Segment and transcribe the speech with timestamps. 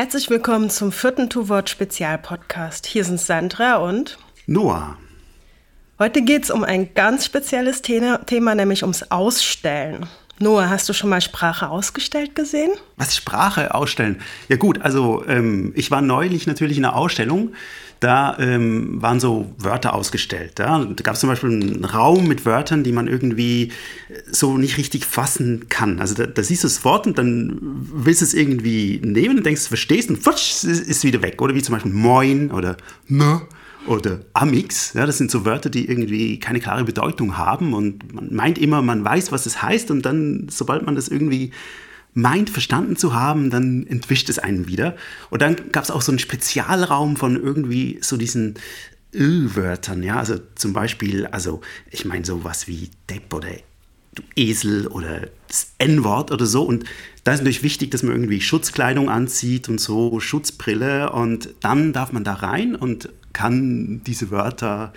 [0.00, 2.86] Herzlich willkommen zum vierten Two-Wort-Spezial-Podcast.
[2.86, 4.96] Hier sind Sandra und Noah.
[5.98, 10.06] heute geht es um ein ganz spezielles Thema, nämlich ums Ausstellen.
[10.42, 12.70] Noah, hast du schon mal Sprache ausgestellt gesehen?
[12.96, 14.16] Was Sprache ausstellen?
[14.48, 17.52] Ja gut, also ähm, ich war neulich natürlich in einer Ausstellung.
[18.00, 20.58] Da ähm, waren so Wörter ausgestellt.
[20.58, 20.82] Ja?
[20.82, 23.72] Da gab es zum Beispiel einen Raum mit Wörtern, die man irgendwie
[24.30, 26.00] so nicht richtig fassen kann.
[26.00, 29.44] Also da, da siehst du das Wort und dann willst du es irgendwie nehmen und
[29.44, 31.42] denkst, du verstehst und futsch, ist, ist wieder weg.
[31.42, 33.42] Oder wie zum Beispiel Moin oder Ne
[33.90, 34.94] oder Amix.
[34.94, 38.82] Ja, das sind so Wörter, die irgendwie keine klare Bedeutung haben und man meint immer,
[38.82, 41.50] man weiß, was es heißt und dann, sobald man das irgendwie
[42.14, 44.96] meint, verstanden zu haben, dann entwischt es einen wieder.
[45.30, 48.54] Und dann gab es auch so einen Spezialraum von irgendwie so diesen
[49.12, 53.48] Ö-Wörtern, ja, also zum Beispiel, also ich meine sowas wie Depp oder
[54.36, 56.62] Esel oder das N-Wort oder so.
[56.62, 56.84] Und
[57.24, 61.12] da ist natürlich wichtig, dass man irgendwie Schutzkleidung anzieht und so, Schutzbrille.
[61.12, 64.92] Und dann darf man da rein und kann diese Wörter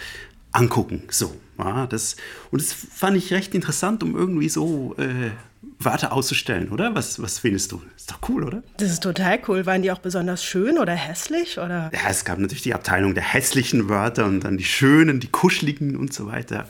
[0.52, 1.04] angucken.
[1.10, 2.16] So, ja, das,
[2.52, 5.32] und das fand ich recht interessant, um irgendwie so äh,
[5.80, 6.96] Wörter auszustellen, oder?
[6.96, 7.82] Was, was findest du?
[7.96, 8.64] Ist doch cool, oder?
[8.78, 9.66] Das ist total cool.
[9.66, 11.58] Waren die auch besonders schön oder hässlich?
[11.58, 11.92] Oder?
[11.94, 15.96] Ja, es gab natürlich die Abteilung der hässlichen Wörter und dann die schönen, die kuscheligen
[15.96, 16.68] und so weiter.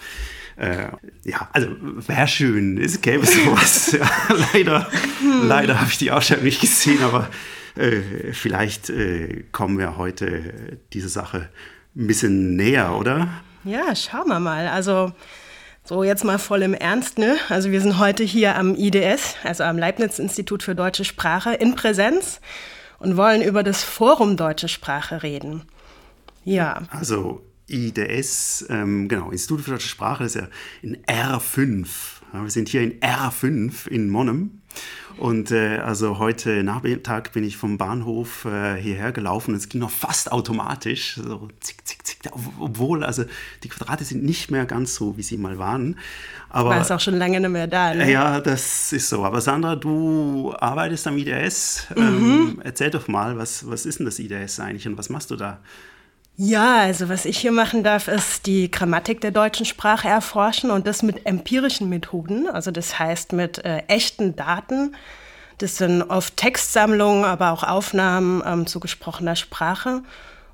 [0.55, 0.87] Äh,
[1.23, 3.91] ja, also wäre schön, es gäbe sowas.
[3.99, 4.09] ja,
[4.53, 4.87] leider
[5.43, 7.29] leider habe ich die Ausstellung nicht gesehen, aber
[7.75, 11.49] äh, vielleicht äh, kommen wir heute dieser Sache
[11.95, 13.29] ein bisschen näher, oder?
[13.63, 14.67] Ja, schauen wir mal.
[14.67, 15.11] Also
[15.83, 17.37] so jetzt mal voll im Ernst, ne?
[17.49, 22.39] Also wir sind heute hier am IDS, also am Leibniz-Institut für deutsche Sprache, in Präsenz
[22.99, 25.63] und wollen über das Forum Deutsche Sprache reden.
[26.45, 26.83] Ja.
[26.89, 30.47] Also IDS, ähm, genau, Institut für deutsche Sprache, ist ja
[30.81, 31.87] in R5.
[32.33, 34.61] Ja, wir sind hier in R5 in Monnem.
[35.17, 39.53] Und äh, also heute Nachmittag bin ich vom Bahnhof äh, hierher gelaufen.
[39.53, 42.19] Es ging noch fast automatisch, so zick, zick, zick.
[42.59, 43.23] Obwohl, also
[43.63, 45.99] die Quadrate sind nicht mehr ganz so, wie sie mal waren.
[46.49, 48.11] Aber War es auch schon lange nicht mehr da, ne?
[48.11, 49.23] ja, das ist so.
[49.23, 51.87] Aber Sandra, du arbeitest am IDS.
[51.95, 52.01] Mhm.
[52.01, 55.35] Ähm, erzähl doch mal, was, was ist denn das IDS eigentlich und was machst du
[55.35, 55.59] da?
[56.35, 60.87] Ja, also was ich hier machen darf, ist die Grammatik der deutschen Sprache erforschen und
[60.87, 62.47] das mit empirischen Methoden.
[62.47, 64.95] Also das heißt mit äh, echten Daten.
[65.59, 70.01] Das sind oft Textsammlungen, aber auch Aufnahmen ähm, zu gesprochener Sprache.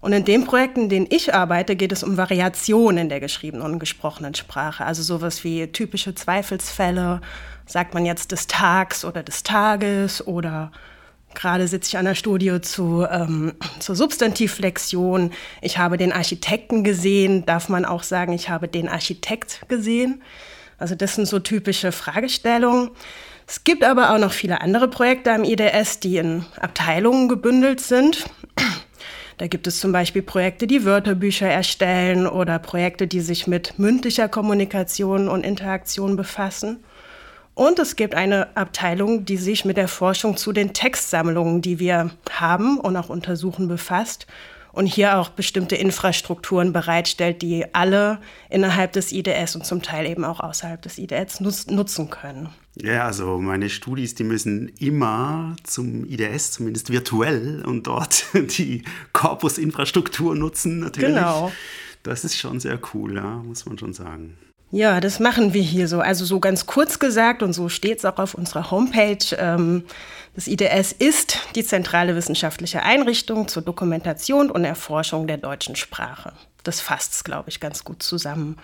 [0.01, 3.65] Und in den Projekten, in denen ich arbeite, geht es um Variationen in der geschriebenen
[3.65, 4.85] und gesprochenen Sprache.
[4.85, 7.21] Also sowas wie typische Zweifelsfälle.
[7.65, 10.71] Sagt man jetzt des Tags oder des Tages oder
[11.39, 15.31] Gerade sitze ich an der Studie zu, ähm, zur Substantivflexion.
[15.61, 17.45] Ich habe den Architekten gesehen.
[17.45, 20.21] Darf man auch sagen, ich habe den Architekt gesehen?
[20.77, 22.89] Also das sind so typische Fragestellungen.
[23.47, 28.25] Es gibt aber auch noch viele andere Projekte am IDS, die in Abteilungen gebündelt sind.
[29.37, 34.27] Da gibt es zum Beispiel Projekte, die Wörterbücher erstellen oder Projekte, die sich mit mündlicher
[34.27, 36.83] Kommunikation und Interaktion befassen.
[37.59, 42.09] Und es gibt eine Abteilung, die sich mit der Forschung zu den Textsammlungen, die wir
[42.29, 44.27] haben und auch untersuchen, befasst.
[44.71, 48.19] und hier auch bestimmte Infrastrukturen bereitstellt, die alle
[48.49, 52.47] innerhalb des IDS und zum Teil eben auch außerhalb des IDS nutzen können.
[52.75, 58.23] Ja, also meine Studis, die müssen immer zum IDS, zumindest virtuell, und dort
[58.57, 61.15] die Corpus-Infrastruktur nutzen, natürlich.
[61.15, 61.51] Genau.
[62.03, 64.37] Das ist schon sehr cool, ja, muss man schon sagen.
[64.71, 65.99] Ja, das machen wir hier so.
[65.99, 69.85] Also so ganz kurz gesagt, und so steht es auch auf unserer Homepage, ähm,
[70.35, 76.33] das IDS ist die zentrale wissenschaftliche Einrichtung zur Dokumentation und Erforschung der deutschen Sprache.
[76.63, 78.57] Das fasst es, glaube ich, ganz gut zusammen.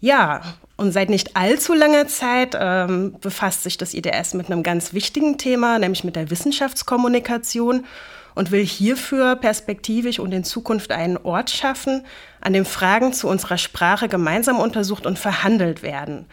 [0.00, 0.42] Ja,
[0.76, 5.38] und seit nicht allzu langer Zeit ähm, befasst sich das IDS mit einem ganz wichtigen
[5.38, 7.86] Thema, nämlich mit der Wissenschaftskommunikation
[8.34, 12.04] und will hierfür perspektivisch und in Zukunft einen Ort schaffen,
[12.40, 16.26] an dem Fragen zu unserer Sprache gemeinsam untersucht und verhandelt werden,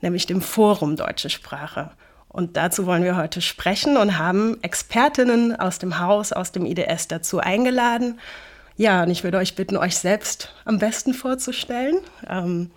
[0.00, 1.90] nämlich dem Forum Deutsche Sprache.
[2.28, 7.08] Und dazu wollen wir heute sprechen und haben Expertinnen aus dem Haus, aus dem IDS
[7.08, 8.20] dazu eingeladen.
[8.76, 11.96] Ja, und ich würde euch bitten, euch selbst am besten vorzustellen.
[12.28, 12.70] Ähm,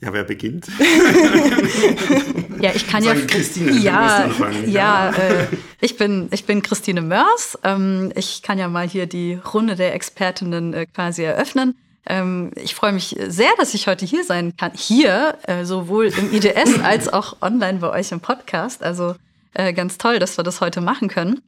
[0.00, 0.66] ja, wer beginnt?
[2.60, 3.26] ja, ich kann Sagen ja.
[3.26, 4.30] Christine, ja,
[4.66, 5.46] ja, äh,
[5.80, 7.58] ich bin ich bin Christine Mörs.
[7.64, 11.76] Ähm, ich kann ja mal hier die Runde der Expertinnen äh, quasi eröffnen.
[12.06, 14.72] Ähm, ich freue mich sehr, dass ich heute hier sein kann.
[14.74, 18.82] Hier, äh, sowohl im IDS als auch online bei euch im Podcast.
[18.82, 19.14] Also
[19.54, 21.40] äh, ganz toll, dass wir das heute machen können.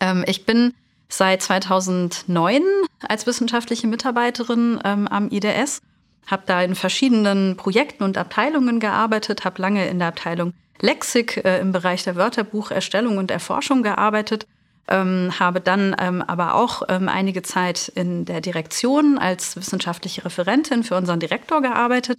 [0.00, 0.72] Ähm, ich bin
[1.10, 2.62] seit 2009
[3.06, 5.82] als wissenschaftliche Mitarbeiterin ähm, am IDS
[6.26, 11.60] habe da in verschiedenen Projekten und Abteilungen gearbeitet, habe lange in der Abteilung Lexik äh,
[11.60, 14.46] im Bereich der Wörterbucherstellung und Erforschung gearbeitet,
[14.88, 20.82] ähm, habe dann ähm, aber auch ähm, einige Zeit in der Direktion als wissenschaftliche Referentin
[20.82, 22.18] für unseren Direktor gearbeitet.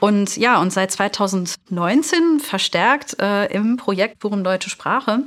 [0.00, 5.24] Und ja, und seit 2019 verstärkt äh, im Projekt Forum Deutsche Sprache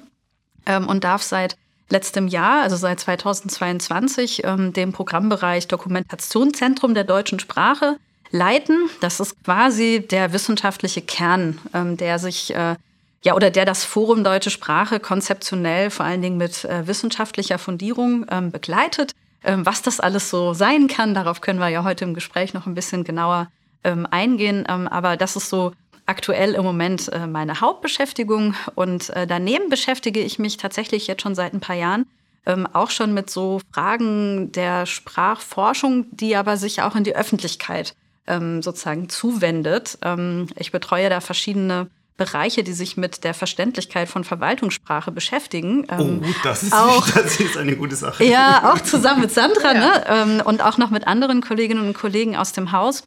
[0.65, 1.57] ähm, und darf seit
[1.91, 7.97] letztem Jahr, also seit 2022, ähm, dem Programmbereich Dokumentationszentrum der deutschen Sprache
[8.31, 8.89] leiten.
[9.01, 12.75] Das ist quasi der wissenschaftliche Kern, ähm, der sich äh,
[13.23, 18.25] ja oder der das Forum Deutsche Sprache konzeptionell vor allen Dingen mit äh, wissenschaftlicher Fundierung
[18.29, 19.13] ähm, begleitet.
[19.43, 22.67] Ähm, was das alles so sein kann, darauf können wir ja heute im Gespräch noch
[22.67, 23.47] ein bisschen genauer
[23.83, 24.65] ähm, eingehen.
[24.69, 25.73] Ähm, aber das ist so
[26.05, 31.35] aktuell im Moment äh, meine Hauptbeschäftigung und äh, daneben beschäftige ich mich tatsächlich jetzt schon
[31.35, 32.05] seit ein paar Jahren
[32.45, 37.95] ähm, auch schon mit so Fragen der Sprachforschung, die aber sich auch in die Öffentlichkeit
[38.27, 39.97] ähm, sozusagen zuwendet.
[40.01, 41.87] Ähm, ich betreue da verschiedene
[42.17, 45.87] Bereiche, die sich mit der Verständlichkeit von Verwaltungssprache beschäftigen.
[45.97, 48.23] Oh, das ist, auch, das ist eine gute Sache.
[48.23, 50.25] Ja, auch zusammen mit Sandra ja.
[50.25, 50.43] ne?
[50.43, 53.03] Und auch noch mit anderen Kolleginnen und Kollegen aus dem Haus.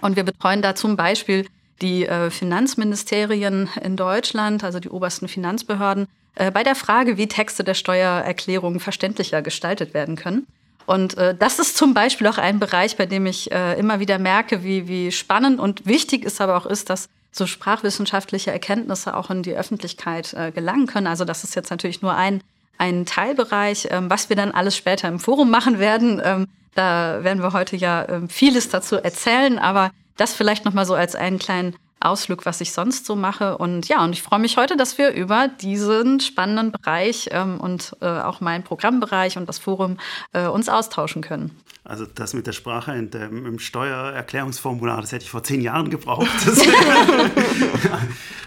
[0.00, 1.46] Und wir betreuen da zum Beispiel
[1.82, 7.64] die äh, Finanzministerien in Deutschland, also die obersten Finanzbehörden, äh, bei der Frage, wie Texte
[7.64, 10.46] der Steuererklärung verständlicher gestaltet werden können.
[10.86, 14.18] Und äh, das ist zum Beispiel auch ein Bereich, bei dem ich äh, immer wieder
[14.18, 19.30] merke, wie, wie spannend und wichtig es aber auch ist, dass so sprachwissenschaftliche Erkenntnisse auch
[19.30, 21.06] in die Öffentlichkeit äh, gelangen können.
[21.06, 22.42] Also das ist jetzt natürlich nur ein,
[22.78, 26.20] ein Teilbereich, ähm, was wir dann alles später im Forum machen werden.
[26.22, 30.86] Ähm, da werden wir heute ja ähm, vieles dazu erzählen, aber das vielleicht noch mal
[30.86, 33.58] so als einen kleinen Ausflug, was ich sonst so mache.
[33.58, 37.96] Und ja, und ich freue mich heute, dass wir über diesen spannenden Bereich ähm, und
[38.00, 39.98] äh, auch meinen Programmbereich und das Forum
[40.32, 41.56] äh, uns austauschen können.
[41.84, 45.90] Also das mit der Sprache und dem, im Steuererklärungsformular, das hätte ich vor zehn Jahren
[45.90, 46.28] gebraucht.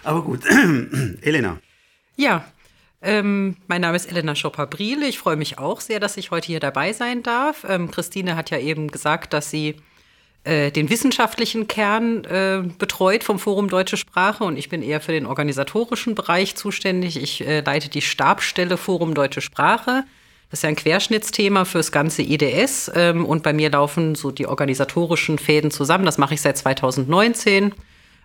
[0.04, 0.42] Aber gut,
[1.22, 1.58] Elena.
[2.16, 2.46] Ja,
[3.02, 5.08] ähm, mein Name ist Elena Schopper-Briele.
[5.08, 7.66] Ich freue mich auch sehr, dass ich heute hier dabei sein darf.
[7.68, 9.76] Ähm, Christine hat ja eben gesagt, dass sie
[10.46, 15.12] äh, den wissenschaftlichen Kern äh, betreut vom Forum Deutsche Sprache und ich bin eher für
[15.12, 17.22] den organisatorischen Bereich zuständig.
[17.22, 20.04] Ich äh, leite die Stabstelle Forum Deutsche Sprache.
[20.52, 24.46] Das ist ja ein Querschnittsthema fürs ganze IDS ähm, und bei mir laufen so die
[24.46, 26.06] organisatorischen Fäden zusammen.
[26.06, 27.74] Das mache ich seit 2019.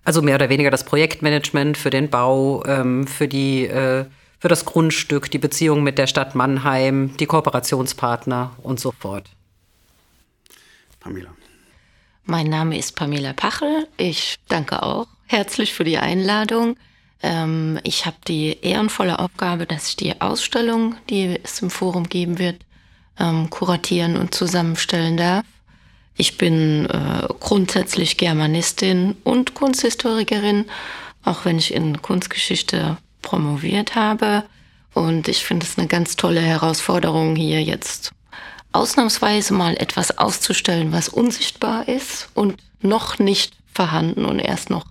[0.04, 4.04] Also mehr oder weniger das Projektmanagement für den Bau, ähm, für die äh,
[4.38, 9.28] für das Grundstück, die Beziehung mit der Stadt Mannheim, die Kooperationspartner und so fort.
[10.98, 11.30] Pamela.
[12.30, 13.88] Mein Name ist Pamela Pachel.
[13.96, 16.76] Ich danke auch herzlich für die Einladung.
[17.24, 22.38] Ähm, ich habe die ehrenvolle Aufgabe, dass ich die Ausstellung, die es im Forum geben
[22.38, 22.64] wird,
[23.18, 25.44] ähm, kuratieren und zusammenstellen darf.
[26.16, 30.66] Ich bin äh, grundsätzlich Germanistin und Kunsthistorikerin,
[31.24, 34.44] auch wenn ich in Kunstgeschichte promoviert habe.
[34.94, 38.12] Und ich finde es eine ganz tolle Herausforderung, hier jetzt
[38.72, 44.86] ausnahmsweise mal etwas auszustellen, was unsichtbar ist und noch nicht vorhanden und erst noch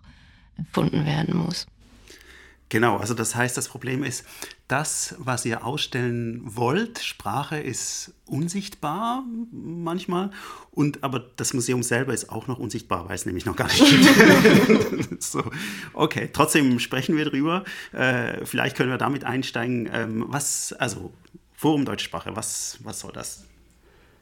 [0.57, 1.67] erfunden werden muss.
[2.69, 4.25] Genau, also das heißt, das Problem ist,
[4.67, 10.29] das, was ihr ausstellen wollt, Sprache ist unsichtbar manchmal,
[10.69, 13.83] und aber das Museum selber ist auch noch unsichtbar, weil es nämlich noch gar nicht
[15.19, 15.43] so,
[15.93, 17.63] okay, trotzdem sprechen wir drüber.
[17.91, 19.89] Äh, vielleicht können wir damit einsteigen.
[19.91, 21.11] Ähm, was, also
[21.55, 23.48] Forum Deutsche Sprache, was, was soll das?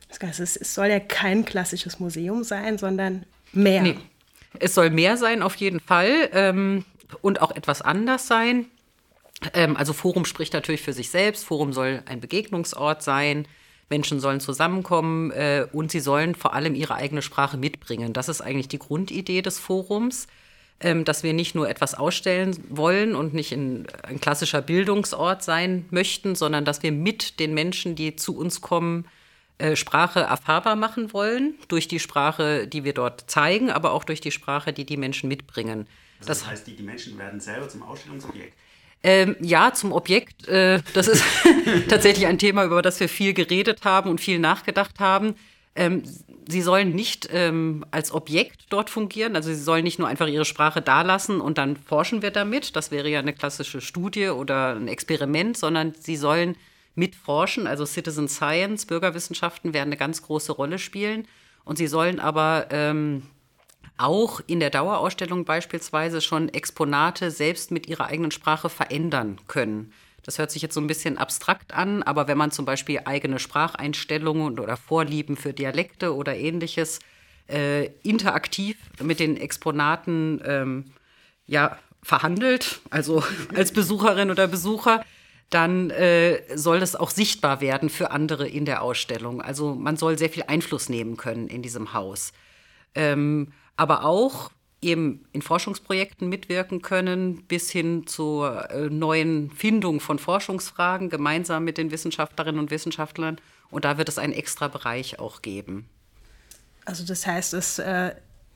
[0.10, 3.82] Es soll ja kein klassisches Museum sein, sondern mehr.
[3.82, 3.98] Nee.
[4.60, 6.30] Es soll mehr sein, auf jeden Fall.
[6.32, 6.86] Ähm,
[7.22, 8.66] und auch etwas anders sein.
[9.54, 11.46] Ähm, also Forum spricht natürlich für sich selbst.
[11.46, 13.48] Forum soll ein Begegnungsort sein.
[13.90, 18.14] Menschen sollen zusammenkommen äh, und sie sollen vor allem ihre eigene Sprache mitbringen.
[18.14, 20.28] Das ist eigentlich die Grundidee des Forums,
[20.82, 25.86] ähm, dass wir nicht nur etwas ausstellen wollen und nicht in, ein klassischer Bildungsort sein
[25.90, 29.06] möchten, sondern dass wir mit den Menschen, die zu uns kommen,
[29.76, 34.32] Sprache erfahrbar machen wollen, durch die Sprache, die wir dort zeigen, aber auch durch die
[34.32, 35.88] Sprache, die die Menschen mitbringen.
[36.20, 38.54] Also das, das heißt, die, die Menschen werden selber zum Ausstellungsobjekt.
[39.04, 40.48] Ähm, ja, zum Objekt.
[40.48, 41.24] Äh, das ist
[41.90, 45.36] tatsächlich ein Thema, über das wir viel geredet haben und viel nachgedacht haben.
[45.76, 46.04] Ähm,
[46.48, 50.46] sie sollen nicht ähm, als Objekt dort fungieren, also sie sollen nicht nur einfach ihre
[50.46, 52.76] Sprache dalassen und dann forschen wir damit.
[52.76, 56.56] Das wäre ja eine klassische Studie oder ein Experiment, sondern sie sollen
[56.98, 57.68] mitforschen.
[57.68, 61.28] Also Citizen Science, Bürgerwissenschaften werden eine ganz große Rolle spielen.
[61.64, 63.24] Und sie sollen aber ähm,
[63.98, 69.94] auch in der Dauerausstellung beispielsweise schon Exponate selbst mit ihrer eigenen Sprache verändern können.
[70.24, 73.40] Das hört sich jetzt so ein bisschen abstrakt an, aber wenn man zum Beispiel eigene
[73.40, 77.00] Spracheinstellungen oder Vorlieben für Dialekte oder ähnliches
[77.50, 80.86] äh, interaktiv mit den Exponaten ähm,
[81.46, 83.24] ja, verhandelt, also
[83.56, 85.04] als Besucherin oder Besucher,
[85.50, 89.42] dann äh, soll das auch sichtbar werden für andere in der Ausstellung.
[89.42, 92.34] Also man soll sehr viel Einfluss nehmen können in diesem Haus.
[92.96, 94.52] Ähm, aber auch
[94.82, 101.78] eben in Forschungsprojekten mitwirken können, bis hin zur äh, neuen Findung von Forschungsfragen gemeinsam mit
[101.78, 103.38] den Wissenschaftlerinnen und Wissenschaftlern.
[103.70, 105.90] Und da wird es einen extra Bereich auch geben.
[106.86, 108.14] Also das heißt, es äh,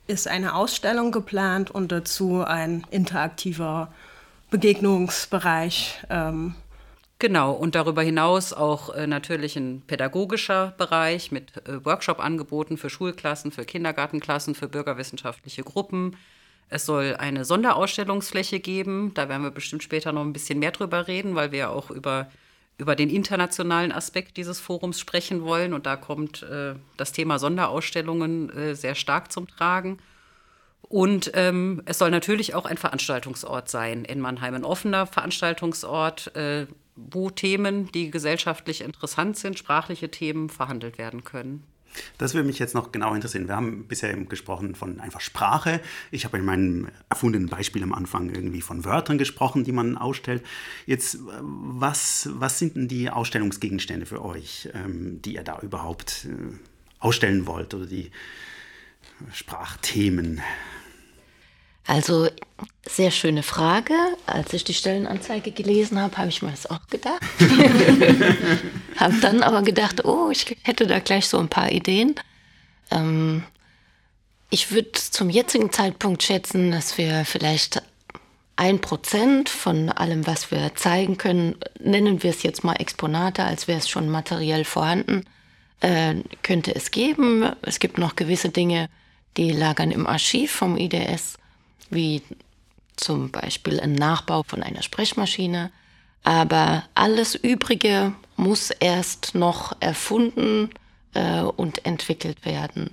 [0.07, 3.91] ist eine Ausstellung geplant und dazu ein interaktiver
[4.51, 6.03] Begegnungsbereich.
[6.09, 6.55] Ähm,
[7.21, 13.51] Genau, und darüber hinaus auch äh, natürlich ein pädagogischer Bereich mit äh, Workshop-Angeboten für Schulklassen,
[13.51, 16.17] für Kindergartenklassen, für bürgerwissenschaftliche Gruppen.
[16.67, 19.13] Es soll eine Sonderausstellungsfläche geben.
[19.13, 22.31] Da werden wir bestimmt später noch ein bisschen mehr drüber reden, weil wir auch über,
[22.79, 25.75] über den internationalen Aspekt dieses Forums sprechen wollen.
[25.75, 29.99] Und da kommt äh, das Thema Sonderausstellungen äh, sehr stark zum Tragen.
[30.81, 34.05] Und ähm, es soll natürlich auch ein Veranstaltungsort sein.
[34.05, 36.65] In Mannheim ein offener Veranstaltungsort, äh,
[37.09, 41.63] wo Themen, die gesellschaftlich interessant sind, sprachliche Themen verhandelt werden können.
[42.17, 43.47] Das würde mich jetzt noch genau interessieren.
[43.47, 45.81] Wir haben bisher gesprochen von einfach Sprache.
[46.09, 50.43] Ich habe in meinem erfundenen Beispiel am Anfang irgendwie von Wörtern gesprochen, die man ausstellt.
[50.85, 56.53] Jetzt, was, was sind denn die Ausstellungsgegenstände für euch, ähm, die ihr da überhaupt äh,
[56.99, 58.11] ausstellen wollt oder die
[59.33, 60.41] Sprachthemen?
[61.91, 62.29] Also
[62.87, 63.93] sehr schöne Frage.
[64.25, 67.19] Als ich die Stellenanzeige gelesen habe, habe ich mir das auch gedacht.
[68.95, 72.15] habe dann aber gedacht, oh, ich hätte da gleich so ein paar Ideen.
[72.91, 73.43] Ähm,
[74.49, 77.83] ich würde zum jetzigen Zeitpunkt schätzen, dass wir vielleicht
[78.55, 83.67] ein Prozent von allem, was wir zeigen können, nennen wir es jetzt mal Exponate, als
[83.67, 85.25] wäre es schon materiell vorhanden,
[85.81, 87.51] äh, könnte es geben.
[87.63, 88.87] Es gibt noch gewisse Dinge,
[89.35, 91.40] die lagern im Archiv vom IDS
[91.89, 92.21] wie
[92.95, 95.71] zum Beispiel ein Nachbau von einer Sprechmaschine.
[96.23, 100.69] Aber alles Übrige muss erst noch erfunden
[101.13, 102.91] äh, und entwickelt werden.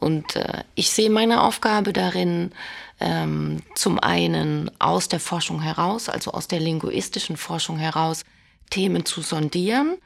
[0.00, 2.52] Und äh, ich sehe meine Aufgabe darin,
[3.00, 8.24] ähm, zum einen aus der Forschung heraus, also aus der linguistischen Forschung heraus,
[8.70, 9.96] Themen zu sondieren,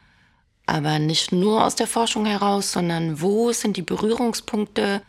[0.66, 5.02] aber nicht nur aus der Forschung heraus, sondern wo sind die Berührungspunkte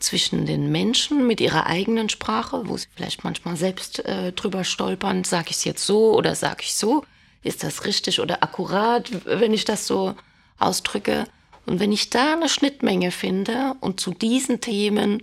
[0.00, 5.24] zwischen den Menschen mit ihrer eigenen Sprache, wo sie vielleicht manchmal selbst äh, drüber stolpern,
[5.24, 7.04] sage ich es jetzt so oder sage ich so,
[7.42, 10.14] ist das richtig oder akkurat, wenn ich das so
[10.58, 11.24] ausdrücke.
[11.66, 15.22] Und wenn ich da eine Schnittmenge finde und zu diesen Themen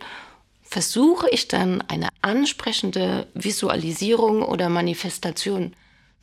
[0.63, 5.73] versuche ich dann eine ansprechende Visualisierung oder Manifestation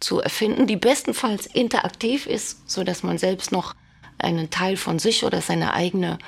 [0.00, 3.74] zu erfinden, die bestenfalls interaktiv ist, so dass man selbst noch
[4.18, 6.18] einen Teil von sich oder seine eigene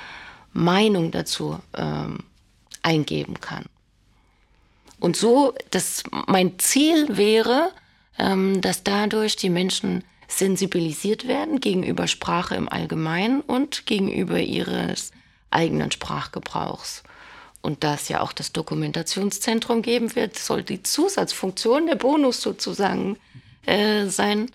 [0.57, 2.19] Meinung dazu ähm,
[2.81, 3.65] eingeben kann.
[4.99, 7.71] Und so, dass mein Ziel wäre,
[8.17, 15.11] ähm, dass dadurch die Menschen sensibilisiert werden gegenüber Sprache im Allgemeinen und gegenüber ihres
[15.51, 17.03] eigenen Sprachgebrauchs.
[17.61, 23.17] und da es ja auch das Dokumentationszentrum geben wird, soll die Zusatzfunktion der Bonus sozusagen
[23.65, 24.51] äh, sein,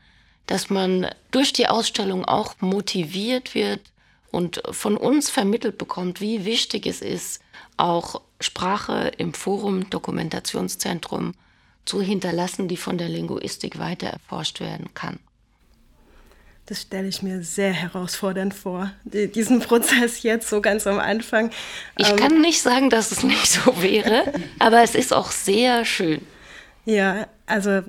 [0.46, 3.91] dass man durch die Ausstellung auch motiviert wird
[4.32, 7.40] und von uns vermittelt bekommt, wie wichtig es ist,
[7.76, 11.34] auch Sprache im Forum Dokumentationszentrum
[11.84, 15.20] zu hinterlassen, die von der Linguistik weiter erforscht werden kann.
[16.66, 21.50] Das stelle ich mir sehr herausfordernd vor, diesen Prozess jetzt so ganz am Anfang.
[21.98, 25.84] Ich ähm, kann nicht sagen, dass es nicht so wäre, aber es ist auch sehr
[25.84, 26.22] schön.
[26.84, 27.82] Ja, also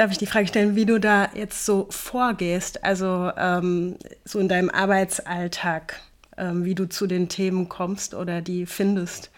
[0.00, 4.48] darf ich die Frage stellen, wie du da jetzt so vorgehst, also ähm, so in
[4.48, 6.00] deinem Arbeitsalltag,
[6.38, 9.30] ähm, wie du zu den Themen kommst oder die findest?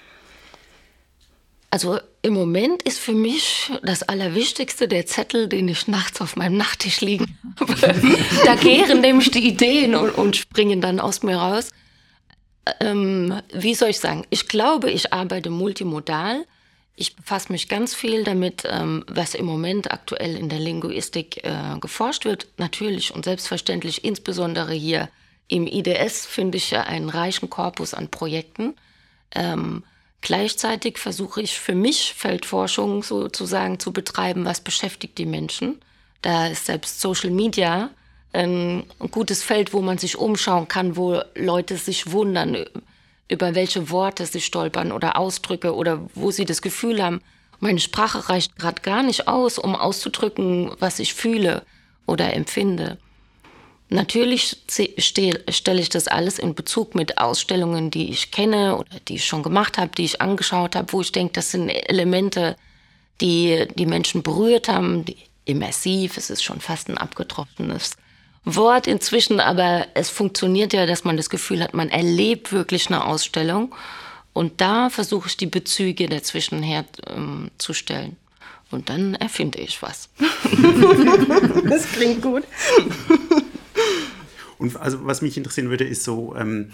[1.70, 6.56] Also im Moment ist für mich das Allerwichtigste der Zettel, den ich nachts auf meinem
[6.56, 7.74] Nachttisch liegen habe.
[8.44, 11.70] da gären nämlich die Ideen und, und springen dann aus mir raus.
[12.78, 14.24] Ähm, wie soll ich sagen?
[14.30, 16.44] Ich glaube, ich arbeite multimodal.
[16.94, 21.78] Ich befasse mich ganz viel damit, ähm, was im Moment aktuell in der Linguistik äh,
[21.80, 22.48] geforscht wird.
[22.58, 25.08] Natürlich und selbstverständlich, insbesondere hier
[25.48, 28.74] im IDS, finde ich ja einen reichen Korpus an Projekten.
[29.34, 29.84] Ähm,
[30.22, 35.80] Gleichzeitig versuche ich für mich Feldforschung sozusagen zu betreiben, was beschäftigt die Menschen.
[36.22, 37.90] Da ist selbst Social Media
[38.32, 42.64] ein gutes Feld, wo man sich umschauen kann, wo Leute sich wundern,
[43.28, 47.20] über welche Worte sie stolpern oder Ausdrücke oder wo sie das Gefühl haben,
[47.60, 51.62] meine Sprache reicht gerade gar nicht aus, um auszudrücken, was ich fühle
[52.06, 52.98] oder empfinde.
[53.88, 54.56] Natürlich
[54.98, 59.42] stelle ich das alles in Bezug mit Ausstellungen, die ich kenne oder die ich schon
[59.42, 62.56] gemacht habe, die ich angeschaut habe, wo ich denke, das sind Elemente,
[63.20, 67.92] die die Menschen berührt haben, die immersiv, es ist schon fast ein abgetrocknetes
[68.44, 73.04] Wort inzwischen, aber es funktioniert ja, dass man das Gefühl hat, man erlebt wirklich eine
[73.04, 73.74] Ausstellung.
[74.32, 78.10] Und da versuche ich die Bezüge dazwischen herzustellen.
[78.10, 78.16] Ähm,
[78.70, 80.08] Und dann erfinde ich was.
[81.68, 82.44] das klingt gut.
[84.58, 86.70] Und also was mich interessieren würde, ist so, ähm,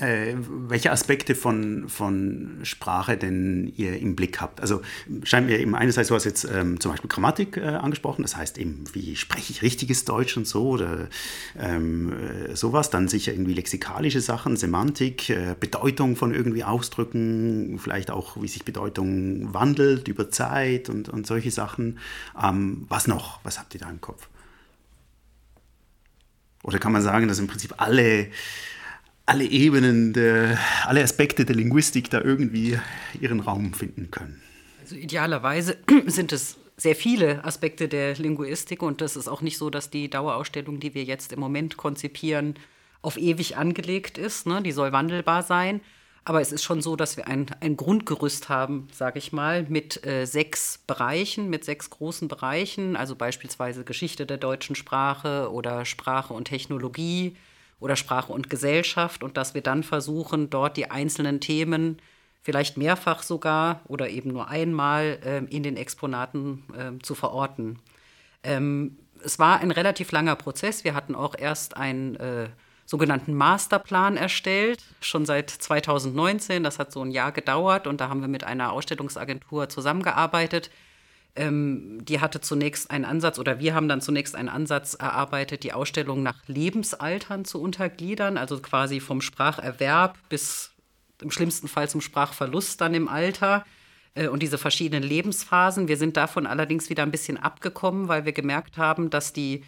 [0.00, 4.60] äh, welche Aspekte von, von Sprache denn ihr im Blick habt.
[4.60, 4.82] Also
[5.22, 8.58] scheint mir eben einerseits, du hast jetzt ähm, zum Beispiel Grammatik äh, angesprochen, das heißt
[8.58, 11.08] eben, wie spreche ich richtiges Deutsch und so oder
[11.58, 12.90] ähm, äh, sowas.
[12.90, 18.64] Dann sicher irgendwie lexikalische Sachen, Semantik, äh, Bedeutung von irgendwie Ausdrücken, vielleicht auch, wie sich
[18.64, 21.98] Bedeutung wandelt über Zeit und, und solche Sachen.
[22.42, 23.40] Ähm, was noch?
[23.44, 24.28] Was habt ihr da im Kopf?
[26.64, 28.28] Oder kann man sagen, dass im Prinzip alle,
[29.26, 32.78] alle Ebenen, der, alle Aspekte der Linguistik da irgendwie
[33.20, 34.40] ihren Raum finden können?
[34.80, 39.70] Also idealerweise sind es sehr viele Aspekte der Linguistik und das ist auch nicht so,
[39.70, 42.54] dass die Dauerausstellung, die wir jetzt im Moment konzipieren,
[43.00, 44.46] auf ewig angelegt ist.
[44.46, 44.62] Ne?
[44.62, 45.80] Die soll wandelbar sein.
[46.26, 50.06] Aber es ist schon so, dass wir ein, ein Grundgerüst haben, sage ich mal, mit
[50.06, 56.32] äh, sechs Bereichen, mit sechs großen Bereichen, also beispielsweise Geschichte der deutschen Sprache oder Sprache
[56.32, 57.36] und Technologie
[57.84, 61.98] oder Sprache und Gesellschaft und dass wir dann versuchen, dort die einzelnen Themen
[62.40, 67.78] vielleicht mehrfach sogar oder eben nur einmal äh, in den Exponaten äh, zu verorten.
[68.42, 70.84] Ähm, es war ein relativ langer Prozess.
[70.84, 72.48] Wir hatten auch erst ein äh,
[72.86, 76.62] sogenannten Masterplan erstellt, schon seit 2019.
[76.62, 80.70] Das hat so ein Jahr gedauert und da haben wir mit einer Ausstellungsagentur zusammengearbeitet.
[81.36, 85.72] Ähm, die hatte zunächst einen Ansatz oder wir haben dann zunächst einen Ansatz erarbeitet, die
[85.72, 90.70] Ausstellung nach Lebensaltern zu untergliedern, also quasi vom Spracherwerb bis
[91.20, 93.64] im schlimmsten Fall zum Sprachverlust dann im Alter
[94.14, 95.88] äh, und diese verschiedenen Lebensphasen.
[95.88, 99.64] Wir sind davon allerdings wieder ein bisschen abgekommen, weil wir gemerkt haben, dass die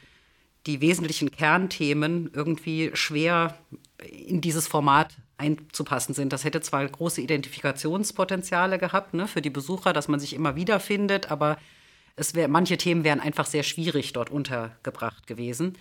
[0.67, 3.57] die wesentlichen Kernthemen irgendwie schwer
[4.05, 6.33] in dieses Format einzupassen sind.
[6.33, 10.81] Das hätte zwar große Identifikationspotenziale gehabt ne, für die Besucher, dass man sich immer wieder
[10.81, 11.59] findet, aber
[12.17, 15.77] es wär, manche Themen wären einfach sehr schwierig dort untergebracht gewesen.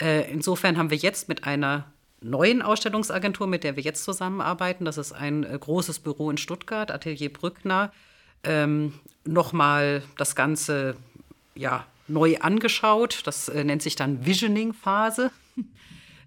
[0.00, 1.86] Äh, insofern haben wir jetzt mit einer
[2.20, 6.90] neuen Ausstellungsagentur, mit der wir jetzt zusammenarbeiten, das ist ein äh, großes Büro in Stuttgart,
[6.90, 7.92] Atelier Brückner,
[8.44, 8.94] ähm,
[9.24, 10.96] nochmal das Ganze
[11.54, 13.22] ja, neu angeschaut.
[13.24, 15.30] Das äh, nennt sich dann Visioning-Phase.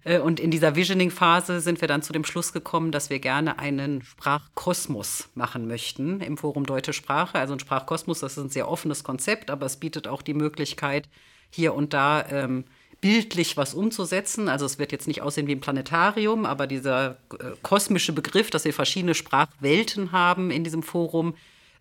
[0.04, 3.58] Äh, und in dieser Visioning-Phase sind wir dann zu dem Schluss gekommen, dass wir gerne
[3.58, 7.38] einen Sprachkosmos machen möchten im Forum Deutsche Sprache.
[7.38, 11.08] Also ein Sprachkosmos, das ist ein sehr offenes Konzept, aber es bietet auch die Möglichkeit,
[11.50, 12.64] hier und da ähm,
[13.00, 14.48] bildlich was umzusetzen.
[14.48, 18.64] Also es wird jetzt nicht aussehen wie ein Planetarium, aber dieser äh, kosmische Begriff, dass
[18.64, 21.34] wir verschiedene Sprachwelten haben in diesem Forum,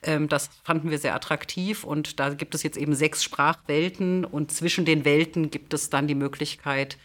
[0.03, 4.51] ähm, das fanden wir sehr attraktiv und da gibt es jetzt eben sechs Sprachwelten und
[4.51, 6.97] zwischen den Welten gibt es dann die Möglichkeit,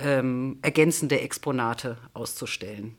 [0.00, 2.96] ähm, ergänzende Exponate auszustellen.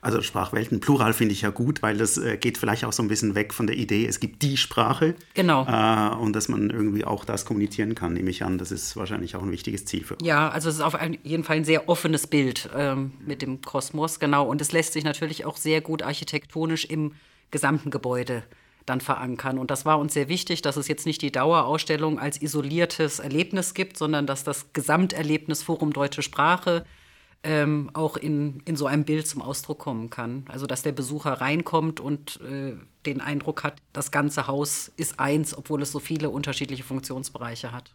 [0.00, 3.08] Also Sprachwelten, Plural finde ich ja gut, weil das äh, geht vielleicht auch so ein
[3.08, 5.14] bisschen weg von der Idee, es gibt die Sprache.
[5.34, 5.66] Genau.
[5.66, 8.58] Äh, und dass man irgendwie auch das kommunizieren kann, nehme ich an.
[8.58, 10.26] Das ist wahrscheinlich auch ein wichtiges Ziel für uns.
[10.26, 14.18] Ja, also es ist auf jeden Fall ein sehr offenes Bild ähm, mit dem Kosmos,
[14.20, 14.46] genau.
[14.46, 17.12] Und es lässt sich natürlich auch sehr gut architektonisch im
[17.50, 18.42] gesamten Gebäude
[18.88, 19.58] dann verankern.
[19.58, 23.74] Und das war uns sehr wichtig, dass es jetzt nicht die Dauerausstellung als isoliertes Erlebnis
[23.74, 26.84] gibt, sondern dass das Gesamterlebnis Forum Deutsche Sprache
[27.42, 30.44] ähm, auch in, in so einem Bild zum Ausdruck kommen kann.
[30.48, 32.74] Also dass der Besucher reinkommt und äh,
[33.06, 37.94] den Eindruck hat, das ganze Haus ist eins, obwohl es so viele unterschiedliche Funktionsbereiche hat.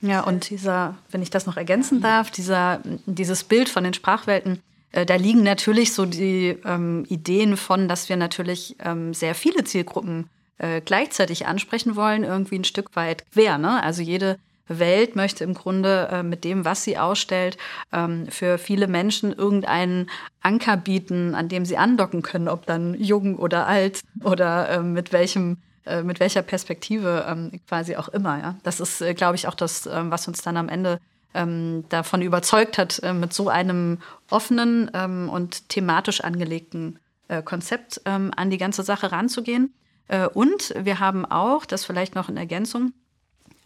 [0.00, 4.60] Ja, und dieser, wenn ich das noch ergänzen darf, dieser, dieses Bild von den Sprachwelten,
[4.92, 10.28] da liegen natürlich so die ähm, Ideen von, dass wir natürlich ähm, sehr viele Zielgruppen
[10.58, 13.58] äh, gleichzeitig ansprechen wollen, irgendwie ein Stück weit quer.
[13.58, 13.82] Ne?
[13.82, 17.58] Also jede Welt möchte im Grunde äh, mit dem, was sie ausstellt,
[17.92, 20.08] ähm, für viele Menschen irgendeinen
[20.40, 25.12] Anker bieten, an dem sie andocken können, ob dann jung oder alt oder äh, mit
[25.12, 28.38] welchem äh, mit welcher Perspektive ähm, quasi auch immer.
[28.38, 28.56] Ja?
[28.62, 31.00] Das ist, äh, glaube ich, auch das, ähm, was uns dann am Ende
[31.34, 33.98] ähm, davon überzeugt hat, äh, mit so einem
[34.30, 39.74] offenen ähm, und thematisch angelegten äh, Konzept ähm, an die ganze Sache ranzugehen.
[40.34, 42.92] und wir haben auch, das vielleicht noch in Ergänzung,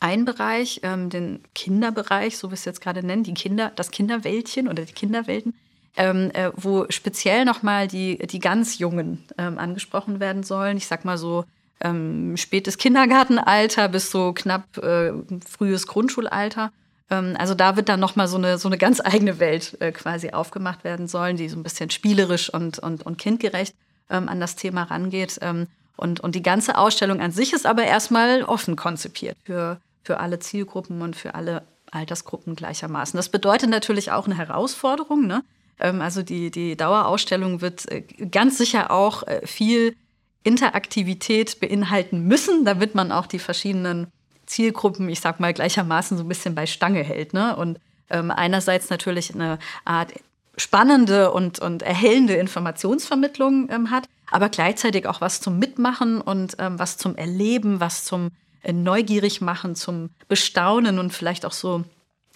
[0.00, 3.90] ein Bereich, ähm, den Kinderbereich, so wie wir es jetzt gerade nennen, die Kinder, das
[3.90, 5.55] Kinderweltchen oder die Kinderwelten,
[5.96, 10.76] ähm, äh, wo speziell nochmal die, die ganz Jungen ähm, angesprochen werden sollen.
[10.76, 11.44] Ich sag mal so
[11.81, 15.12] ähm, spätes Kindergartenalter bis so knapp äh,
[15.46, 16.72] frühes Grundschulalter.
[17.11, 20.31] Ähm, also da wird dann nochmal so eine, so eine ganz eigene Welt äh, quasi
[20.31, 23.75] aufgemacht werden sollen, die so ein bisschen spielerisch und, und, und kindgerecht
[24.11, 25.40] ähm, an das Thema rangeht.
[25.97, 30.38] und, und die ganze Ausstellung an sich ist aber erstmal offen konzipiert für für alle
[30.38, 33.16] Zielgruppen und für alle Altersgruppen gleichermaßen.
[33.16, 35.27] Das bedeutet natürlich auch eine Herausforderung.
[35.27, 35.45] Ne?
[35.79, 39.97] Ähm, also die, die Dauerausstellung wird äh, ganz sicher auch äh, viel
[40.45, 44.07] Interaktivität beinhalten müssen, damit man auch die verschiedenen
[44.47, 47.35] Zielgruppen, ich sag mal, gleichermaßen so ein bisschen bei Stange hält.
[47.35, 47.57] Ne?
[47.57, 47.79] Und
[48.11, 50.13] ähm, einerseits natürlich eine Art
[50.57, 56.79] spannende und, und erhellende Informationsvermittlung ähm, hat, aber gleichzeitig auch was zum Mitmachen und ähm,
[56.79, 58.31] was zum Erleben, was zum
[58.63, 61.85] äh, neugierig machen, zum Bestaunen und vielleicht auch so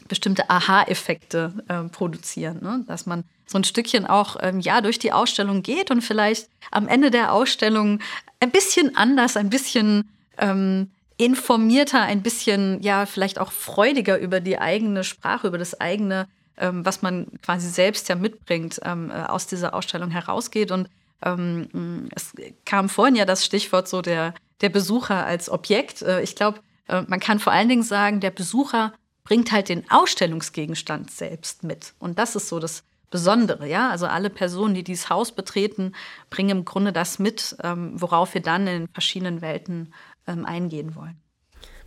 [0.08, 2.58] bestimmte Aha-Effekte äh, produzieren.
[2.62, 2.84] Ne?
[2.86, 6.88] Dass man so ein Stückchen auch ähm, ja durch die Ausstellung geht und vielleicht am
[6.88, 8.00] Ende der Ausstellung
[8.40, 14.58] ein bisschen anders, ein bisschen ähm, informierter, ein bisschen ja vielleicht auch freudiger über die
[14.58, 19.46] eigene Sprache, über das eigene, ähm, was man quasi selbst ja mitbringt, ähm, äh, aus
[19.46, 20.70] dieser Ausstellung herausgeht.
[20.70, 20.88] Und
[21.22, 22.32] ähm, es
[22.64, 26.02] kam vorhin ja das Stichwort so der der Besucher als Objekt.
[26.02, 28.92] Äh, ich glaube, äh, man kann vor allen Dingen sagen, der Besucher
[29.24, 31.94] bringt halt den Ausstellungsgegenstand selbst mit.
[31.98, 33.90] Und das ist so das Besondere, ja.
[33.90, 35.92] Also alle Personen, die dieses Haus betreten,
[36.30, 39.92] bringen im Grunde das mit, ähm, worauf wir dann in verschiedenen Welten
[40.30, 41.16] ähm, eingehen wollen.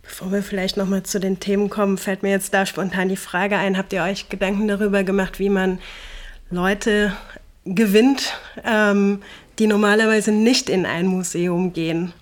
[0.02, 3.16] Bevor wir vielleicht noch mal zu den Themen kommen, fällt mir jetzt da spontan die
[3.16, 5.78] Frage ein: Habt ihr euch Gedanken darüber gemacht, wie man
[6.50, 7.12] Leute
[7.64, 9.22] gewinnt, ähm,
[9.58, 12.12] die normalerweise nicht in ein Museum gehen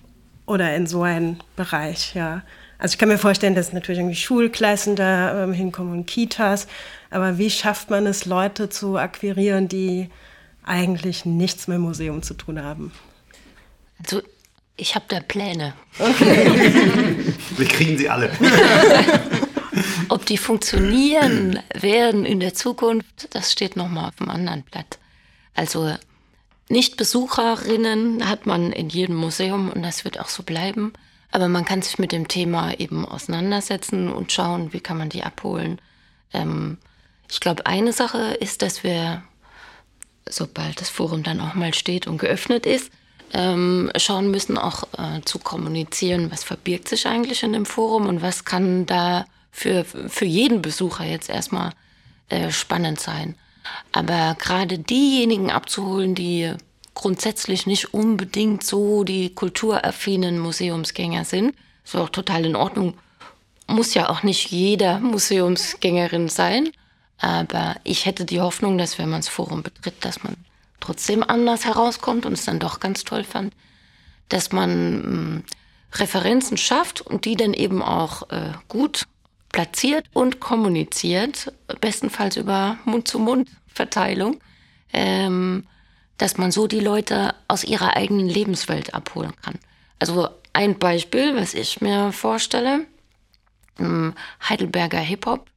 [0.45, 2.43] oder in so einen Bereich, ja.
[2.77, 6.67] Also ich kann mir vorstellen, dass natürlich irgendwie Schulklassen da ähm, hinkommen und Kitas,
[7.11, 10.09] aber wie schafft man es, Leute zu akquirieren, die
[10.63, 12.91] eigentlich nichts mit dem Museum zu tun haben?
[13.99, 14.21] Also
[14.75, 15.73] ich habe da Pläne.
[15.99, 17.33] Okay.
[17.57, 18.31] Wir kriegen sie alle.
[20.09, 24.99] Ob die funktionieren werden in der Zukunft, das steht noch mal auf dem anderen Blatt.
[25.53, 25.95] Also
[26.69, 30.93] nicht-Besucherinnen hat man in jedem Museum und das wird auch so bleiben.
[31.31, 35.23] Aber man kann sich mit dem Thema eben auseinandersetzen und schauen, wie kann man die
[35.23, 35.79] abholen.
[36.31, 36.77] Ähm,
[37.29, 39.23] ich glaube, eine Sache ist, dass wir,
[40.29, 42.91] sobald das Forum dann auch mal steht und geöffnet ist,
[43.33, 48.21] ähm, schauen müssen, auch äh, zu kommunizieren, was verbirgt sich eigentlich in dem Forum und
[48.21, 51.71] was kann da für, für jeden Besucher jetzt erstmal
[52.29, 53.35] äh, spannend sein.
[53.91, 56.53] Aber gerade diejenigen abzuholen, die
[56.93, 62.95] grundsätzlich nicht unbedingt so die kulturaffinen Museumsgänger sind, ist auch total in Ordnung.
[63.67, 66.69] Muss ja auch nicht jeder Museumsgängerin sein.
[67.17, 70.35] Aber ich hätte die Hoffnung, dass wenn man das Forum betritt, dass man
[70.83, 73.53] trotzdem anders herauskommt und es dann doch ganz toll fand,
[74.29, 75.43] dass man mh, hm,
[75.93, 79.05] Referenzen schafft und die dann eben auch äh, gut
[79.49, 84.39] platziert und kommuniziert, bestenfalls über Mund-zu-Mund-Verteilung,
[84.91, 85.67] ähm,
[86.17, 89.59] dass man so die Leute aus ihrer eigenen Lebenswelt abholen kann.
[89.99, 92.85] Also ein Beispiel, was ich mir vorstelle,
[93.79, 94.15] ähm,
[94.49, 95.49] Heidelberger Hip-Hop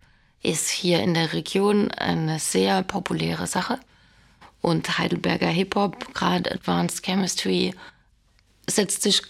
[0.43, 3.81] ist hier in der Region eine sehr populäre Sache.
[4.61, 7.75] Und Heidelberger Hip-Hop, gerade Advanced Chemistry,
[8.69, 9.23] setzt sich,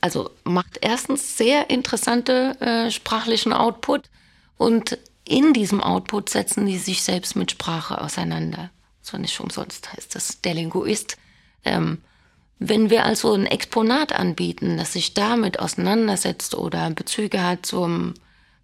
[0.00, 4.10] also macht erstens sehr interessante äh, sprachlichen Output
[4.58, 8.70] und in diesem Output setzen die sich selbst mit Sprache auseinander.
[9.00, 11.16] So nicht umsonst heißt das der Linguist.
[11.64, 11.98] Ähm,
[12.58, 18.14] wenn wir also ein Exponat anbieten, das sich damit auseinandersetzt oder Bezüge hat zum,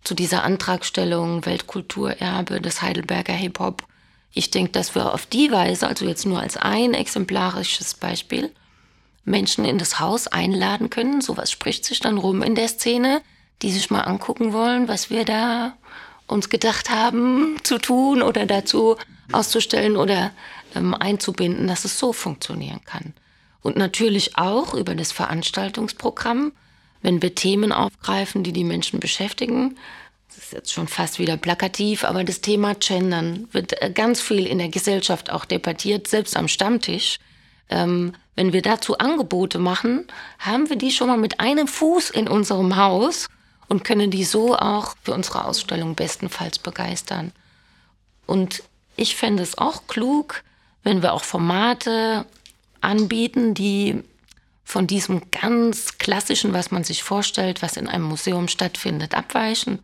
[0.05, 3.83] zu dieser Antragstellung Weltkulturerbe des Heidelberger Hip-Hop,
[4.33, 8.51] ich denke, dass wir auf die Weise, also jetzt nur als ein exemplarisches Beispiel,
[9.25, 11.21] Menschen in das Haus einladen können.
[11.21, 13.23] Sowas spricht sich dann rum in der Szene,
[13.63, 15.77] die sich mal angucken wollen, was wir da
[16.27, 18.97] uns gedacht haben zu tun oder dazu
[19.33, 20.31] auszustellen oder
[20.75, 23.15] ähm, einzubinden, dass es so funktionieren kann.
[23.63, 26.53] Und natürlich auch über das Veranstaltungsprogramm,
[27.03, 29.77] wenn wir Themen aufgreifen, die die Menschen beschäftigen.
[30.51, 34.59] Ist jetzt schon fast wieder plakativ, aber das Thema Gendern wird äh, ganz viel in
[34.59, 37.21] der Gesellschaft auch debattiert, selbst am Stammtisch.
[37.69, 40.09] Ähm, wenn wir dazu Angebote machen,
[40.41, 43.29] haben wir die schon mal mit einem Fuß in unserem Haus
[43.69, 47.31] und können die so auch für unsere Ausstellung bestenfalls begeistern.
[48.27, 48.65] Und
[48.97, 50.43] ich fände es auch klug,
[50.83, 52.27] wenn wir auch Formate
[52.81, 54.03] anbieten, die
[54.65, 59.79] von diesem ganz klassischen, was man sich vorstellt, was in einem Museum stattfindet, abweichen.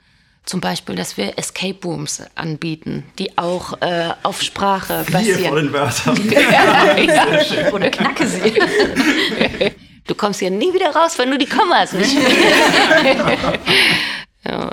[0.47, 5.43] Zum Beispiel, dass wir Escape Rooms anbieten, die auch äh, auf Sprache basieren.
[5.43, 6.15] Wir wollen Wörter.
[6.31, 7.73] ja, ja.
[7.73, 8.55] Oder knacke sie.
[10.07, 12.17] Du kommst ja nie wieder raus, wenn du die Kommas nicht
[14.45, 14.71] ja.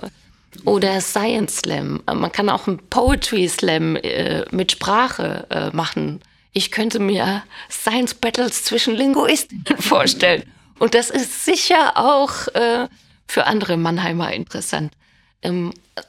[0.63, 2.01] Oder Science Slam.
[2.05, 6.21] Man kann auch einen Poetry Slam äh, mit Sprache äh, machen.
[6.53, 10.43] Ich könnte mir Science Battles zwischen Linguisten vorstellen.
[10.77, 12.87] Und das ist sicher auch äh,
[13.27, 14.93] für andere Mannheimer interessant,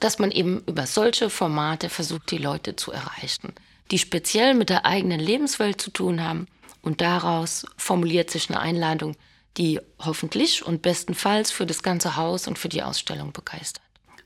[0.00, 3.52] dass man eben über solche Formate versucht, die Leute zu erreichen,
[3.90, 6.46] die speziell mit der eigenen Lebenswelt zu tun haben.
[6.82, 9.16] Und daraus formuliert sich eine Einladung,
[9.56, 13.83] die hoffentlich und bestenfalls für das ganze Haus und für die Ausstellung begeistert.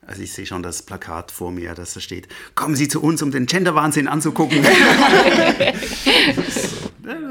[0.09, 3.21] Also ich sehe schon das Plakat vor mir, dass da steht, kommen Sie zu uns,
[3.21, 4.64] um den Gender-Wahnsinn anzugucken.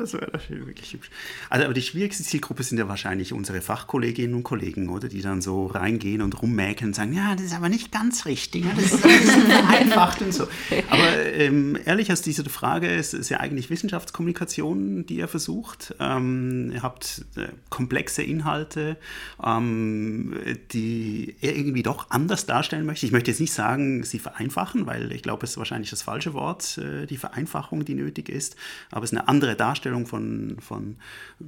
[0.05, 1.09] so, das wäre wirklich hübsch.
[1.49, 5.07] Also aber die schwierigste Zielgruppe sind ja wahrscheinlich unsere Fachkolleginnen und Kollegen, oder?
[5.07, 8.65] Die dann so reingehen und rummäkeln und sagen, ja, das ist aber nicht ganz richtig,
[8.75, 10.47] das ist, das ist vereinfacht und so.
[10.89, 15.95] Aber ähm, ehrlich, aus dieser Frage ist, ist ja eigentlich Wissenschaftskommunikation, die ihr versucht.
[15.99, 18.97] Ähm, ihr habt äh, komplexe Inhalte,
[19.43, 20.35] ähm,
[20.71, 23.05] die irgendwie doch anders darstellt darstellen möchte.
[23.05, 26.33] Ich möchte jetzt nicht sagen, sie vereinfachen, weil ich glaube, es ist wahrscheinlich das falsche
[26.33, 28.55] Wort, äh, die Vereinfachung, die nötig ist.
[28.91, 30.97] Aber es ist eine andere Darstellung von, von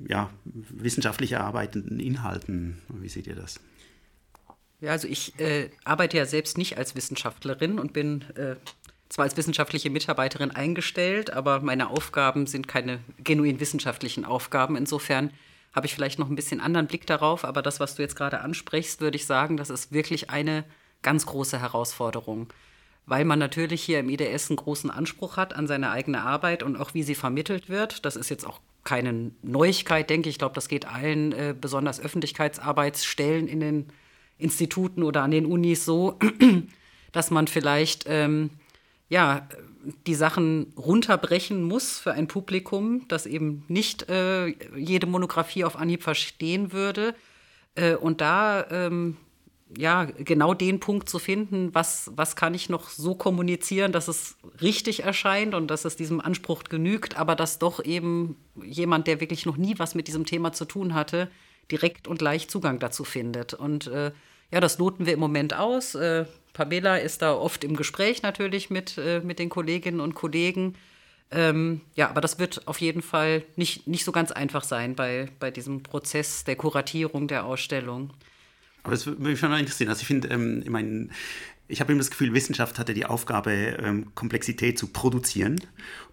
[0.07, 2.81] ja, wissenschaftlich erarbeiteten Inhalten.
[2.87, 3.59] Wie seht ihr das?
[4.79, 8.55] Ja, also ich äh, arbeite ja selbst nicht als Wissenschaftlerin und bin äh,
[9.09, 14.77] zwar als wissenschaftliche Mitarbeiterin eingestellt, aber meine Aufgaben sind keine genuin wissenschaftlichen Aufgaben.
[14.77, 15.31] Insofern
[15.73, 18.39] habe ich vielleicht noch ein bisschen anderen Blick darauf, aber das, was du jetzt gerade
[18.39, 20.63] ansprichst, würde ich sagen, das ist wirklich eine
[21.01, 22.47] ganz große Herausforderung,
[23.05, 26.77] weil man natürlich hier im IDS einen großen Anspruch hat an seine eigene Arbeit und
[26.77, 28.05] auch wie sie vermittelt wird.
[28.05, 30.35] Das ist jetzt auch keine Neuigkeit, denke ich.
[30.35, 33.85] Ich glaube, das geht allen äh, besonders Öffentlichkeitsarbeitsstellen in den
[34.37, 36.17] Instituten oder an den Unis so,
[37.11, 38.51] dass man vielleicht ähm,
[39.09, 39.47] ja
[40.07, 46.03] die Sachen runterbrechen muss für ein Publikum, das eben nicht äh, jede Monographie auf Anhieb
[46.03, 47.15] verstehen würde.
[47.75, 49.17] Äh, und da ähm,
[49.77, 54.37] ja, genau den Punkt zu finden, was, was kann ich noch so kommunizieren, dass es
[54.61, 59.45] richtig erscheint und dass es diesem Anspruch genügt, aber dass doch eben jemand, der wirklich
[59.45, 61.29] noch nie was mit diesem Thema zu tun hatte,
[61.71, 63.53] direkt und leicht Zugang dazu findet.
[63.53, 64.11] Und äh,
[64.51, 65.93] ja, das loten wir im Moment aus.
[65.93, 70.75] Äh, Pamela ist da oft im Gespräch natürlich mit, äh, mit den Kolleginnen und Kollegen.
[71.31, 75.29] Ähm, ja, aber das wird auf jeden Fall nicht, nicht so ganz einfach sein bei,
[75.39, 78.11] bei diesem Prozess der Kuratierung der Ausstellung.
[78.83, 79.89] Aber das würde mich schon interessieren.
[79.89, 81.09] Also ich finde, ähm, ich meine,
[81.69, 85.61] ich habe immer das Gefühl, Wissenschaft hatte die Aufgabe, ähm, Komplexität zu produzieren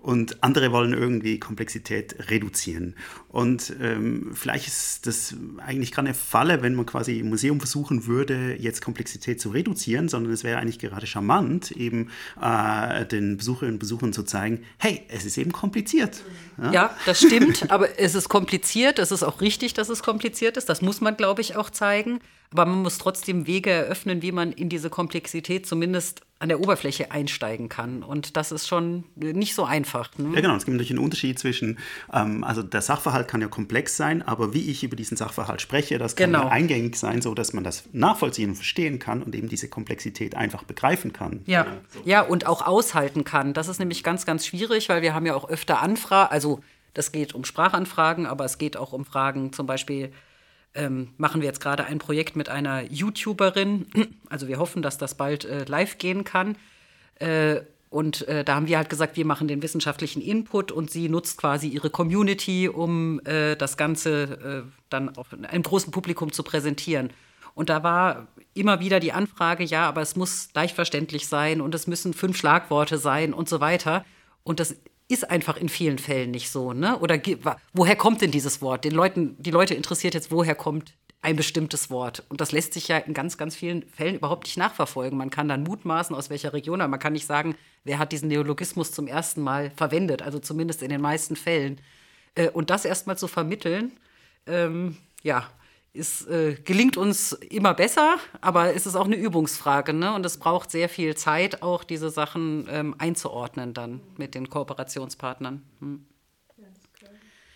[0.00, 2.94] und andere wollen irgendwie Komplexität reduzieren.
[3.28, 8.54] Und ähm, vielleicht ist das eigentlich keine Falle, wenn man quasi im Museum versuchen würde,
[8.60, 13.80] jetzt Komplexität zu reduzieren, sondern es wäre eigentlich gerade charmant, eben äh, den Besucherinnen und
[13.80, 16.22] Besuchern zu zeigen, hey, es ist eben kompliziert.
[16.58, 20.58] Ja, ja das stimmt, aber es ist kompliziert, es ist auch richtig, dass es kompliziert
[20.58, 22.20] ist, das muss man, glaube ich, auch zeigen.
[22.52, 27.10] Aber man muss trotzdem Wege eröffnen, wie man in diese Komplexität zumindest an der Oberfläche
[27.12, 28.02] einsteigen kann.
[28.02, 30.10] Und das ist schon nicht so einfach.
[30.18, 30.34] Ne?
[30.34, 30.54] Ja, genau.
[30.54, 31.78] Es gibt natürlich einen Unterschied zwischen,
[32.12, 35.96] ähm, also der Sachverhalt kann ja komplex sein, aber wie ich über diesen Sachverhalt spreche,
[35.98, 36.44] das kann Genau.
[36.44, 40.34] ja eingängig sein, so dass man das nachvollziehen und verstehen kann und eben diese Komplexität
[40.34, 41.40] einfach begreifen kann.
[41.46, 41.66] Ja,
[42.04, 43.54] ja, und auch aushalten kann.
[43.54, 46.60] Das ist nämlich ganz, ganz schwierig, weil wir haben ja auch öfter Anfragen, also
[46.92, 50.12] das geht um Sprachanfragen, aber es geht auch um Fragen, zum Beispiel
[50.76, 53.86] ähm, machen wir jetzt gerade ein Projekt mit einer YouTuberin.
[54.28, 56.56] Also wir hoffen, dass das bald äh, live gehen kann.
[57.20, 57.60] Äh,
[57.90, 61.38] und äh, da haben wir halt gesagt, wir machen den wissenschaftlichen Input und sie nutzt
[61.38, 67.10] quasi ihre Community, um äh, das Ganze äh, dann auf einem großen Publikum zu präsentieren.
[67.54, 71.74] Und da war immer wieder die Anfrage, ja, aber es muss leicht verständlich sein und
[71.74, 74.04] es müssen fünf Schlagworte sein und so weiter.
[74.42, 74.76] Und das
[75.08, 76.98] ist einfach in vielen Fällen nicht so, ne?
[76.98, 77.20] Oder
[77.72, 78.84] woher kommt denn dieses Wort?
[78.84, 82.24] Den Leuten, die Leute interessiert jetzt, woher kommt ein bestimmtes Wort?
[82.28, 85.16] Und das lässt sich ja in ganz, ganz vielen Fällen überhaupt nicht nachverfolgen.
[85.16, 88.28] Man kann dann mutmaßen, aus welcher Region, aber man kann nicht sagen, wer hat diesen
[88.28, 91.80] Neologismus zum ersten Mal verwendet, also zumindest in den meisten Fällen.
[92.34, 93.92] Äh, und das erstmal zu vermitteln,
[94.46, 95.48] ähm, ja,
[95.96, 99.92] ist, äh, gelingt uns immer besser, aber es ist auch eine Übungsfrage.
[99.92, 100.14] Ne?
[100.14, 105.62] Und es braucht sehr viel Zeit, auch diese Sachen ähm, einzuordnen dann mit den Kooperationspartnern.
[105.80, 106.06] Hm.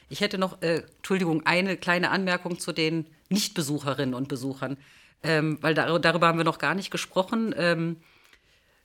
[0.09, 4.77] Ich hätte noch, äh, Entschuldigung, eine kleine Anmerkung zu den Nichtbesucherinnen und Besuchern,
[5.23, 7.55] ähm, weil dar darüber haben wir noch gar nicht gesprochen.
[7.57, 7.99] Ähm,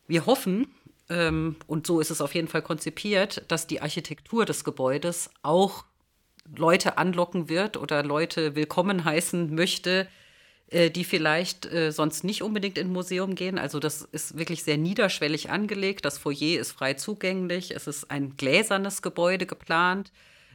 [0.07, 0.67] wir hoffen,
[1.09, 5.85] ähm, und so ist es auf jeden Fall konzipiert, dass die Architektur des Gebäudes auch
[6.55, 10.07] Leute anlocken wird oder Leute willkommen heißen möchte,
[10.69, 13.57] äh, die vielleicht äh, sonst nicht unbedingt in ein Museum gehen.
[13.57, 16.05] Also das ist wirklich sehr niederschwellig angelegt.
[16.05, 17.71] Das Foyer ist frei zugänglich.
[17.71, 20.11] Es ist ein gläsernes Gebäude geplant.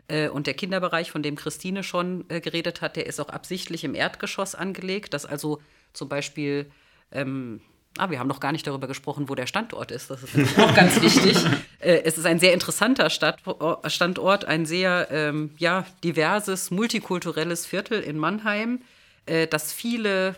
[0.09, 3.94] Äh, Und der Kinderbereich, von dem Christine schon geredet hat, der ist auch absichtlich im
[3.94, 5.61] Erdgeschoss angelegt, dass also
[5.92, 6.70] zum Beispiel
[7.12, 7.61] ähm,
[7.98, 10.11] Ah, wir haben noch gar nicht darüber gesprochen, wo der Standort ist.
[10.11, 11.37] Das ist auch ganz wichtig.
[11.83, 18.18] Äh, es ist ein sehr interessanter Standort, ein sehr ähm, ja, diverses, multikulturelles Viertel in
[18.18, 18.83] Mannheim,
[19.24, 20.37] äh, das viele,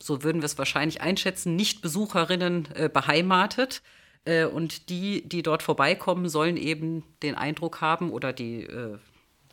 [0.00, 3.82] so würden wir es wahrscheinlich einschätzen, Nicht-Besucherinnen äh, beheimatet.
[4.24, 8.98] Äh, und die, die dort vorbeikommen, sollen eben den Eindruck haben oder die, äh,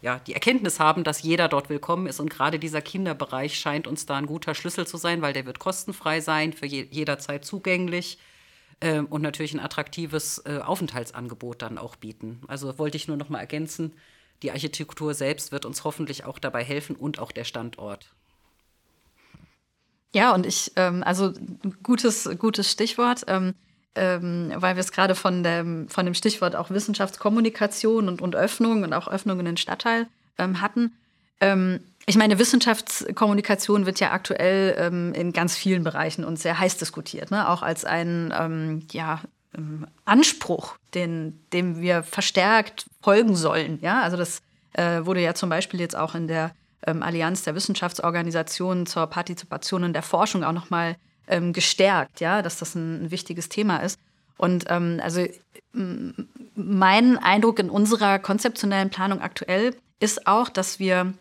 [0.01, 2.19] ja, die Erkenntnis haben, dass jeder dort willkommen ist.
[2.19, 5.59] Und gerade dieser Kinderbereich scheint uns da ein guter Schlüssel zu sein, weil der wird
[5.59, 8.19] kostenfrei sein, für je, jederzeit zugänglich
[8.79, 12.41] äh, und natürlich ein attraktives äh, Aufenthaltsangebot dann auch bieten.
[12.47, 13.93] Also wollte ich nur noch mal ergänzen,
[14.43, 18.13] die Architektur selbst wird uns hoffentlich auch dabei helfen und auch der Standort.
[20.13, 21.33] Ja, und ich, ähm, also
[21.83, 23.55] gutes, gutes Stichwort, ähm,
[23.97, 28.83] ähm, weil wir es gerade von dem, von dem Stichwort auch Wissenschaftskommunikation und, und Öffnung
[28.83, 30.07] und auch Öffnung in den Stadtteil
[30.37, 30.93] ähm, hatten.
[31.41, 36.77] Ähm, ich meine, Wissenschaftskommunikation wird ja aktuell ähm, in ganz vielen Bereichen und sehr heiß
[36.77, 37.49] diskutiert, ne?
[37.49, 39.21] auch als ein ähm, ja,
[39.57, 43.79] ähm, Anspruch, den, dem wir verstärkt folgen sollen.
[43.81, 44.01] Ja?
[44.03, 44.41] Also das
[44.73, 46.51] äh, wurde ja zum Beispiel jetzt auch in der
[46.85, 50.95] Allianz der Wissenschaftsorganisationen zur Partizipation in der Forschung auch nochmal
[51.27, 53.99] ähm, gestärkt, ja, dass das ein, ein wichtiges Thema ist.
[54.37, 55.25] Und ähm, also
[56.55, 61.13] mein Eindruck in unserer konzeptionellen Planung aktuell ist auch, dass wir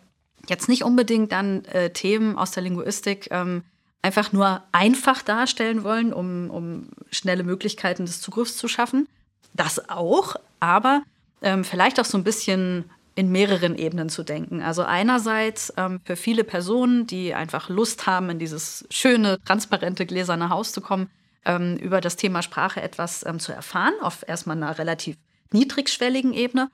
[0.49, 3.62] jetzt nicht unbedingt dann äh, Themen aus der Linguistik ähm,
[4.03, 9.09] einfach nur einfach darstellen wollen, um, um schnelle Möglichkeiten des Zugriffs zu schaffen.
[9.55, 11.03] Das auch, aber
[11.42, 12.85] ähm, vielleicht auch so ein bisschen
[13.16, 14.62] in mehreren Ebenen zu denken.
[14.62, 20.50] Also einerseits ähm, für viele Personen, die einfach Lust haben, in dieses schöne, transparente, gläserne
[20.50, 21.09] Haus zu kommen,
[21.46, 25.16] ähm, über das Thema Sprache etwas ähm, zu erfahren, auf erstmal einer relativ
[25.50, 26.68] niedrigschwelligen Ebene.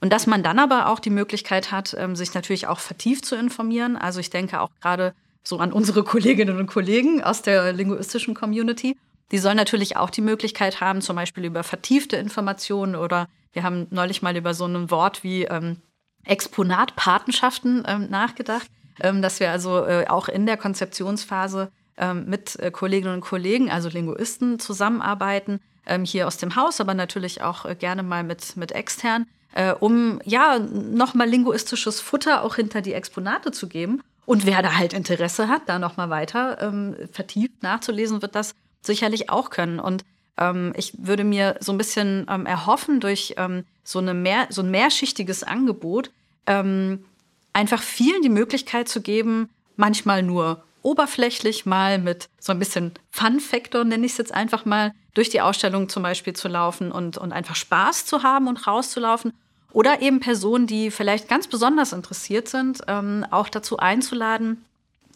[0.00, 3.36] Und dass man dann aber auch die Möglichkeit hat, ähm, sich natürlich auch vertieft zu
[3.36, 3.96] informieren.
[3.96, 8.96] Also ich denke auch gerade so an unsere Kolleginnen und Kollegen aus der linguistischen Community.
[9.30, 13.86] Die sollen natürlich auch die Möglichkeit haben, zum Beispiel über vertiefte Informationen oder wir haben
[13.90, 15.78] neulich mal über so ein Wort wie ähm,
[16.24, 18.66] Exponatpatenschaften ähm, nachgedacht,
[19.00, 23.70] ähm, dass wir also äh, auch in der Konzeptionsphase ähm, mit äh, Kolleginnen und Kollegen,
[23.70, 28.56] also Linguisten, zusammenarbeiten, ähm, hier aus dem Haus, aber natürlich auch äh, gerne mal mit,
[28.56, 34.02] mit extern, äh, um ja nochmal linguistisches Futter auch hinter die Exponate zu geben.
[34.26, 38.54] Und wer da halt Interesse hat, da nochmal weiter ähm, vertieft nachzulesen, wird das
[38.86, 39.78] sicherlich auch können.
[39.80, 40.04] Und
[40.38, 44.62] ähm, ich würde mir so ein bisschen ähm, erhoffen, durch ähm, so, eine mehr, so
[44.62, 46.10] ein mehrschichtiges Angebot
[46.46, 47.04] ähm,
[47.52, 53.84] einfach vielen die Möglichkeit zu geben, manchmal nur oberflächlich, mal mit so ein bisschen Fun-Factor,
[53.84, 57.32] nenne ich es jetzt einfach mal, durch die Ausstellung zum Beispiel zu laufen und, und
[57.32, 59.32] einfach Spaß zu haben und rauszulaufen.
[59.72, 64.64] Oder eben Personen, die vielleicht ganz besonders interessiert sind, ähm, auch dazu einzuladen,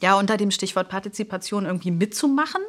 [0.01, 2.63] ja, unter dem Stichwort Partizipation irgendwie mitzumachen.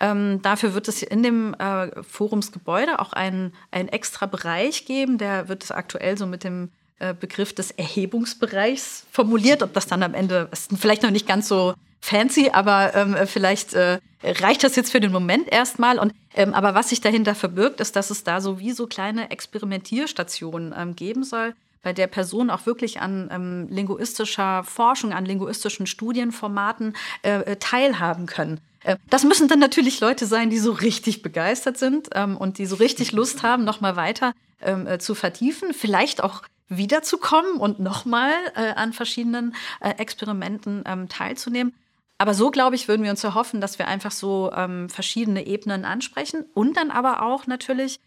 [0.00, 5.18] Ähm, dafür wird es in dem äh, Forumsgebäude auch einen, einen extra Bereich geben.
[5.18, 9.62] Der wird aktuell so mit dem äh, Begriff des Erhebungsbereichs formuliert.
[9.62, 13.74] Ob das dann am Ende, ist vielleicht noch nicht ganz so fancy, aber ähm, vielleicht
[13.74, 15.98] äh, reicht das jetzt für den Moment erstmal.
[15.98, 19.30] Und ähm, aber was sich dahinter verbirgt, ist, dass es da so wie so kleine
[19.30, 25.86] Experimentierstationen ähm, geben soll, bei der Person auch wirklich an ähm, linguistischer Forschung, an linguistischen
[25.86, 28.60] Studienformaten äh, äh teilhaben können.
[28.84, 32.66] Äh, das müssen dann natürlich Leute sein, die so richtig begeistert sind ähm, und die
[32.66, 34.32] so richtig Lust haben, nochmal weiter
[34.62, 41.74] ähm, äh, zu vertiefen, vielleicht auch wiederzukommen und nochmal äh, an verschiedenen Experimenten ähm, teilzunehmen.
[42.16, 44.50] Aber so, glaube ich, würden wir uns erhoffen, dass wir einfach so
[44.88, 47.98] verschiedene Ebenen ansprechen und dann aber auch natürlich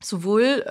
[0.00, 0.62] sowohl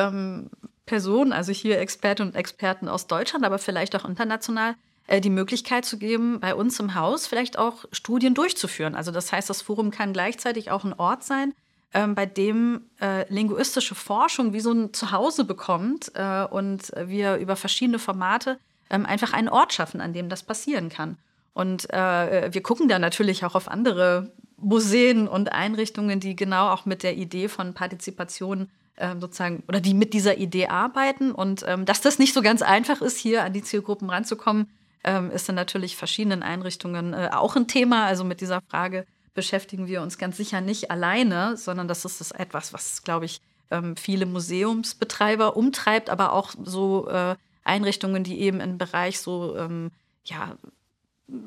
[0.86, 4.76] Personen, also hier Expertinnen und Experten aus Deutschland, aber vielleicht auch international,
[5.10, 8.96] die Möglichkeit zu geben, bei uns im Haus vielleicht auch Studien durchzuführen.
[8.96, 11.54] Also das heißt, das Forum kann gleichzeitig auch ein Ort sein,
[11.94, 17.56] ähm, bei dem äh, linguistische Forschung wie so ein Zuhause bekommt äh, und wir über
[17.56, 18.58] verschiedene Formate
[18.90, 21.18] ähm, einfach einen Ort schaffen, an dem das passieren kann.
[21.54, 26.86] Und äh, wir gucken da natürlich auch auf andere Museen und Einrichtungen, die genau auch
[26.86, 31.32] mit der Idee von Partizipation äh, sozusagen oder die mit dieser Idee arbeiten.
[31.32, 34.68] Und ähm, dass das nicht so ganz einfach ist, hier an die Zielgruppen ranzukommen,
[35.04, 38.06] ähm, ist dann natürlich verschiedenen Einrichtungen äh, auch ein Thema.
[38.06, 42.32] Also mit dieser Frage beschäftigen wir uns ganz sicher nicht alleine, sondern das ist das
[42.32, 43.42] etwas, was, glaube ich,
[43.72, 49.92] ähm, viele Museumsbetreiber umtreibt, aber auch so äh, Einrichtungen, die eben im Bereich so, ähm,
[50.26, 50.56] ja,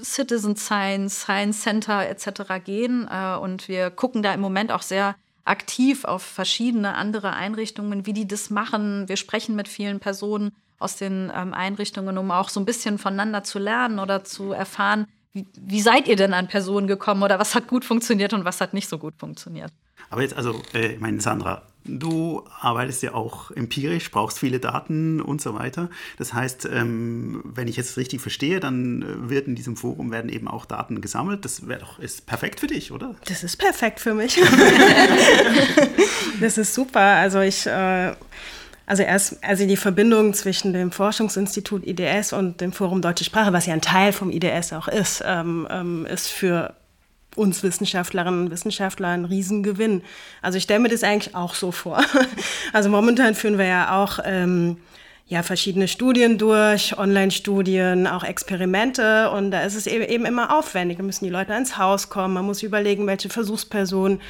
[0.03, 2.65] Citizen Science, Science Center etc.
[2.65, 3.09] gehen.
[3.11, 8.13] Äh, und wir gucken da im Moment auch sehr aktiv auf verschiedene andere Einrichtungen, wie
[8.13, 9.09] die das machen.
[9.09, 13.45] Wir sprechen mit vielen Personen aus den ähm, Einrichtungen, um auch so ein bisschen voneinander
[13.45, 17.55] zu lernen oder zu erfahren, wie, wie, seid ihr denn an Personen gekommen oder was
[17.55, 19.73] hat gut funktioniert und was hat nicht so gut funktioniert.
[20.09, 25.21] Aber jetzt, also, äh, ich meine, Sandra, du arbeitest ja auch empirisch, brauchst viele Daten
[25.21, 25.91] und so weiter.
[26.17, 30.31] Das heißt, ähm, wenn ich jetzt richtig verstehe, dann äh, wird in diesem Forum werden
[30.31, 31.45] eben auch Daten gesammelt.
[31.45, 33.15] Das wäre doch ist perfekt für dich, oder?
[33.27, 34.41] Das ist perfekt für mich.
[36.41, 37.01] das ist super.
[37.01, 38.15] Also ich äh
[38.87, 43.67] also erst, also die Verbindung zwischen dem Forschungsinstitut IDS und dem Forum Deutsche Sprache, was
[43.67, 46.75] ja ein Teil vom IDS auch ist, ähm, ähm, ist für
[47.35, 50.03] uns Wissenschaftlerinnen und Wissenschaftler ein Riesengewinn.
[50.41, 52.03] Also ich stelle mir das eigentlich auch so vor.
[52.73, 54.79] Also momentan führen wir ja auch ähm,
[55.27, 59.31] ja, verschiedene Studien durch, Online-Studien, auch Experimente.
[59.31, 60.99] Und da ist es eben, immer aufwendig.
[60.99, 62.35] Da müssen die Leute ins Haus kommen.
[62.35, 64.21] Man muss überlegen, welche Versuchspersonen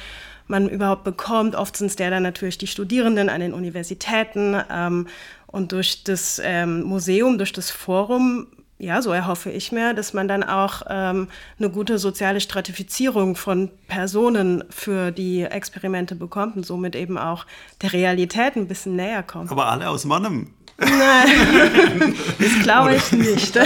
[0.47, 1.55] man überhaupt bekommt.
[1.55, 4.57] Oft sind es der dann natürlich die Studierenden an den Universitäten.
[4.71, 5.07] Ähm,
[5.47, 8.47] und durch das ähm, Museum, durch das Forum,
[8.79, 13.71] ja, so erhoffe ich mir, dass man dann auch ähm, eine gute soziale Stratifizierung von
[13.87, 17.45] Personen für die Experimente bekommt und somit eben auch
[17.81, 19.51] der Realität ein bisschen näher kommt.
[19.51, 20.53] Aber alle aus Mannem.
[20.79, 23.57] Nein, das glaube ich nicht.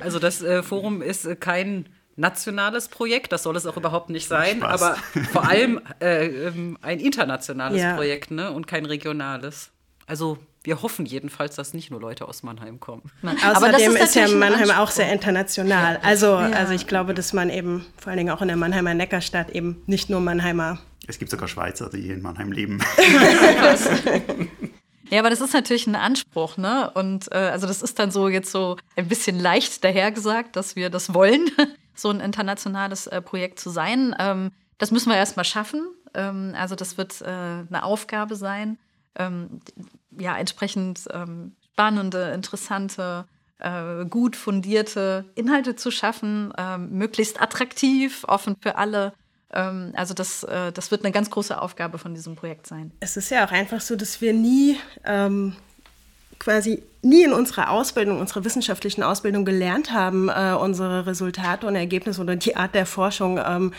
[0.00, 4.28] Also das äh, Forum ist äh, kein nationales Projekt, das soll es auch überhaupt nicht
[4.28, 4.82] sein, Spaß.
[4.82, 4.96] aber
[5.32, 7.94] vor allem äh, ähm, ein internationales ja.
[7.94, 8.50] Projekt ne?
[8.50, 9.70] und kein regionales.
[10.06, 13.02] Also wir hoffen jedenfalls, dass nicht nur Leute aus Mannheim kommen.
[13.22, 15.98] Aber Außerdem ist, ist, ja Mannheim auch sehr international.
[16.02, 16.50] Also, ja.
[16.50, 19.82] also ich glaube, dass man eben vor allen Dingen auch in der Mannheimer Neckarstadt eben
[19.86, 20.78] nicht nur Mannheimer.
[21.06, 22.80] Es gibt sogar Schweizer, die hier in Mannheim leben.
[25.10, 26.90] Ja, aber das ist natürlich ein Anspruch, ne?
[26.94, 30.90] Und äh, also das ist dann so jetzt so ein bisschen leicht dahergesagt, dass wir
[30.90, 31.50] das wollen
[31.94, 34.14] so ein internationales äh, Projekt zu sein.
[34.18, 35.86] Ähm, das müssen wir erstmal schaffen.
[36.14, 38.78] Ähm, also das wird äh, eine Aufgabe sein,
[39.16, 39.60] ähm,
[40.18, 43.26] ja, entsprechend ähm, spannende, interessante,
[43.58, 49.12] äh, gut fundierte Inhalte zu schaffen, ähm, möglichst attraktiv, offen für alle.
[49.52, 52.92] Ähm, also das, äh, das wird eine ganz große Aufgabe von diesem Projekt sein.
[53.00, 54.76] Es ist ja auch einfach so, dass wir nie
[56.38, 62.20] quasi nie in unserer Ausbildung, unserer wissenschaftlichen Ausbildung gelernt haben, äh, unsere Resultate und Ergebnisse
[62.20, 63.72] oder die Art der Forschung ähm,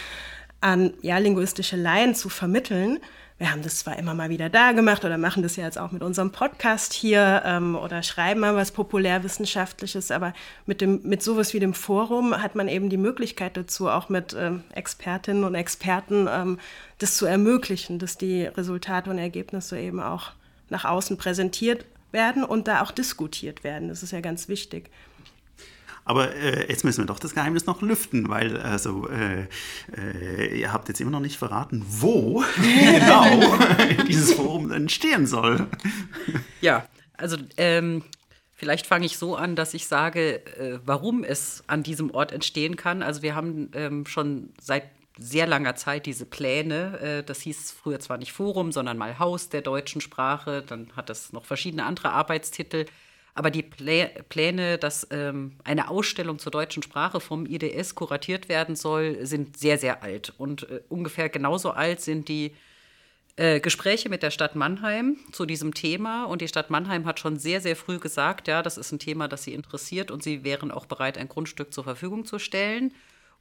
[0.61, 2.99] an ja, linguistische Laien zu vermitteln.
[3.37, 5.91] Wir haben das zwar immer mal wieder da gemacht oder machen das ja jetzt auch
[5.91, 10.33] mit unserem Podcast hier ähm, oder schreiben mal was populärwissenschaftliches, aber
[10.65, 14.33] mit, dem, mit sowas wie dem Forum hat man eben die Möglichkeit dazu, auch mit
[14.39, 16.59] ähm, Expertinnen und Experten ähm,
[16.99, 20.31] das zu ermöglichen, dass die Resultate und Ergebnisse eben auch
[20.69, 21.85] nach außen präsentiert
[22.15, 23.89] werden und da auch diskutiert werden.
[23.89, 24.89] Das ist ja ganz wichtig.
[26.05, 29.47] Aber äh, jetzt müssen wir doch das Geheimnis noch lüften, weil also äh,
[29.95, 33.57] äh, ihr habt jetzt immer noch nicht verraten, wo genau
[34.07, 35.67] dieses Forum entstehen soll.
[36.61, 36.85] Ja,
[37.17, 38.03] also ähm,
[38.55, 42.75] vielleicht fange ich so an, dass ich sage, äh, warum es an diesem Ort entstehen
[42.75, 43.01] kann.
[43.01, 44.83] Also wir haben ähm, schon seit
[45.17, 46.99] sehr langer Zeit diese Pläne.
[46.99, 50.63] Äh, das hieß früher zwar nicht Forum, sondern mal Haus der deutschen Sprache.
[50.65, 52.85] Dann hat es noch verschiedene andere Arbeitstitel.
[53.33, 58.77] Aber die Plä Pläne, dass ähm, eine Ausstellung zur deutschen Sprache vom IDS kuratiert werden
[58.77, 60.33] soll, sind sehr, sehr alt.
[60.37, 62.53] Und äh, ungefähr genauso alt sind die
[63.35, 66.23] äh, Gespräche mit der Stadt Mannheim zu diesem Thema.
[66.23, 69.27] Und die Stadt Mannheim hat schon sehr, sehr früh gesagt, ja, das ist ein Thema,
[69.27, 72.93] das sie interessiert und sie wären auch bereit, ein Grundstück zur Verfügung zu stellen.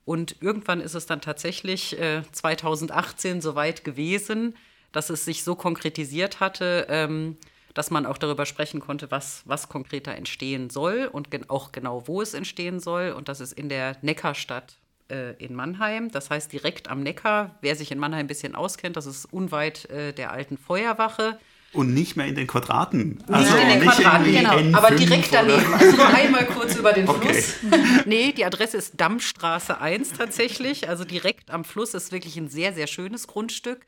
[0.05, 4.55] Und irgendwann ist es dann tatsächlich äh, 2018 soweit gewesen,
[4.92, 7.36] dass es sich so konkretisiert hatte, ähm,
[7.74, 12.07] dass man auch darüber sprechen konnte, was, was konkreter entstehen soll und gen auch genau,
[12.07, 13.11] wo es entstehen soll.
[13.11, 14.76] Und das ist in der Neckarstadt
[15.11, 17.59] äh, in Mannheim, das heißt direkt am Neckar.
[17.61, 21.38] Wer sich in Mannheim ein bisschen auskennt, das ist unweit äh, der alten Feuerwache.
[21.75, 23.22] Und nicht mehr in den Quadraten.
[23.29, 24.79] Also nicht in den Quadraten, genau.
[24.79, 25.75] Aber direkt daneben.
[25.75, 27.35] Also einmal kurz über den okay.
[27.35, 27.72] Fluss.
[28.07, 30.89] Nee, die Adresse ist Dammstraße 1 tatsächlich.
[30.89, 33.85] Also direkt am Fluss ist wirklich ein sehr, sehr schönes Grundstück.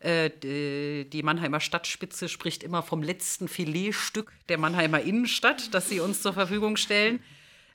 [0.00, 0.30] Äh,
[1.04, 6.32] die Mannheimer Stadtspitze spricht immer vom letzten Filetstück der Mannheimer Innenstadt, das sie uns zur
[6.32, 7.20] Verfügung stellen.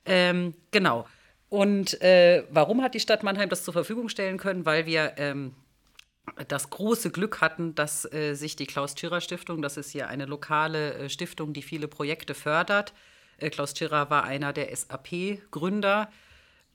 [0.04, 1.06] Ähm, genau.
[1.48, 4.64] Und äh, warum hat die Stadt Mannheim das zur Verfügung stellen können?
[4.64, 5.54] Weil wir ähm,
[6.48, 11.08] das große Glück hatten, dass äh, sich die Klaus-Tschirrer-Stiftung, das ist hier eine lokale äh,
[11.08, 12.92] Stiftung, die viele Projekte fördert.
[13.38, 16.08] Äh, Klaus Tschirrer war einer der SAP-Gründer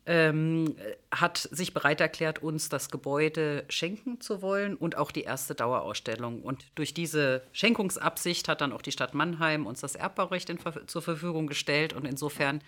[0.08, 0.78] ähm,
[1.12, 6.42] hat sich bereit erklärt, uns das Gebäude schenken zu wollen und auch die erste Dauerausstellung.
[6.42, 11.02] Und durch diese Schenkungsabsicht hat dann auch die Stadt Mannheim uns das Erbbaurecht in, zur
[11.02, 11.92] Verfügung gestellt.
[11.92, 12.62] Und insofern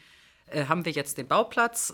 [0.48, 1.94] äh, haben wir jetzt den Bauplatz.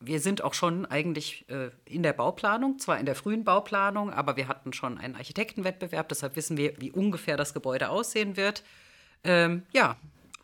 [0.00, 4.36] Wir sind auch schon eigentlich äh, in der Bauplanung, zwar in der frühen Bauplanung, aber
[4.36, 8.62] wir hatten schon einen Architektenwettbewerb, deshalb wissen wir, wie ungefähr das Gebäude aussehen wird.
[9.24, 9.96] Ähm, ja,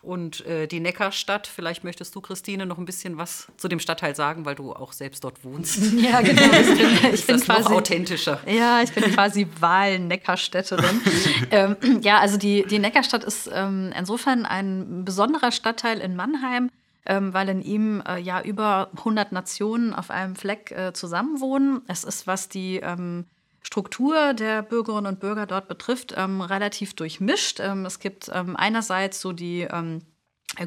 [0.03, 1.46] und äh, die Neckarstadt.
[1.46, 4.92] Vielleicht möchtest du, Christine, noch ein bisschen was zu dem Stadtteil sagen, weil du auch
[4.92, 5.80] selbst dort wohnst.
[6.03, 6.42] Ja, genau.
[6.42, 8.40] Ich bin, ich bin das quasi, noch authentischer.
[8.46, 11.00] Ja, ich bin quasi Wahl-Neckarstädterin.
[11.50, 16.70] ähm, ja, also die, die Neckarstadt ist ähm, insofern ein besonderer Stadtteil in Mannheim,
[17.05, 21.82] ähm, weil in ihm äh, ja über 100 Nationen auf einem Fleck äh, zusammenwohnen.
[21.88, 23.26] Es ist, was die ähm,
[23.62, 27.61] Struktur der Bürgerinnen und Bürger dort betrifft, ähm, relativ durchmischt.
[27.61, 30.03] Ähm, es gibt ähm, einerseits so die ähm,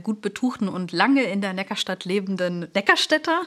[0.03, 3.43] gut betuchten und lange in der Neckarstadt lebenden Neckarstädter,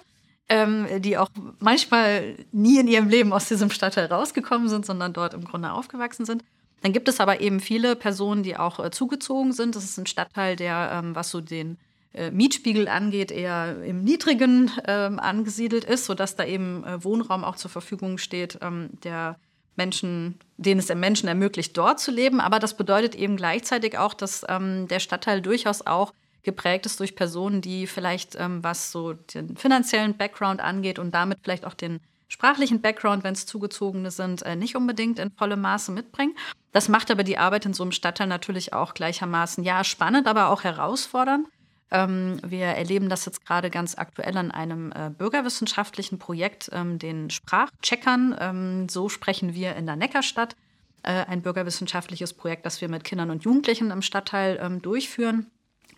[1.01, 1.28] die auch
[1.59, 6.24] manchmal nie in ihrem Leben aus diesem Stadtteil rausgekommen sind, sondern dort im Grunde aufgewachsen
[6.24, 6.45] sind.
[6.80, 9.74] Dann gibt es aber eben viele Personen, die auch äh, zugezogen sind.
[9.74, 11.88] Das ist ein Stadtteil, der, was so den äh,
[12.31, 17.71] Mietspiegel angeht, eher im Niedrigen ähm, angesiedelt ist, sodass da eben äh, Wohnraum auch zur
[17.71, 19.37] Verfügung steht, ähm, der
[19.77, 22.41] Menschen, denen es den Menschen ermöglicht, dort zu leben.
[22.41, 27.15] Aber das bedeutet eben gleichzeitig auch, dass ähm, der Stadtteil durchaus auch geprägt ist durch
[27.15, 32.01] Personen, die vielleicht, ähm, was so den finanziellen Background angeht und damit vielleicht auch den
[32.29, 36.35] sprachlichen Background, wenn es zugezogene sind, äh, nicht unbedingt in vollem Maße mitbringen.
[36.73, 40.51] Das macht aber die Arbeit in so einem Stadtteil natürlich auch gleichermaßen, ja, spannend, aber
[40.51, 41.47] auch herausfordernd.
[41.91, 47.30] Ähm, wir erleben das jetzt gerade ganz aktuell an einem äh, bürgerwissenschaftlichen Projekt, ähm, den
[47.30, 48.36] Sprachcheckern.
[48.39, 50.55] Ähm, so sprechen wir in der Neckarstadt.
[51.03, 55.51] Äh, ein bürgerwissenschaftliches Projekt, das wir mit Kindern und Jugendlichen im Stadtteil ähm, durchführen.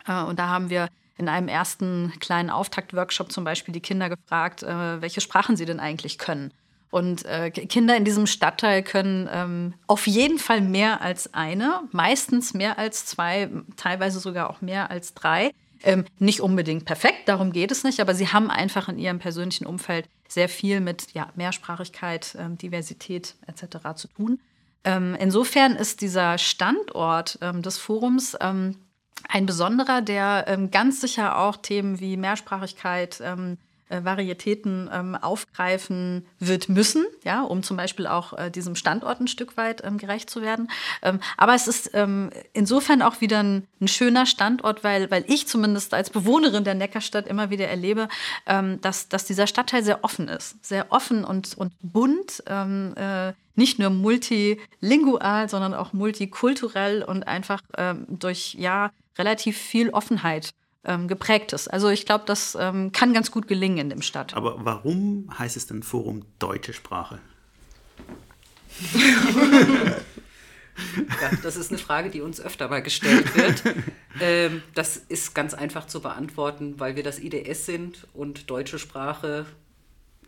[0.06, 4.62] Äh, und da haben wir in einem ersten kleinen Auftaktworkshop zum Beispiel die Kinder gefragt,
[4.62, 6.52] äh, welche Sprachen sie denn eigentlich können.
[6.90, 12.52] Und äh, Kinder in diesem Stadtteil können ähm, auf jeden Fall mehr als eine, meistens
[12.52, 15.52] mehr als zwei, teilweise sogar auch mehr als drei.
[15.82, 19.66] Ähm, nicht unbedingt perfekt, darum geht es nicht, aber sie haben einfach in ihrem persönlichen
[19.66, 23.94] Umfeld sehr viel mit ja, Mehrsprachigkeit, ähm, Diversität etc.
[23.96, 24.40] zu tun.
[24.84, 28.76] Ähm, insofern ist dieser Standort ähm, des Forums ähm,
[29.28, 33.22] ein besonderer, der ähm, ganz sicher auch Themen wie Mehrsprachigkeit,
[33.90, 39.28] äh, Varietäten ähm, aufgreifen wird müssen, ja, um zum Beispiel auch äh, diesem Standort ein
[39.28, 40.70] Stück weit ähm, gerecht zu werden.
[41.02, 45.46] Ähm, aber es ist ähm, insofern auch wieder ein, ein, schöner Standort, weil, weil ich
[45.48, 48.08] zumindest als Bewohnerin der Neckarstadt immer wieder erlebe,
[48.46, 52.42] ähm, dass, dass dieser Stadtteil sehr offen ist, sehr offen und, und bunt.
[52.46, 57.60] Ähm, äh, nicht nur multilingual, sondern auch multikulturell und einfach
[58.08, 60.54] durch ja relativ viel Offenheit
[60.84, 61.68] ähm, geprägt ist.
[61.68, 64.34] Also ich glaube, das ähm, kann ganz gut gelingen in dem Stadt.
[64.34, 67.20] Aber warum heißt es denn Forum Deutsche Sprache?
[71.20, 73.62] ja, das ist eine Frage, die uns öfter mal gestellt wird.
[74.20, 79.46] Ähm, das ist ganz einfach zu beantworten, weil wir das IDS sind und deutsche Sprache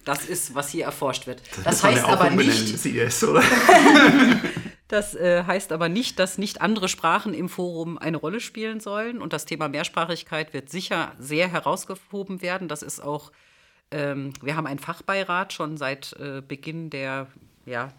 [0.05, 1.43] das ist, was hier erforscht wird.
[1.57, 2.85] Das, das heißt aber nicht.
[2.85, 3.43] IDS, oder?
[4.93, 9.23] Das äh, heißt aber nicht, dass nicht andere Sprachen im Forum eine Rolle spielen sollen.
[9.23, 12.69] Und das Thema Mehrsprachigkeit wird sicher sehr herausgehoben werden.
[12.69, 13.33] Das ist auch
[13.93, 17.27] Ähm, wir haben einen Fachbeirat schon seit äh, Beginn der,
[17.67, 17.93] ja,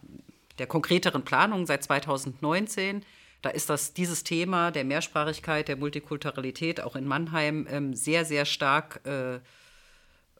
[0.57, 3.03] der konkreteren Planung, seit 2019.
[3.41, 8.45] Da ist das, dieses Thema der Mehrsprachigkeit, der Multikulturalität auch in Mannheim ähm, sehr, sehr
[8.45, 9.35] stark äh,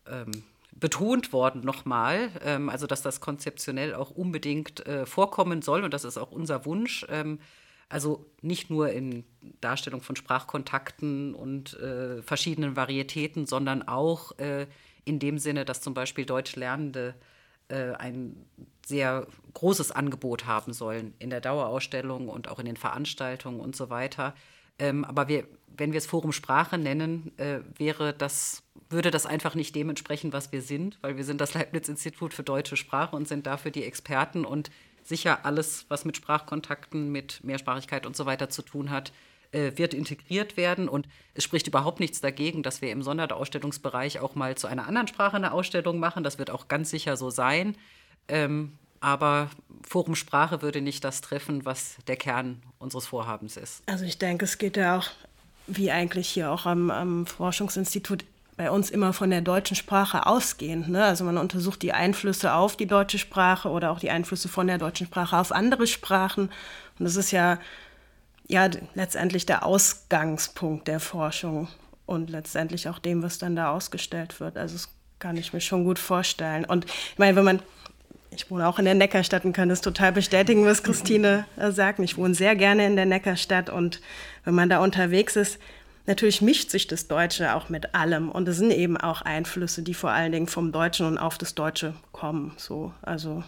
[0.07, 0.43] ähm,
[0.75, 2.29] betont worden nochmal.
[2.43, 6.65] Ähm, also, dass das konzeptionell auch unbedingt äh, vorkommen soll und das ist auch unser
[6.65, 7.05] Wunsch.
[7.09, 7.39] Ähm,
[7.89, 9.23] also nicht nur in
[9.61, 14.65] Darstellung von Sprachkontakten und äh, verschiedenen Varietäten, sondern auch äh,
[15.05, 17.13] in dem Sinne, dass zum Beispiel Deutschlernende
[17.67, 18.45] äh, ein
[18.85, 23.89] sehr großes Angebot haben sollen in der Dauerausstellung und auch in den Veranstaltungen und so
[23.89, 24.33] weiter.
[24.79, 25.45] Ähm, aber wir,
[25.75, 30.33] wenn wir es Forum Sprache nennen, äh, wäre das, würde das einfach nicht dem entsprechen,
[30.33, 33.83] was wir sind, weil wir sind das Leibniz-Institut für deutsche Sprache und sind dafür die
[33.83, 34.69] Experten und
[35.03, 39.11] sicher alles, was mit Sprachkontakten, mit Mehrsprachigkeit und so weiter zu tun hat,
[39.51, 40.89] äh, wird integriert werden.
[40.89, 45.07] Und es spricht überhaupt nichts dagegen, dass wir im Sonderausstellungsbereich auch mal zu einer anderen
[45.07, 46.23] Sprache eine Ausstellung machen.
[46.23, 47.75] Das wird auch ganz sicher so sein.
[48.27, 49.49] Ähm, aber
[49.85, 53.83] Forum Sprache würde nicht das treffen, was der Kern unseres Vorhabens ist.
[53.85, 55.09] Also ich denke, es geht ja auch,
[55.67, 60.89] wie eigentlich hier auch am, am Forschungsinstitut bei uns immer von der deutschen Sprache ausgehend.
[60.89, 61.03] Ne?
[61.03, 64.77] Also man untersucht die Einflüsse auf die deutsche Sprache oder auch die Einflüsse von der
[64.77, 66.49] deutschen Sprache auf andere Sprachen.
[66.99, 67.57] Und das ist ja,
[68.47, 71.67] ja letztendlich der Ausgangspunkt der Forschung
[72.05, 74.57] und letztendlich auch dem, was dann da ausgestellt wird.
[74.57, 74.89] Also das
[75.19, 76.65] kann ich mir schon gut vorstellen.
[76.65, 77.61] Und ich meine, wenn man
[78.35, 81.99] ich wohne auch in der Neckarstadt und kann das total bestätigen, was Christine äh, sagt.
[81.99, 84.01] Ich wohne sehr gerne in der Neckarstadt und
[84.43, 85.59] wenn man da unterwegs ist,
[86.05, 89.93] Natürlich mischt sich das Deutsche auch mit allem und es sind eben auch Einflüsse, die
[89.93, 92.51] vor allen Dingen vom Deutschen und auf das Deutsche kommen.
[92.57, 93.41] So, also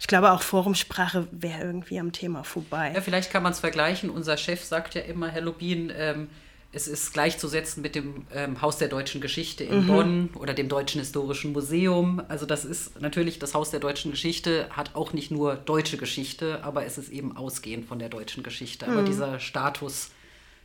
[0.00, 2.90] ich glaube auch Forumsprache wäre irgendwie am Thema vorbei.
[2.92, 4.10] Ja, vielleicht kann man es vergleichen.
[4.10, 6.28] Unser Chef sagt ja immer, Herr Lubin, ähm,
[6.72, 9.86] es ist gleichzusetzen mit dem ähm, Haus der deutschen Geschichte in mhm.
[9.86, 12.22] Bonn oder dem Deutschen Historischen Museum.
[12.28, 16.64] Also das ist natürlich, das Haus der deutschen Geschichte hat auch nicht nur deutsche Geschichte,
[16.64, 18.86] aber es ist eben ausgehend von der deutschen Geschichte.
[18.86, 19.06] Aber mhm.
[19.06, 20.10] dieser Status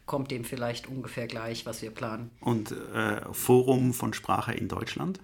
[0.06, 2.32] kommt dem vielleicht ungefähr gleich, was wir planen.
[2.40, 5.20] Und äh, Forum von Sprache in Deutschland?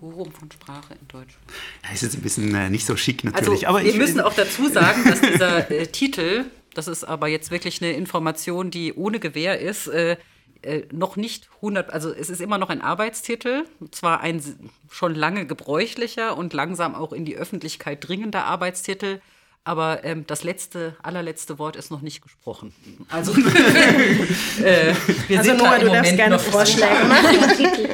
[0.00, 1.44] Forum von Sprache in Deutschland.
[1.84, 3.68] Ja, ist jetzt ein bisschen äh, nicht so schick natürlich.
[3.68, 6.46] Also, aber wir müssen auch dazu sagen, dass dieser äh, Titel,
[6.76, 10.16] das ist aber jetzt wirklich eine Information, die ohne Gewähr ist, äh,
[10.62, 14.42] äh noch nicht 100, also es ist immer noch ein Arbeitstitel, zwar ein
[14.90, 19.20] schon lange gebräuchlicher und langsam auch in die Öffentlichkeit dringender Arbeitstitel,
[19.66, 22.72] aber ähm, das letzte, allerletzte Wort ist noch nicht gesprochen.
[23.08, 23.32] Also,
[24.62, 24.94] äh,
[25.26, 27.88] wir also sind Noah, du darfst gerne Vorschläge machen.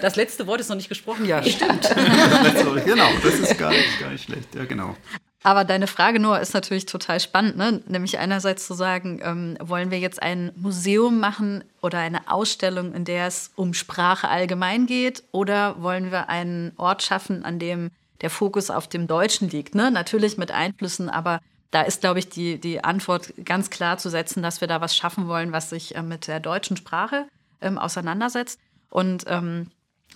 [0.00, 1.82] Das letzte Wort ist noch nicht gesprochen, ja, stimmt.
[2.84, 4.96] genau, das ist gar nicht, gar nicht schlecht, ja genau.
[5.42, 7.56] Aber deine Frage, Noah, ist natürlich total spannend.
[7.56, 7.82] Ne?
[7.86, 13.04] Nämlich einerseits zu sagen, ähm, wollen wir jetzt ein Museum machen oder eine Ausstellung, in
[13.04, 15.22] der es um Sprache allgemein geht?
[15.30, 19.74] Oder wollen wir einen Ort schaffen, an dem der Fokus auf dem Deutschen liegt.
[19.74, 19.90] Ne?
[19.90, 24.42] Natürlich mit Einflüssen, aber da ist, glaube ich, die, die Antwort ganz klar zu setzen,
[24.42, 27.26] dass wir da was schaffen wollen, was sich äh, mit der deutschen Sprache
[27.60, 28.58] ähm, auseinandersetzt.
[28.88, 29.70] Und ähm,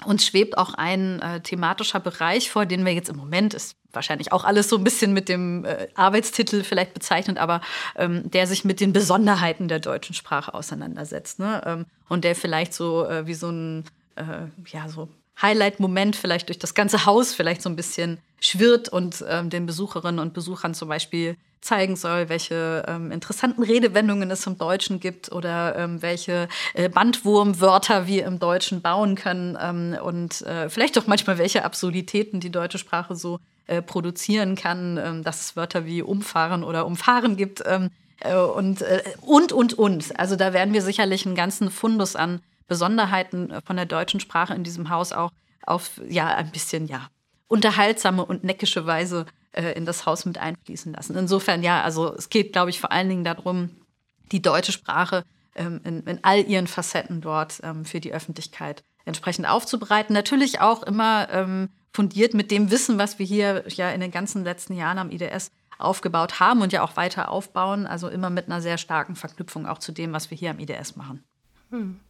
[0.04, 4.32] uns schwebt auch ein äh, thematischer Bereich vor, den wir jetzt im Moment, ist wahrscheinlich
[4.32, 7.60] auch alles so ein bisschen mit dem äh, Arbeitstitel vielleicht bezeichnet, aber
[7.96, 11.38] ähm, der sich mit den Besonderheiten der deutschen Sprache auseinandersetzt.
[11.38, 11.62] Ne?
[11.64, 13.84] Ähm, und der vielleicht so äh, wie so ein,
[14.16, 14.22] äh,
[14.66, 15.08] ja, so
[15.40, 20.18] Highlight-Moment vielleicht durch das ganze Haus vielleicht so ein bisschen schwirrt und ähm, den Besucherinnen
[20.18, 25.76] und Besuchern zum Beispiel zeigen soll, welche ähm, interessanten Redewendungen es im Deutschen gibt oder
[25.76, 31.36] ähm, welche äh, Bandwurmwörter wir im Deutschen bauen können ähm, und äh, vielleicht auch manchmal
[31.36, 36.64] welche Absurditäten die deutsche Sprache so äh, produzieren kann, ähm, dass es Wörter wie umfahren
[36.64, 37.90] oder umfahren gibt ähm,
[38.20, 40.18] äh, und, äh, und, und, und.
[40.18, 44.54] Also da werden wir sicherlich einen ganzen Fundus an Besonderheiten äh, von der deutschen Sprache
[44.54, 45.32] in diesem Haus auch
[45.66, 47.08] auf ja ein bisschen ja
[47.48, 51.16] unterhaltsame und neckische Weise äh, in das Haus mit einfließen lassen.
[51.16, 53.70] Insofern ja, also es geht, glaube ich, vor allen Dingen darum,
[54.30, 55.24] die deutsche Sprache
[55.56, 60.14] ähm, in, in, all ihren Facetten dort ähm, für die Öffentlichkeit entsprechend aufzubereiten.
[60.14, 64.44] Natürlich auch immer ähm, fundiert mit dem Wissen, was wir hier ja in den ganzen
[64.44, 67.86] letzten Jahren am IDS aufgebaut haben und ja auch weiter aufbauen.
[67.86, 70.96] Also immer mit einer sehr starken Verknüpfung auch zu dem, was wir hier am IDS
[70.96, 71.24] machen.
[71.70, 72.00] Hm.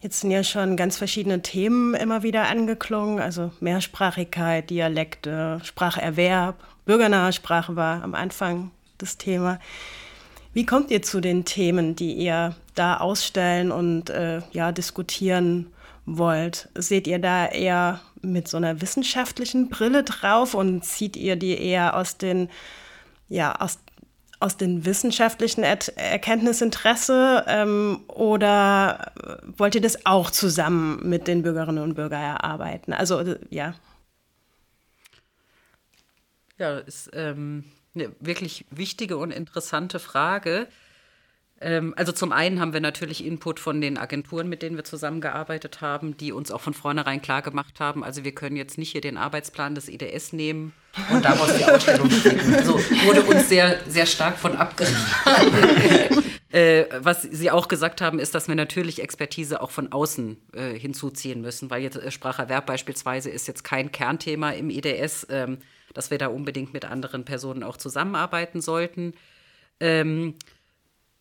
[0.00, 7.32] Jetzt sind ja schon ganz verschiedene Themen immer wieder angeklungen, also Mehrsprachigkeit, Dialekte, Spracherwerb, bürgernahe
[7.32, 9.58] Sprache war am Anfang das Thema.
[10.52, 15.72] Wie kommt ihr zu den Themen, die ihr da ausstellen und äh, ja, diskutieren
[16.06, 16.68] wollt?
[16.74, 21.96] Seht ihr da eher mit so einer wissenschaftlichen Brille drauf und zieht ihr die eher
[21.96, 22.48] aus den,
[23.28, 23.78] ja, aus
[24.44, 29.12] aus dem wissenschaftlichen er Erkenntnisinteresse ähm, oder
[29.56, 32.92] wollt ihr das auch zusammen mit den Bürgerinnen und Bürgern erarbeiten?
[32.92, 33.74] Also äh, ja.
[36.58, 40.68] Ja, ist ähm, eine wirklich wichtige und interessante Frage.
[41.64, 45.80] Ähm, also zum einen haben wir natürlich Input von den Agenturen, mit denen wir zusammengearbeitet
[45.80, 49.00] haben, die uns auch von vornherein klar gemacht haben, also wir können jetzt nicht hier
[49.00, 50.74] den Arbeitsplan des IDS nehmen
[51.10, 52.54] und daraus die Ausstellung stricken.
[52.54, 52.74] Also
[53.06, 56.22] wurde uns sehr, sehr stark von abgeraten.
[56.52, 60.78] äh, was Sie auch gesagt haben, ist, dass wir natürlich Expertise auch von außen äh,
[60.78, 65.58] hinzuziehen müssen, weil jetzt äh, Spracherwerb beispielsweise ist jetzt kein Kernthema im IDS, ähm,
[65.94, 69.14] dass wir da unbedingt mit anderen Personen auch zusammenarbeiten sollten.
[69.80, 70.34] Ähm,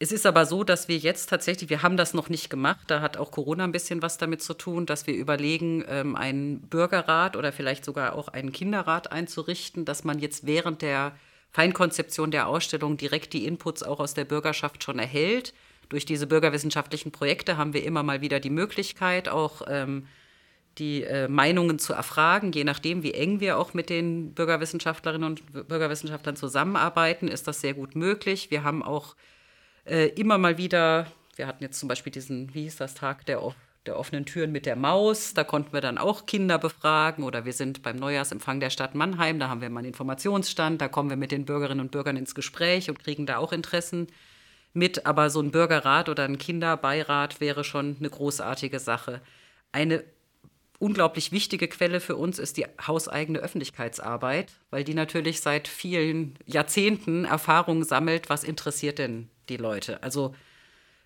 [0.04, 3.00] es ist aber so, dass wir jetzt tatsächlich, wir haben das noch nicht gemacht, da
[3.00, 7.38] hat auch Corona ein bisschen was damit zu tun, dass wir überlegen, ähm, einen Bürgerrat
[7.38, 11.16] oder vielleicht sogar auch einen Kinderrat einzurichten, dass man jetzt während der
[11.52, 15.54] Feinkonzeption der Ausstellung direkt die Inputs auch aus der Bürgerschaft schon erhält.
[15.88, 20.08] Durch diese bürgerwissenschaftlichen Projekte haben wir immer mal wieder die Möglichkeit, auch ähm,
[20.80, 25.68] die äh, Meinungen zu erfragen, je nachdem, wie eng wir auch mit den Bürgerwissenschaftlerinnen und
[25.70, 28.52] Bürgerwissenschaftlern zusammenarbeiten, ist das sehr gut möglich.
[28.52, 29.16] Wir haben auch
[29.86, 33.42] äh, immer mal wieder, wir hatten jetzt zum Beispiel diesen, wie hieß das, Tag der,
[33.86, 37.54] der offenen Türen mit der Maus, da konnten wir dann auch Kinder befragen oder wir
[37.54, 41.18] sind beim Neujahrsempfang der Stadt Mannheim, da haben wir mal einen Informationsstand, da kommen wir
[41.18, 44.08] mit den Bürgerinnen und Bürgern ins Gespräch und kriegen da auch Interessen
[44.74, 49.22] mit, aber so ein Bürgerrat oder ein Kinderbeirat wäre schon eine großartige Sache.
[49.72, 50.04] Eine
[50.80, 57.26] unglaublich wichtige Quelle für uns ist die hauseigene Öffentlichkeitsarbeit, weil die natürlich seit vielen Jahrzehnten
[57.26, 60.02] Erfahrungen sammelt, was interessiert denn die Leute.
[60.04, 60.34] Also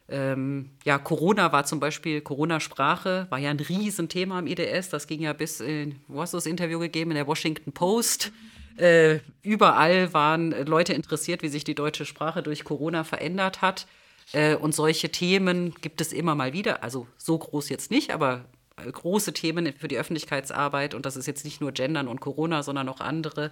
[0.09, 4.89] ähm, ja, Corona war zum Beispiel, Corona-Sprache war ja ein Riesenthema im IDS.
[4.89, 7.11] Das ging ja bis, in, wo hast du das Interview gegeben?
[7.11, 8.31] In der Washington Post.
[8.77, 13.87] Äh, überall waren Leute interessiert, wie sich die deutsche Sprache durch Corona verändert hat.
[14.31, 16.83] Äh, und solche Themen gibt es immer mal wieder.
[16.83, 18.45] Also so groß jetzt nicht, aber
[18.77, 20.93] äh, große Themen für die Öffentlichkeitsarbeit.
[20.93, 23.51] Und das ist jetzt nicht nur Gendern und Corona, sondern auch andere.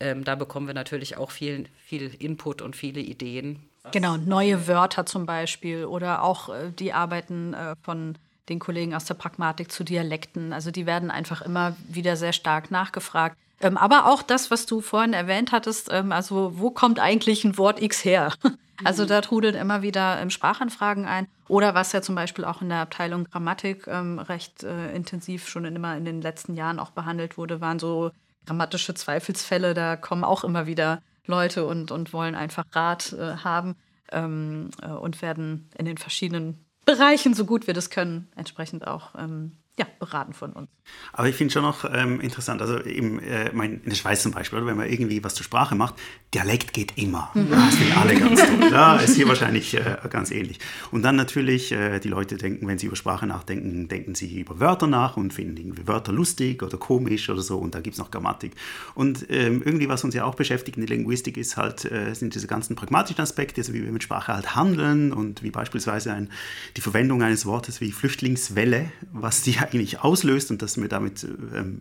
[0.00, 3.68] Ähm, da bekommen wir natürlich auch viel, viel Input und viele Ideen.
[3.90, 8.16] Genau, neue Wörter zum Beispiel oder auch äh, die Arbeiten äh, von
[8.48, 10.52] den Kollegen aus der Pragmatik zu Dialekten.
[10.52, 13.36] Also die werden einfach immer wieder sehr stark nachgefragt.
[13.60, 17.58] Ähm, aber auch das, was du vorhin erwähnt hattest, ähm, also wo kommt eigentlich ein
[17.58, 18.32] Wort X her?
[18.84, 21.28] Also da trudeln immer wieder ähm, Sprachanfragen ein.
[21.46, 25.96] Oder was ja zum Beispiel auch in der Abteilung Grammatik recht äh, intensiv schon immer
[25.96, 28.10] in den letzten Jahren auch behandelt wurde, waren so
[28.44, 29.74] grammatische Zweifelsfälle.
[29.74, 33.76] Da kommen auch immer wieder Leute und, und wollen einfach Rat äh, haben
[34.10, 39.14] ähm, äh, und werden in den verschiedenen Bereichen, so gut wir das können, entsprechend auch
[39.16, 40.68] ähm, ja, beraten von uns.
[41.14, 44.32] Aber ich finde schon noch ähm, interessant, also eben, äh, mein, in der Schweiz zum
[44.32, 45.94] Beispiel, oder, wenn man irgendwie was zur Sprache macht,
[46.34, 47.30] Dialekt geht immer.
[47.34, 47.50] Mhm.
[47.50, 48.70] Das finden alle ganz toll.
[48.70, 50.58] Ja, ist hier wahrscheinlich äh, ganz ähnlich.
[50.90, 54.60] Und dann natürlich, äh, die Leute denken, wenn sie über Sprache nachdenken, denken sie über
[54.60, 57.58] Wörter nach und finden irgendwie Wörter lustig oder komisch oder so.
[57.58, 58.52] Und da gibt es noch Grammatik.
[58.94, 62.34] Und ähm, irgendwie, was uns ja auch beschäftigt in der Linguistik, ist halt, äh, sind
[62.34, 66.30] diese ganzen pragmatischen Aspekte, also wie wir mit Sprache halt handeln und wie beispielsweise ein,
[66.76, 71.28] die Verwendung eines Wortes wie Flüchtlingswelle, was die eigentlich auslöst und dass wir damit äh,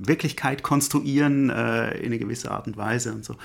[0.08, 3.36] Wirklichkeit konstruieren äh, in eine gewisse Art und Weise und so.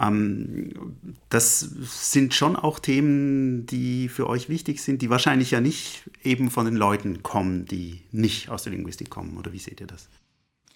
[0.00, 0.96] Ähm,
[1.28, 6.50] das sind schon auch Themen, die für euch wichtig sind, die wahrscheinlich ja nicht eben
[6.50, 9.36] von den Leuten kommen, die nicht aus der Linguistik kommen.
[9.36, 10.08] Oder wie seht ihr das?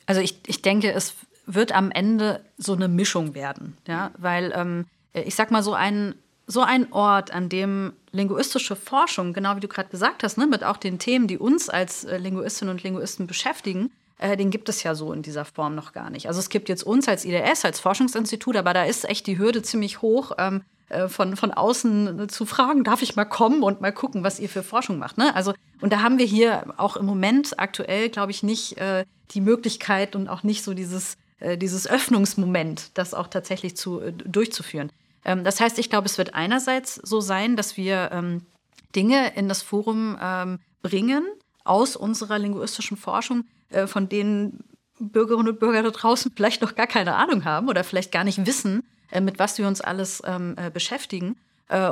[0.06, 1.14] Also ich, ich denke, es
[1.46, 6.14] wird am Ende so eine Mischung werden, ja, weil ähm, ich sag mal so ein
[6.46, 10.64] so ein Ort, an dem linguistische Forschung, genau wie du gerade gesagt hast, ne, mit
[10.64, 14.82] auch den Themen, die uns als äh, Linguistinnen und Linguisten beschäftigen, äh, den gibt es
[14.82, 16.28] ja so in dieser Form noch gar nicht.
[16.28, 19.62] Also es gibt jetzt uns als IDS, als Forschungsinstitut, aber da ist echt die Hürde
[19.62, 23.92] ziemlich hoch, ähm, äh, von, von außen zu fragen, darf ich mal kommen und mal
[23.92, 25.18] gucken, was ihr für Forschung macht.
[25.18, 25.34] Ne?
[25.34, 29.40] Also, und da haben wir hier auch im Moment aktuell, glaube ich, nicht äh, die
[29.40, 34.90] Möglichkeit und auch nicht so dieses, äh, dieses Öffnungsmoment, das auch tatsächlich zu, äh, durchzuführen.
[35.26, 38.46] Ähm, das heißt, ich glaube, es wird einerseits so sein, dass wir ähm,
[38.94, 41.26] Dinge in das Forum ähm, bringen
[41.64, 44.64] aus unserer linguistischen Forschung, äh, von denen
[44.98, 48.46] Bürgerinnen und Bürger da draußen vielleicht noch gar keine Ahnung haben oder vielleicht gar nicht
[48.46, 51.36] wissen, äh, mit was wir uns alles äh, beschäftigen.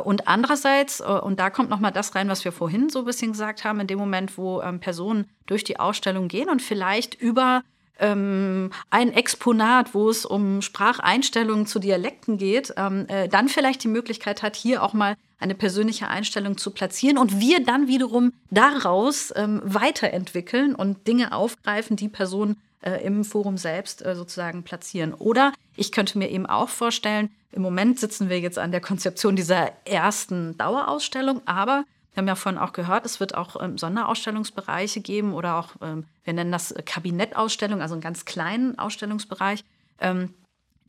[0.05, 3.33] Und andererseits, und da kommt noch mal das rein, was wir vorhin so ein bisschen
[3.33, 7.65] gesagt haben, in dem Moment, wo Personen durch die Ausstellung gehen und vielleicht über
[7.99, 13.89] ähm, ein Exponat, wo es um Spracheinstellungen zu Dialekten geht, ähm, äh, dann vielleicht die
[13.89, 19.33] Möglichkeit hat, hier auch mal eine persönliche Einstellung zu platzieren und wir dann wiederum daraus
[19.37, 25.13] ähm, weiterentwickeln und Dinge aufgreifen, die Person äh, im Forum selbst äh, sozusagen platzieren.
[25.15, 29.37] Oder ich könnte mir eben auch vorstellen, im Moment sitzen wir jetzt an der Konzeption
[29.37, 31.85] dieser ersten Dauerausstellung, aber
[32.15, 36.05] wir haben ja vorhin auch gehört, es wird auch ähm, Sonderausstellungsbereiche geben oder auch, ähm,
[36.23, 39.65] wir nennen das Kabinettausstellung, also einen ganz kleinen Ausstellungsbereich.
[40.01, 40.33] Ähm,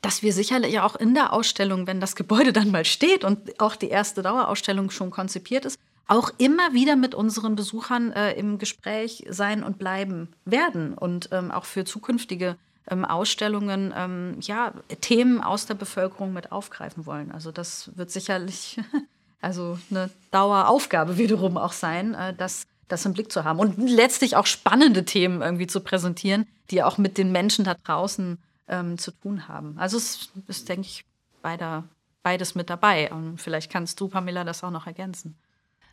[0.01, 3.75] dass wir sicherlich auch in der Ausstellung, wenn das Gebäude dann mal steht und auch
[3.75, 9.25] die erste Dauerausstellung schon konzipiert ist, auch immer wieder mit unseren Besuchern äh, im Gespräch
[9.27, 12.57] sein und bleiben werden und ähm, auch für zukünftige
[12.87, 17.31] ähm, Ausstellungen ähm, ja, Themen aus der Bevölkerung mit aufgreifen wollen.
[17.31, 18.79] Also das wird sicherlich
[19.45, 24.35] also eine Daueraufgabe wiederum auch sein, äh, das, das im Blick zu haben und letztlich
[24.35, 29.11] auch spannende Themen irgendwie zu präsentieren, die auch mit den Menschen da draußen ähm, zu
[29.11, 29.77] tun haben.
[29.77, 31.05] Also es ist, denke ich,
[31.43, 31.83] beider,
[32.23, 33.11] beides mit dabei.
[33.11, 35.37] Und vielleicht kannst du, Pamela, das auch noch ergänzen.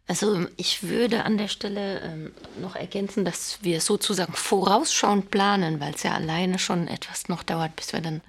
[0.09, 5.93] Also ich würde an der Stelle ähm, noch ergänzen, dass wir sozusagen vorausschauend planen, weil
[5.95, 8.23] es ja alleine schon etwas noch dauert, bis wir dann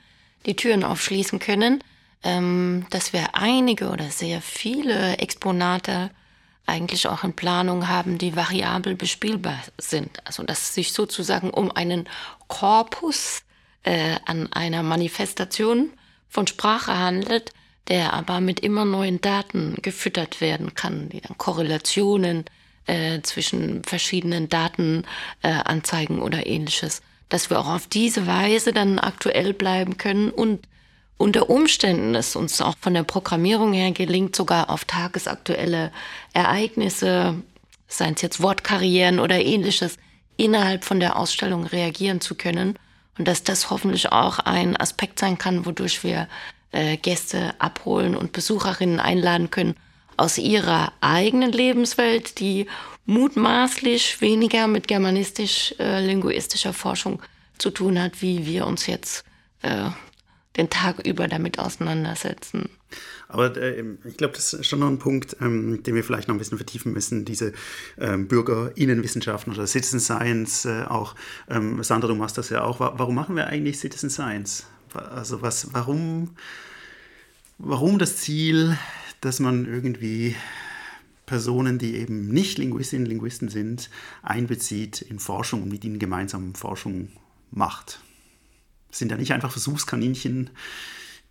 [0.46, 1.82] die Türen aufschließen können,
[2.24, 6.12] ähm, dass wir einige oder sehr viele Exponate
[6.66, 10.26] eigentlich auch in Planung haben, die variabel bespielbar sind.
[10.26, 12.08] Also dass es sich sozusagen um einen
[12.48, 13.44] Korpus
[13.84, 15.92] äh, an einer Manifestation
[16.30, 17.52] von Sprache handelt,
[17.90, 22.46] der aber mit immer neuen Daten gefüttert werden kann, die dann Korrelationen
[22.86, 25.04] äh, zwischen verschiedenen Daten
[25.42, 30.66] äh, anzeigen oder ähnliches, dass wir auch auf diese Weise dann aktuell bleiben können und
[31.24, 35.94] unter Umständen es uns auch von der Programmierung her gelingt, sogar auf tagesaktuelle
[36.34, 37.36] Ereignisse,
[37.88, 39.96] seien es jetzt Wortkarrieren oder ähnliches,
[40.36, 42.78] innerhalb von der Ausstellung reagieren zu können.
[43.18, 46.28] Und dass das hoffentlich auch ein Aspekt sein kann, wodurch wir
[46.74, 49.76] äh, Gäste abholen und Besucherinnen einladen können
[50.18, 52.68] aus ihrer eigenen Lebenswelt, die
[53.06, 57.22] mutmaßlich weniger mit germanistisch-linguistischer äh, Forschung
[57.58, 59.24] zu tun hat, wie wir uns jetzt
[59.62, 59.90] äh,
[60.58, 62.70] den Tag über damit auseinandersetzen.
[63.28, 66.36] Aber äh, ich glaube, das ist schon noch ein Punkt, ähm, den wir vielleicht noch
[66.36, 67.26] ein bisschen vertiefen müssen.
[67.26, 67.54] Diese
[67.98, 71.16] ähm, Bürgerinnenwissenschaften oder Citizen Science äh, auch.
[71.50, 72.80] Ähm, Sandra, du machst das ja auch.
[72.80, 74.68] Warum machen wir eigentlich Citizen Science?
[74.94, 76.32] Also was, warum,
[77.58, 78.78] warum das Ziel,
[79.22, 80.36] dass man irgendwie
[81.26, 83.90] Personen, die eben nicht Linguistinnen und Linguisten sind,
[84.22, 87.10] einbezieht in Forschung und mit ihnen gemeinsam Forschung
[87.50, 88.02] macht?
[88.94, 90.52] Sind ja nicht einfach Versuchskaninchen,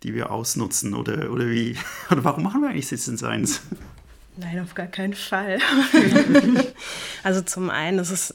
[0.03, 0.93] die wir ausnutzen?
[0.93, 1.77] Oder, oder wie?
[2.11, 3.61] Oder warum machen wir eigentlich Citizen Science?
[4.35, 5.59] Nein, auf gar keinen Fall.
[7.23, 8.31] also zum einen ist es,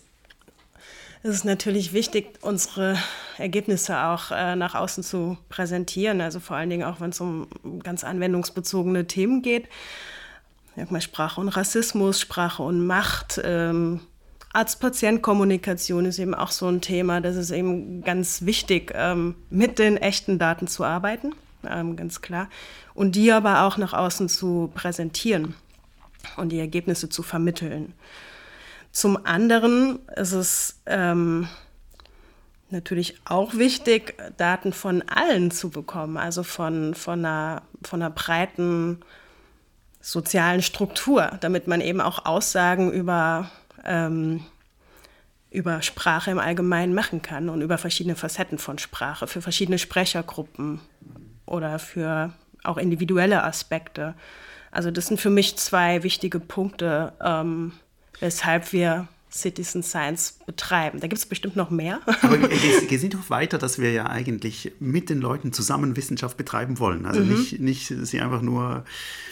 [1.22, 2.96] ist es natürlich wichtig, unsere
[3.36, 6.22] Ergebnisse auch äh, nach außen zu präsentieren.
[6.22, 7.48] Also vor allen Dingen auch, wenn es um
[7.82, 9.68] ganz anwendungsbezogene Themen geht.
[10.88, 13.40] mal Sprache und Rassismus, Sprache und Macht.
[13.44, 14.00] Ähm,
[14.52, 17.20] Arzt-Patient-Kommunikation ist eben auch so ein Thema.
[17.20, 21.34] Das ist eben ganz wichtig, ähm, mit den echten Daten zu arbeiten
[21.66, 22.48] ähm, ganz klar.
[22.94, 25.54] Und die aber auch nach außen zu präsentieren
[26.36, 27.94] und die Ergebnisse zu vermitteln.
[28.90, 31.48] Zum anderen ist es ähm,
[32.70, 39.00] natürlich auch wichtig, Daten von allen zu bekommen, also von, von, einer, von einer breiten
[40.00, 43.50] sozialen Struktur, damit man eben auch Aussagen über,
[43.84, 44.44] ähm,
[45.50, 50.80] über Sprache im Allgemeinen machen kann und über verschiedene Facetten von Sprache, für verschiedene Sprechergruppen
[51.46, 52.32] oder für
[52.64, 54.14] auch individuelle Aspekte.
[54.70, 57.72] Also das sind für mich zwei wichtige Punkte, ähm,
[58.20, 59.08] weshalb wir
[59.40, 61.00] Citizen Science betreiben.
[61.00, 62.00] Da gibt es bestimmt noch mehr.
[62.22, 62.40] Aber
[62.88, 67.06] wir sind doch weiter, dass wir ja eigentlich mit den Leuten zusammen Wissenschaft betreiben wollen.
[67.06, 67.34] Also mhm.
[67.34, 68.84] nicht, nicht sie einfach nur.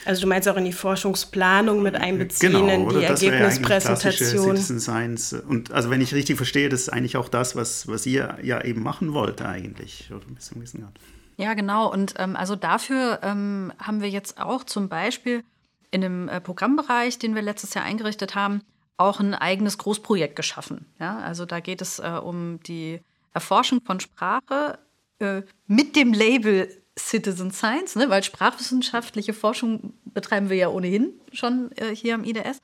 [0.04, 4.56] Also du meinst auch in die Forschungsplanung mit einbeziehen, genau, in die Ergebnispräsentation.
[4.56, 5.32] Citizen Science.
[5.32, 8.62] Und also wenn ich richtig verstehe, das ist eigentlich auch das, was, was ihr ja
[8.64, 10.10] eben machen wollt eigentlich.
[10.10, 10.98] Oder ein bisschen wissen gehabt.
[11.36, 11.92] Ja, genau.
[11.92, 15.42] Und ähm, also dafür ähm, haben wir jetzt auch zum Beispiel
[15.90, 18.62] in dem äh, Programmbereich, den wir letztes Jahr eingerichtet haben,
[18.96, 20.86] auch ein eigenes Großprojekt geschaffen.
[20.98, 23.00] Ja, also da geht es äh, um die
[23.34, 24.78] Erforschung von Sprache
[25.18, 26.68] äh, mit dem Label
[26.98, 28.08] Citizen Science, ne?
[28.08, 32.60] weil sprachwissenschaftliche Forschung betreiben wir ja ohnehin schon äh, hier am IDS.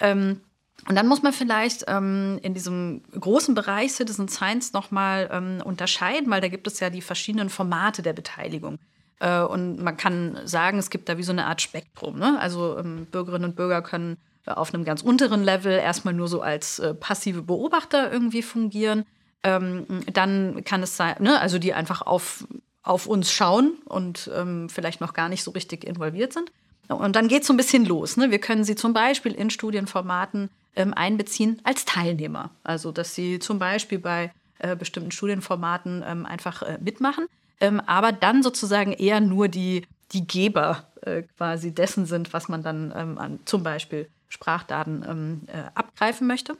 [0.00, 0.40] Ähm,
[0.88, 6.30] und dann muss man vielleicht ähm, in diesem großen Bereich Citizen Science nochmal ähm, unterscheiden,
[6.30, 8.78] weil da gibt es ja die verschiedenen Formate der Beteiligung.
[9.20, 12.18] Äh, und man kann sagen, es gibt da wie so eine Art Spektrum.
[12.18, 12.38] Ne?
[12.40, 14.16] Also ähm, Bürgerinnen und Bürger können
[14.46, 19.04] auf einem ganz unteren Level erstmal nur so als äh, passive Beobachter irgendwie fungieren.
[19.42, 21.40] Ähm, dann kann es sein, ne?
[21.40, 22.46] also die einfach auf,
[22.82, 26.52] auf uns schauen und ähm, vielleicht noch gar nicht so richtig involviert sind.
[26.88, 28.16] Und dann geht es so ein bisschen los.
[28.16, 28.30] Ne?
[28.30, 32.50] Wir können sie zum Beispiel in Studienformaten ähm, einbeziehen als Teilnehmer.
[32.64, 37.26] Also, dass sie zum Beispiel bei äh, bestimmten Studienformaten ähm, einfach äh, mitmachen,
[37.60, 42.62] ähm, aber dann sozusagen eher nur die, die Geber äh, quasi dessen sind, was man
[42.62, 46.56] dann ähm, an zum Beispiel Sprachdaten ähm, äh, abgreifen möchte.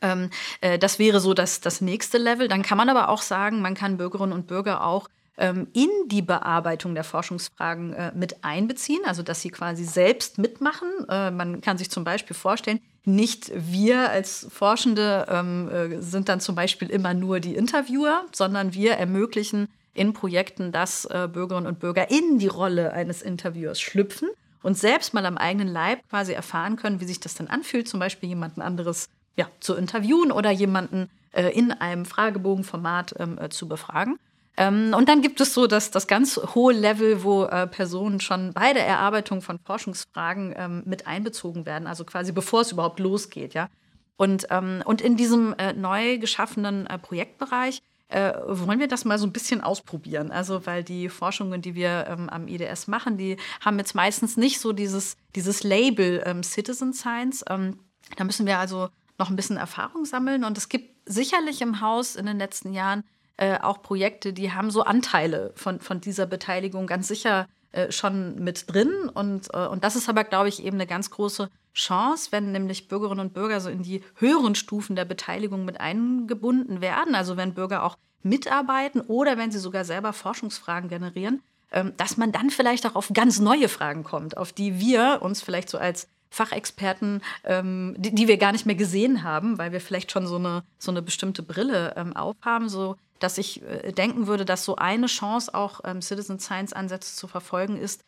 [0.00, 0.30] Ähm,
[0.60, 2.46] äh, das wäre so das, das nächste Level.
[2.46, 6.22] Dann kann man aber auch sagen, man kann Bürgerinnen und Bürger auch ähm, in die
[6.22, 10.88] Bearbeitung der Forschungsfragen äh, mit einbeziehen, also dass sie quasi selbst mitmachen.
[11.08, 16.38] Äh, man kann sich zum Beispiel vorstellen, nicht wir als Forschende ähm, äh, sind dann
[16.38, 21.80] zum Beispiel immer nur die Interviewer, sondern wir ermöglichen in Projekten, dass äh, Bürgerinnen und
[21.80, 24.28] Bürger in die Rolle eines Interviewers schlüpfen
[24.62, 28.00] und selbst mal am eigenen Leib quasi erfahren können, wie sich das dann anfühlt, zum
[28.00, 33.68] Beispiel jemanden anderes ja, zu interviewen oder jemanden äh, in einem Fragebogenformat ähm, äh, zu
[33.68, 34.18] befragen.
[34.56, 38.52] Ähm, und dann gibt es so das, das ganz hohe Level, wo äh, Personen schon
[38.52, 43.54] bei der Erarbeitung von Forschungsfragen ähm, mit einbezogen werden, also quasi bevor es überhaupt losgeht.
[43.54, 43.68] Ja?
[44.16, 49.18] Und, ähm, und in diesem äh, neu geschaffenen äh, Projektbereich äh, wollen wir das mal
[49.18, 50.30] so ein bisschen ausprobieren.
[50.30, 54.60] Also, weil die Forschungen, die wir ähm, am IDS machen, die haben jetzt meistens nicht
[54.60, 57.44] so dieses, dieses Label ähm, Citizen Science.
[57.48, 57.78] Ähm,
[58.16, 58.88] da müssen wir also
[59.18, 60.44] noch ein bisschen Erfahrung sammeln.
[60.44, 63.04] Und es gibt sicherlich im Haus in den letzten Jahren
[63.36, 68.42] äh, auch Projekte, die haben so Anteile von, von dieser Beteiligung ganz sicher äh, schon
[68.42, 69.08] mit drin.
[69.14, 72.88] Und, äh, und das ist aber, glaube ich, eben eine ganz große Chance, wenn nämlich
[72.88, 77.14] Bürgerinnen und Bürger so in die höheren Stufen der Beteiligung mit eingebunden werden.
[77.14, 81.42] Also wenn Bürger auch mitarbeiten oder wenn sie sogar selber Forschungsfragen generieren,
[81.72, 85.40] ähm, dass man dann vielleicht auch auf ganz neue Fragen kommt, auf die wir uns
[85.42, 89.80] vielleicht so als Fachexperten, ähm, die, die, wir gar nicht mehr gesehen haben, weil wir
[89.80, 94.26] vielleicht schon so eine, so eine bestimmte Brille ähm, aufhaben, so dass ich äh, denken
[94.26, 98.02] würde, dass so eine Chance auch Citizen Science Ansätze zu verfolgen ist,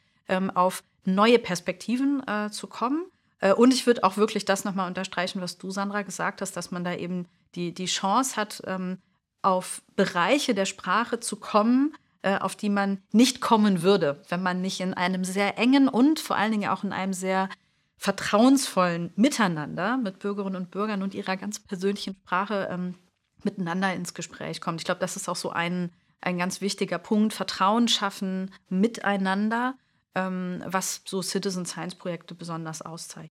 [0.55, 3.05] auf neue Perspektiven äh, zu kommen.
[3.43, 6.71] Äh, und ich würde auch wirklich das nochmal unterstreichen, was du, Sandra, gesagt hast, dass
[6.71, 8.99] man da eben die, die Chance hat, ähm,
[9.43, 14.63] auf Bereiche der Sprache zu kommen, äh, auf die man nicht kommen würde, wenn man
[14.63, 17.51] nicht in einem sehr engen und vor allen Dingen auch in einem sehr
[17.99, 22.95] vertrauensvollen Miteinander mit Bürgerinnen und Bürgern und ihrer ganz persönlichen Sprache ähm,
[23.43, 24.81] miteinander ins Gespräch kommt.
[24.81, 25.91] Ich glaube, das ist auch so ein,
[26.21, 27.33] ein ganz wichtiger Punkt.
[27.33, 29.75] Vertrauen schaffen miteinander,
[30.15, 33.33] ähm, was so Citizen Science Projekte besonders auszeichnet.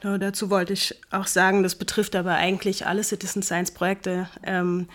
[0.00, 4.88] Genau, dazu wollte ich auch sagen, das betrifft aber eigentlich alle Citizen Science Projekte, ähm,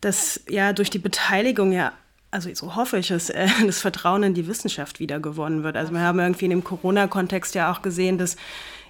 [0.00, 1.92] dass ja durch die Beteiligung ja
[2.30, 5.76] also so hoffe ich es, äh, das Vertrauen in die Wissenschaft wieder gewonnen wird.
[5.76, 8.36] Also wir haben irgendwie in dem Corona-Kontext ja auch gesehen, dass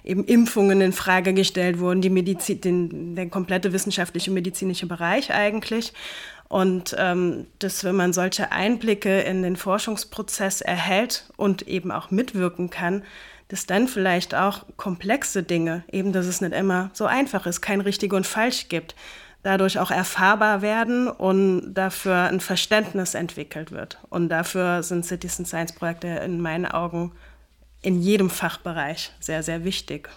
[0.03, 5.93] eben Impfungen in Frage gestellt wurden, die Medizin, den, der komplette wissenschaftliche medizinische Bereich eigentlich.
[6.51, 12.69] Und ähm, dass, wenn man solche Einblicke in den Forschungsprozess erhält und eben auch mitwirken
[12.69, 13.03] kann,
[13.47, 17.79] dass dann vielleicht auch komplexe Dinge, eben dass es nicht immer so einfach ist, kein
[17.79, 18.95] richtig und falsch gibt,
[19.43, 23.99] dadurch auch erfahrbar werden und dafür ein Verständnis entwickelt wird.
[24.09, 27.13] Und dafür sind Citizen Science Projekte in meinen Augen
[27.81, 30.09] in jedem Fachbereich sehr, sehr wichtig.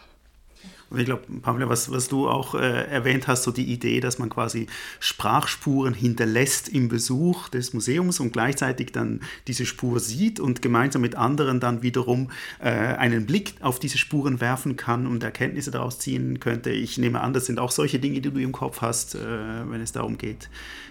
[0.95, 4.21] Und ich glaube, Pamela, was, was du auch äh, erwähnt hast, so die Idee, dass
[4.21, 4.69] man quasi
[5.01, 11.17] Sprachspuren hinterlässt im Besuch des Museums und gleichzeitig dann diese Spur sieht und gemeinsam mit
[11.17, 12.31] anderen dann wiederum
[12.61, 16.71] äh, einen Blick auf diese Spuren werfen kann und Erkenntnisse daraus ziehen könnte.
[16.71, 19.81] Ich nehme an, das sind auch solche Dinge, die du im Kopf hast, äh, wenn
[19.81, 20.49] es darum geht,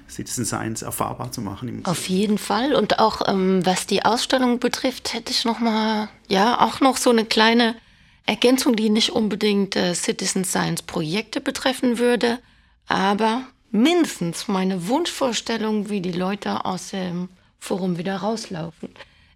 [0.09, 1.81] Citizen Science erfahrbar zu machen.
[1.85, 2.75] Auf jeden Fall.
[2.75, 7.09] Und auch ähm, was die Ausstellung betrifft, hätte ich noch mal, ja, auch noch so
[7.09, 7.75] eine kleine
[8.25, 12.39] Ergänzung, die nicht unbedingt äh, Citizen Science Projekte betreffen würde,
[12.87, 18.89] aber mindestens meine Wunschvorstellung, wie die Leute aus dem Forum wieder rauslaufen.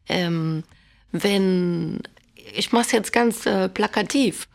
[0.08, 0.64] Ähm,
[1.12, 2.00] wenn,
[2.54, 4.48] ich mache es jetzt ganz äh, plakativ,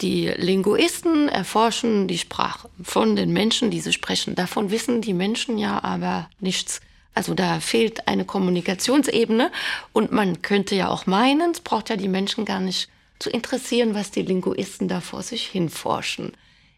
[0.00, 4.34] die Linguisten erforschen die Sprache von den Menschen, die sie sprechen.
[4.34, 6.80] Davon wissen die Menschen ja aber nichts.
[7.14, 9.50] Also da fehlt eine Kommunikationsebene
[9.92, 13.94] und man könnte ja auch meinen, es braucht ja die Menschen gar nicht zu interessieren,
[13.94, 16.32] was die Linguisten da vor sich hinforschen.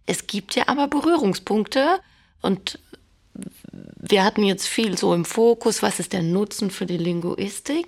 [0.06, 2.00] Es gibt ja aber Berührungspunkte
[2.42, 2.78] und
[3.32, 7.86] wir hatten jetzt viel so im Fokus, was ist der Nutzen für die Linguistik.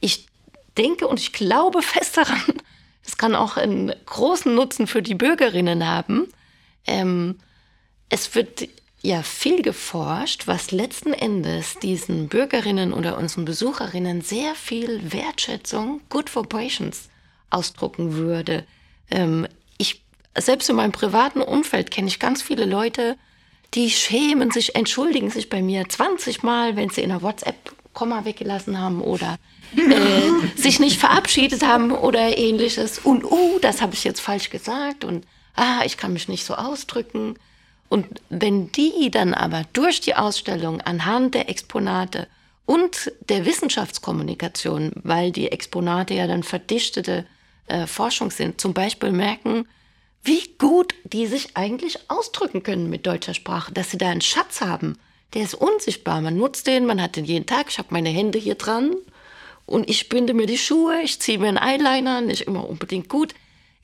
[0.00, 0.26] Ich
[0.76, 2.42] denke und ich glaube fest daran,
[3.04, 6.28] es kann auch einen großen Nutzen für die Bürgerinnen haben.
[6.86, 7.38] Ähm,
[8.08, 8.68] es wird
[9.00, 16.34] ja viel geforscht, was letzten Endes diesen Bürgerinnen oder unseren Besucherinnen sehr viel Wertschätzung, Good
[16.34, 17.08] Vibrations
[17.52, 18.64] ausdrucken würde.
[19.10, 19.46] Ähm,
[19.78, 20.02] ich,
[20.36, 23.16] selbst in meinem privaten Umfeld kenne ich ganz viele Leute,
[23.74, 28.24] die schämen sich, entschuldigen sich bei mir 20 Mal, wenn sie in der WhatsApp Komma
[28.24, 29.38] weggelassen haben oder
[29.76, 32.98] äh, sich nicht verabschiedet haben oder ähnliches.
[32.98, 36.54] Und, oh, das habe ich jetzt falsch gesagt und, ah, ich kann mich nicht so
[36.54, 37.34] ausdrücken.
[37.88, 42.26] Und wenn die dann aber durch die Ausstellung anhand der Exponate
[42.64, 47.26] und der Wissenschaftskommunikation, weil die Exponate ja dann verdichtete
[47.66, 49.66] äh, Forschung sind, zum Beispiel merken,
[50.24, 54.60] wie gut die sich eigentlich ausdrücken können mit deutscher Sprache, dass sie da einen Schatz
[54.60, 54.98] haben.
[55.34, 56.20] Der ist unsichtbar.
[56.20, 57.66] Man nutzt den, man hat den jeden Tag.
[57.70, 58.94] Ich habe meine Hände hier dran
[59.66, 63.34] und ich binde mir die Schuhe, ich ziehe mir einen Eyeliner, nicht immer unbedingt gut.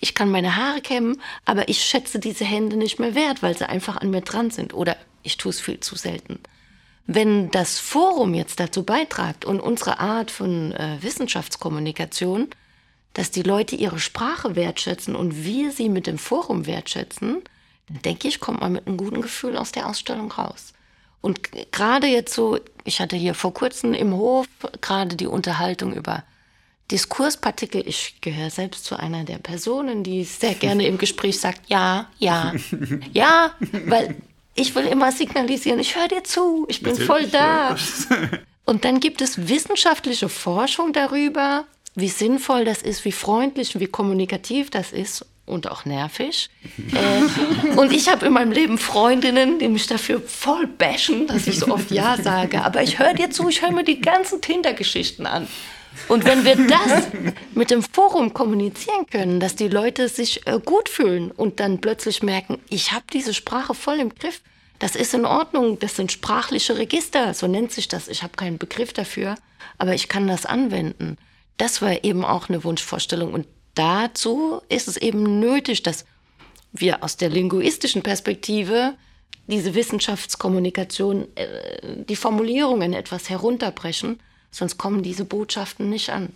[0.00, 3.68] Ich kann meine Haare kämmen, aber ich schätze diese Hände nicht mehr wert, weil sie
[3.68, 4.74] einfach an mir dran sind.
[4.74, 6.38] Oder ich tue es viel zu selten.
[7.06, 12.48] Wenn das Forum jetzt dazu beitragt und unsere Art von äh, Wissenschaftskommunikation,
[13.18, 17.42] dass die Leute ihre Sprache wertschätzen und wir sie mit dem Forum wertschätzen,
[17.88, 20.72] dann denke ich, kommt man mit einem guten Gefühl aus der Ausstellung raus.
[21.20, 24.46] Und gerade jetzt so, ich hatte hier vor kurzem im Hof
[24.80, 26.22] gerade die Unterhaltung über
[26.92, 27.82] Diskurspartikel.
[27.88, 32.54] Ich gehöre selbst zu einer der Personen, die sehr gerne im Gespräch sagt, ja, ja,
[33.12, 33.52] ja,
[33.86, 34.14] weil
[34.54, 37.74] ich will immer signalisieren, ich höre dir zu, ich bin voll da.
[38.64, 41.64] Und dann gibt es wissenschaftliche Forschung darüber,
[41.94, 46.50] wie sinnvoll das ist, wie freundlich und wie kommunikativ das ist und auch nervig.
[46.92, 51.58] äh, und ich habe in meinem Leben Freundinnen, die mich dafür voll bashen, dass ich
[51.58, 52.62] so oft Ja sage.
[52.62, 55.48] Aber ich höre dir zu, ich höre mir die ganzen Tinder-Geschichten an.
[56.06, 57.08] Und wenn wir das
[57.54, 62.22] mit dem Forum kommunizieren können, dass die Leute sich äh, gut fühlen und dann plötzlich
[62.22, 64.40] merken, ich habe diese Sprache voll im Griff,
[64.78, 68.06] das ist in Ordnung, das sind sprachliche Register, so nennt sich das.
[68.06, 69.34] Ich habe keinen Begriff dafür,
[69.76, 71.18] aber ich kann das anwenden.
[71.58, 76.04] Das war eben auch eine Wunschvorstellung und dazu ist es eben nötig, dass
[76.72, 78.94] wir aus der linguistischen Perspektive
[79.46, 86.32] diese Wissenschaftskommunikation, äh, die Formulierungen etwas herunterbrechen, sonst kommen diese Botschaften nicht an.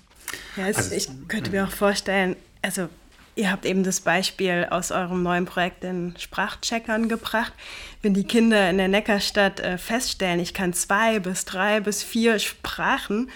[0.56, 2.88] Ja, also, ich könnte mir auch vorstellen, also
[3.34, 7.52] ihr habt eben das Beispiel aus eurem neuen Projekt den Sprachcheckern gebracht.
[8.00, 12.38] Wenn die Kinder in der Neckarstadt äh, feststellen, ich kann zwei bis drei bis vier
[12.38, 13.30] Sprachen,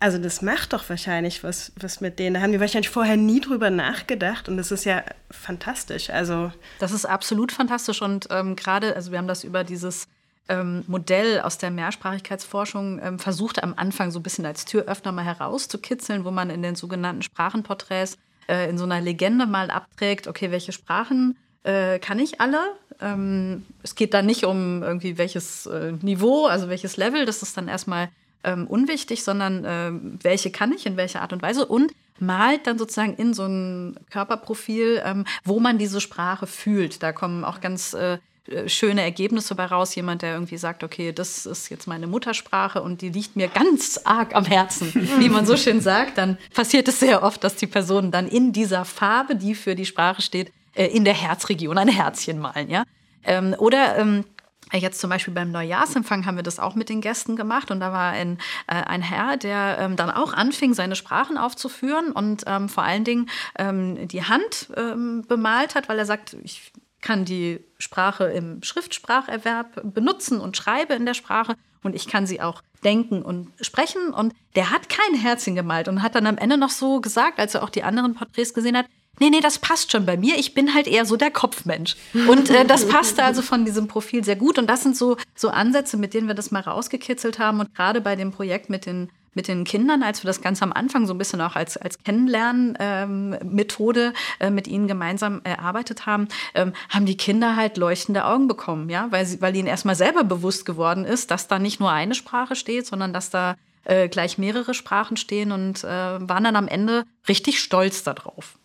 [0.00, 2.34] also das macht doch wahrscheinlich was, was mit denen.
[2.34, 6.08] Da haben die wahrscheinlich vorher nie drüber nachgedacht und das ist ja fantastisch.
[6.08, 10.08] Also das ist absolut fantastisch und ähm, gerade, also wir haben das über dieses
[10.48, 15.24] ähm, Modell aus der Mehrsprachigkeitsforschung ähm, versucht am Anfang so ein bisschen als Türöffner mal
[15.24, 18.16] herauszukitzeln, wo man in den sogenannten Sprachenporträts
[18.48, 22.58] äh, in so einer Legende mal abträgt, okay, welche Sprachen äh, kann ich alle?
[23.02, 27.58] Ähm, es geht da nicht um irgendwie welches äh, Niveau, also welches Level, das ist
[27.58, 28.08] dann erstmal
[28.44, 32.78] ähm, unwichtig, sondern äh, welche kann ich, in welcher Art und Weise und malt dann
[32.78, 37.02] sozusagen in so ein Körperprofil, ähm, wo man diese Sprache fühlt.
[37.02, 38.18] Da kommen auch ganz äh,
[38.50, 39.94] äh, schöne Ergebnisse bei raus.
[39.94, 44.00] Jemand, der irgendwie sagt, okay, das ist jetzt meine Muttersprache und die liegt mir ganz
[44.04, 47.66] arg am Herzen, wie man so schön sagt, dann passiert es sehr oft, dass die
[47.66, 51.88] Personen dann in dieser Farbe, die für die Sprache steht, äh, in der Herzregion ein
[51.88, 52.84] Herzchen malen, ja.
[53.24, 54.24] Ähm, oder ähm,
[54.72, 57.92] Jetzt zum Beispiel beim Neujahrsempfang haben wir das auch mit den Gästen gemacht und da
[57.92, 62.68] war ein, äh, ein Herr, der ähm, dann auch anfing, seine Sprachen aufzuführen und ähm,
[62.68, 67.60] vor allen Dingen ähm, die Hand ähm, bemalt hat, weil er sagt, ich kann die
[67.78, 73.22] Sprache im Schriftspracherwerb benutzen und schreibe in der Sprache und ich kann sie auch denken
[73.22, 74.12] und sprechen.
[74.12, 77.54] Und der hat kein Herzchen gemalt und hat dann am Ende noch so gesagt, als
[77.54, 78.86] er auch die anderen Porträts gesehen hat,
[79.20, 80.36] nee, nee, das passt schon bei mir.
[80.36, 81.96] Ich bin halt eher so der Kopfmensch.
[82.28, 84.58] Und äh, das passte also von diesem Profil sehr gut.
[84.58, 87.60] Und das sind so, so Ansätze, mit denen wir das mal rausgekitzelt haben.
[87.60, 90.72] Und gerade bei dem Projekt mit den mit den Kindern, als wir das ganz am
[90.72, 96.26] Anfang so ein bisschen auch als, als Kennenlernmethode ähm, äh, mit ihnen gemeinsam erarbeitet haben,
[96.54, 100.24] ähm, haben die Kinder halt leuchtende Augen bekommen, ja, weil, sie, weil ihnen erstmal selber
[100.24, 103.54] bewusst geworden ist, dass da nicht nur eine Sprache steht, sondern dass da
[103.84, 108.58] äh, gleich mehrere Sprachen stehen und äh, waren dann am Ende richtig stolz darauf.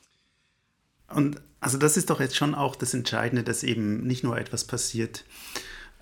[1.08, 4.66] Und also das ist doch jetzt schon auch das Entscheidende, dass eben nicht nur etwas
[4.66, 5.26] passiert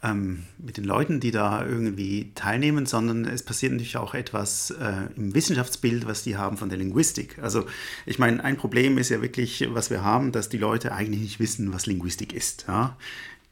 [0.04, 5.08] ähm, mit den Leuten, die da irgendwie teilnehmen, sondern es passiert natürlich auch etwas äh,
[5.16, 7.40] im Wissenschaftsbild, was die haben von der Linguistik.
[7.40, 7.66] Also
[8.06, 11.40] ich meine, ein Problem ist ja wirklich, was wir haben, dass die Leute eigentlich nicht
[11.40, 12.66] wissen, was Linguistik ist.
[12.68, 12.98] Ja?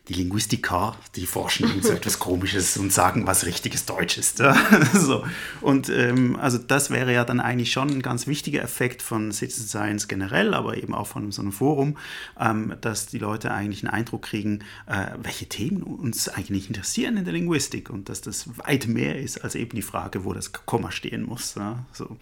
[0.07, 4.37] Die Linguistiker, die forschen irgend so etwas Komisches und sagen, was richtiges Deutsch ist.
[4.93, 5.23] so.
[5.61, 9.67] Und ähm, also das wäre ja dann eigentlich schon ein ganz wichtiger Effekt von Citizen
[9.67, 11.97] Science generell, aber eben auch von so einem Forum,
[12.39, 17.23] ähm, dass die Leute eigentlich einen Eindruck kriegen, äh, welche Themen uns eigentlich interessieren in
[17.23, 20.91] der Linguistik und dass das weit mehr ist als eben die Frage, wo das Komma
[20.91, 21.55] stehen muss.
[21.55, 21.85] Ja?
[21.93, 22.17] So.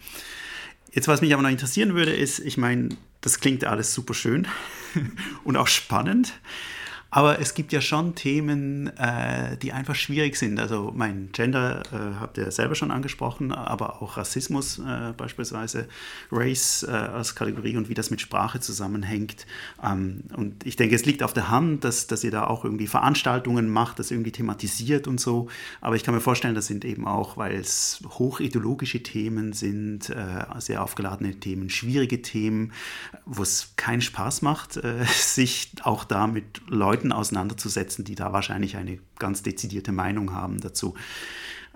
[0.92, 2.90] Jetzt, was mich aber noch interessieren würde, ist, ich meine,
[3.20, 4.48] das klingt alles super schön
[5.44, 6.34] und auch spannend.
[7.10, 10.60] Aber es gibt ja schon Themen, äh, die einfach schwierig sind.
[10.60, 15.88] Also mein Gender äh, habt ihr selber schon angesprochen, aber auch Rassismus äh, beispielsweise,
[16.30, 19.46] Race äh, als Kategorie und wie das mit Sprache zusammenhängt.
[19.82, 22.86] Ähm, und ich denke, es liegt auf der Hand, dass, dass ihr da auch irgendwie
[22.86, 25.48] Veranstaltungen macht, das irgendwie thematisiert und so.
[25.80, 30.44] Aber ich kann mir vorstellen, das sind eben auch, weil es hochideologische Themen sind, äh,
[30.58, 32.72] sehr aufgeladene Themen, schwierige Themen,
[33.26, 38.32] wo es keinen Spaß macht, äh, sich auch da mit Leuten Leuten auseinanderzusetzen, die da
[38.34, 40.94] wahrscheinlich eine ganz dezidierte Meinung haben dazu.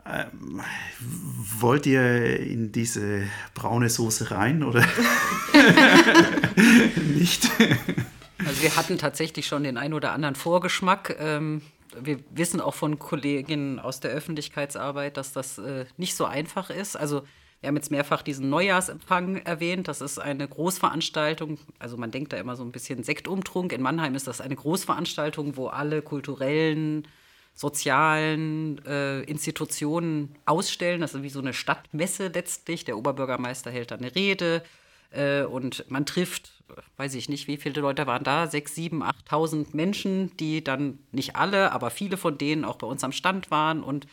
[0.06, 0.60] Ähm,
[1.60, 3.22] wollt ihr in diese
[3.55, 4.84] braune Soße rein oder
[7.14, 7.51] nicht?
[8.38, 11.16] Also wir hatten tatsächlich schon den ein oder anderen Vorgeschmack.
[11.18, 11.62] Ähm,
[11.98, 16.96] wir wissen auch von Kolleginnen aus der Öffentlichkeitsarbeit, dass das äh, nicht so einfach ist.
[16.96, 17.22] Also
[17.64, 19.88] wir haben jetzt mehrfach diesen Neujahrsempfang erwähnt.
[19.88, 21.56] Das ist eine Großveranstaltung.
[21.78, 23.72] Also man denkt da immer so ein bisschen Sektumtrunk.
[23.72, 27.08] In Mannheim ist das eine Großveranstaltung, wo alle kulturellen,
[27.54, 31.00] sozialen äh, Institutionen ausstellen.
[31.00, 32.84] Das ist wie so eine Stadtmesse letztlich.
[32.84, 34.62] Der Oberbürgermeister hält da eine Rede
[35.10, 36.62] äh, und man trifft,
[36.98, 41.34] weiß ich nicht, wie viele Leute waren da, sechs, sieben, achttausend Menschen, die dann nicht
[41.34, 44.06] alle, aber viele von denen auch bei uns am Stand waren und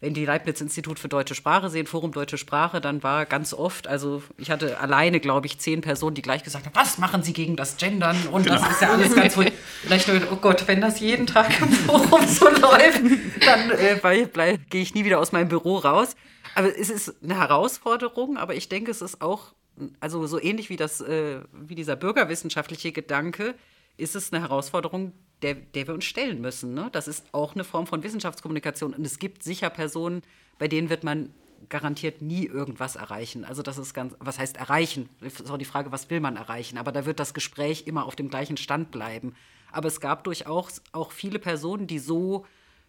[0.00, 4.22] wenn die Leibniz-Institut für deutsche Sprache sehen, Forum Deutsche Sprache, dann war ganz oft, also
[4.38, 7.54] ich hatte alleine, glaube ich, zehn Personen, die gleich gesagt haben, was machen Sie gegen
[7.54, 8.16] das Gendern?
[8.30, 8.70] Und das genau.
[8.70, 9.52] ist ja alles ganz wohl.
[9.82, 13.02] Vielleicht, oh Gott, wenn das jeden Tag im Forum so läuft,
[13.44, 16.16] dann äh, gehe ich nie wieder aus meinem Büro raus.
[16.54, 19.52] Aber es ist eine Herausforderung, aber ich denke, es ist auch,
[20.00, 23.54] also so ähnlich wie das, äh, wie dieser bürgerwissenschaftliche Gedanke,
[23.98, 26.74] ist es eine Herausforderung, der, der wir uns stellen müssen.
[26.74, 26.88] Ne?
[26.92, 28.94] Das ist auch eine Form von Wissenschaftskommunikation.
[28.94, 30.22] Und es gibt sicher Personen,
[30.58, 31.32] bei denen wird man
[31.68, 33.44] garantiert nie irgendwas erreichen.
[33.44, 35.08] Also das ist ganz, was heißt erreichen?
[35.20, 36.78] Das ist auch die Frage, was will man erreichen?
[36.78, 39.34] Aber da wird das Gespräch immer auf dem gleichen Stand bleiben.
[39.70, 42.46] Aber es gab durchaus auch viele Personen, die so,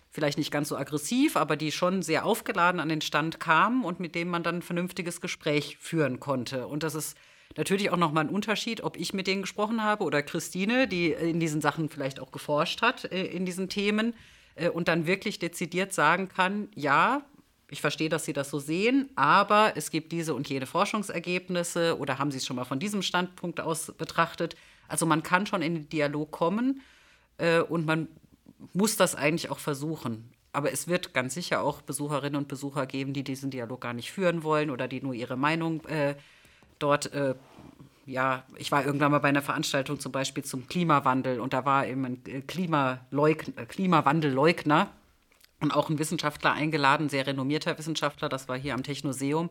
[0.09, 3.99] vielleicht nicht ganz so aggressiv, aber die schon sehr aufgeladen an den Stand kamen und
[3.99, 6.67] mit denen man dann ein vernünftiges Gespräch führen konnte.
[6.67, 7.17] Und das ist
[7.57, 11.39] Natürlich auch nochmal ein Unterschied, ob ich mit denen gesprochen habe oder Christine, die in
[11.39, 14.13] diesen Sachen vielleicht auch geforscht hat, äh, in diesen Themen,
[14.55, 17.23] äh, und dann wirklich dezidiert sagen kann, ja,
[17.69, 22.19] ich verstehe, dass Sie das so sehen, aber es gibt diese und jene Forschungsergebnisse oder
[22.19, 24.55] haben Sie es schon mal von diesem Standpunkt aus betrachtet?
[24.89, 26.81] Also man kann schon in den Dialog kommen
[27.37, 28.09] äh, und man
[28.73, 30.33] muss das eigentlich auch versuchen.
[30.51, 34.11] Aber es wird ganz sicher auch Besucherinnen und Besucher geben, die diesen Dialog gar nicht
[34.11, 36.15] führen wollen oder die nur ihre Meinung äh,
[36.83, 37.35] dort, äh,
[38.05, 41.87] ja, ich war irgendwann mal bei einer Veranstaltung zum Beispiel zum Klimawandel und da war
[41.87, 44.89] eben ein äh, Klimaleugn äh, Klimawandelleugner
[45.59, 49.49] und auch ein Wissenschaftler eingeladen, sehr renommierter Wissenschaftler, das war hier am Technoseum.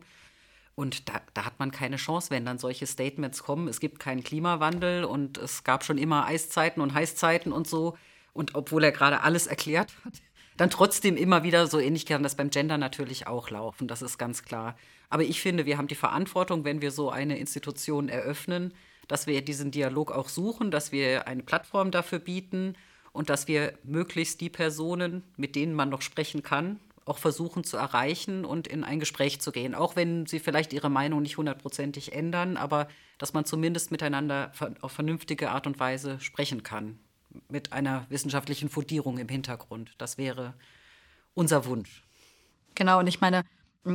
[0.75, 3.67] Und da, da, hat man keine Chance, wenn dann solche Statements kommen.
[3.67, 7.97] Es gibt keinen Klimawandel und es gab schon immer Eiszeiten und Heißzeiten und so.
[8.33, 10.13] Und obwohl er gerade alles erklärt hat,
[10.57, 13.87] dann trotzdem immer wieder so ähnlich kann das beim Gender natürlich auch laufen.
[13.87, 14.75] Das ist ganz klar.
[15.11, 18.73] Aber ich finde, wir haben die Verantwortung, wenn wir so eine Institution eröffnen,
[19.09, 22.75] dass wir diesen Dialog auch suchen, dass wir eine Plattform dafür bieten
[23.11, 27.75] und dass wir möglichst die Personen, mit denen man noch sprechen kann, auch versuchen zu
[27.75, 29.75] erreichen und in ein Gespräch zu gehen.
[29.75, 34.93] Auch wenn sie vielleicht ihre Meinung nicht hundertprozentig ändern, aber dass man zumindest miteinander auf
[34.93, 36.99] vernünftige Art und Weise sprechen kann.
[37.49, 39.93] Mit einer wissenschaftlichen Fundierung im Hintergrund.
[39.97, 40.53] Das wäre
[41.33, 42.03] unser Wunsch.
[42.75, 43.43] Genau, und ich meine,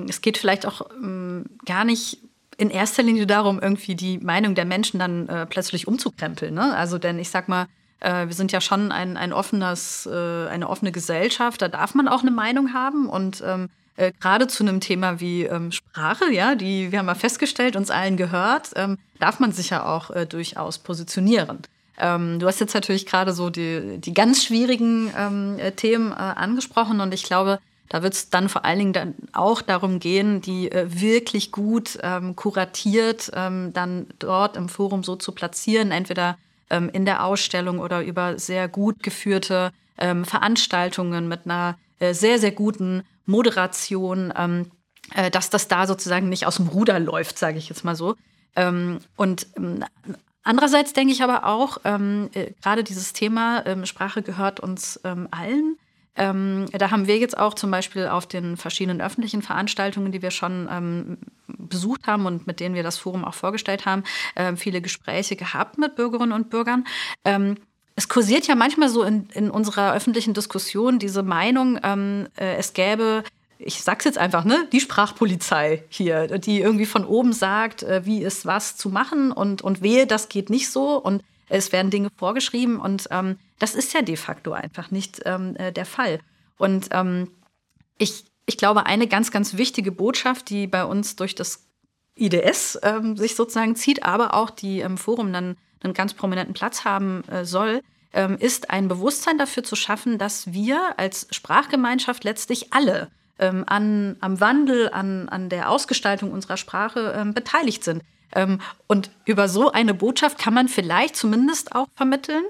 [0.09, 2.19] es geht vielleicht auch ähm, gar nicht
[2.59, 6.55] in erster Linie darum, irgendwie die Meinung der Menschen dann äh, plötzlich umzukrempeln.
[6.55, 6.75] Ne?
[6.75, 7.67] Also, denn ich sag mal,
[8.01, 12.09] äh, wir sind ja schon ein, ein offenes, äh, eine offene Gesellschaft, da darf man
[12.09, 16.55] auch eine Meinung haben und ähm, äh, gerade zu einem Thema wie ähm, Sprache, ja,
[16.55, 20.27] die wir haben ja festgestellt, uns allen gehört, ähm, darf man sich ja auch äh,
[20.27, 21.61] durchaus positionieren.
[21.99, 27.01] Ähm, du hast jetzt natürlich gerade so die, die ganz schwierigen ähm, äh, Themen angesprochen
[27.01, 27.59] und ich glaube,
[27.89, 31.99] da wird es dann vor allen Dingen dann auch darum gehen, die äh, wirklich gut
[32.03, 36.37] ähm, kuratiert ähm, dann dort im Forum so zu platzieren, entweder
[36.71, 42.39] ähm, in der Ausstellung oder über sehr gut geführte ähm, Veranstaltungen mit einer äh, sehr,
[42.39, 44.71] sehr guten Moderation, ähm,
[45.15, 48.17] äh, dass das da sozusagen nicht aus dem Ruder läuft, sage ich jetzt mal so.
[48.55, 49.47] Ähm, und
[50.43, 55.76] andererseits denke ich aber auch, äh, gerade dieses Thema Sprache gehört uns allen.
[56.17, 60.31] Ähm, da haben wir jetzt auch zum Beispiel auf den verschiedenen öffentlichen Veranstaltungen, die wir
[60.31, 64.81] schon ähm, besucht haben und mit denen wir das Forum auch vorgestellt haben, äh, viele
[64.81, 66.85] Gespräche gehabt mit Bürgerinnen und Bürgern.
[67.25, 67.57] Ähm,
[67.97, 72.73] es kursiert ja manchmal so in, in unserer öffentlichen Diskussion diese Meinung, ähm, äh, es
[72.73, 73.25] gäbe
[73.59, 78.23] ich sag's jetzt einfach, ne, die Sprachpolizei hier, die irgendwie von oben sagt, äh, wie
[78.23, 80.99] ist was zu machen und, und wehe, das geht nicht so.
[80.99, 85.57] Und es werden Dinge vorgeschrieben und ähm, das ist ja de facto einfach nicht ähm,
[85.57, 86.21] äh, der Fall.
[86.59, 87.31] Und ähm,
[87.99, 91.67] ich, ich glaube, eine ganz, ganz wichtige Botschaft, die bei uns durch das
[92.17, 96.85] IDS ähm, sich sozusagen zieht, aber auch die im Forum dann einen ganz prominenten Platz
[96.85, 102.73] haben äh, soll, ähm, ist ein Bewusstsein dafür zu schaffen, dass wir als Sprachgemeinschaft letztlich
[102.73, 108.03] alle ähm, an, am Wandel, an, an der Ausgestaltung unserer Sprache ähm, beteiligt sind.
[108.35, 112.45] Ähm, und über so eine Botschaft kann man vielleicht zumindest auch vermitteln,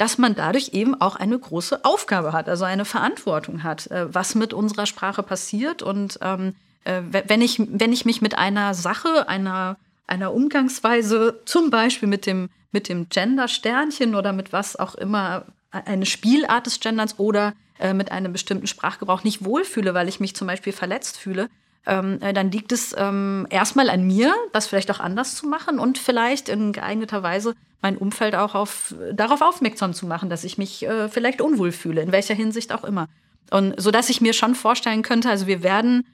[0.00, 4.34] dass man dadurch eben auch eine große Aufgabe hat, also eine Verantwortung hat, äh, was
[4.34, 5.82] mit unserer Sprache passiert.
[5.82, 6.54] Und ähm,
[6.84, 12.24] äh, wenn, ich, wenn ich mich mit einer Sache, einer, einer Umgangsweise, zum Beispiel mit
[12.24, 17.92] dem, mit dem Gender-Sternchen oder mit was auch immer, eine Spielart des Genders oder äh,
[17.92, 21.50] mit einem bestimmten Sprachgebrauch nicht wohlfühle, weil ich mich zum Beispiel verletzt fühle,
[21.84, 25.78] ähm, äh, dann liegt es ähm, erstmal an mir, das vielleicht auch anders zu machen
[25.78, 30.58] und vielleicht in geeigneter Weise mein Umfeld auch auf, darauf aufmerksam zu machen, dass ich
[30.58, 33.08] mich äh, vielleicht unwohl fühle, in welcher Hinsicht auch immer.
[33.50, 36.06] Und so dass ich mir schon vorstellen könnte, also wir werden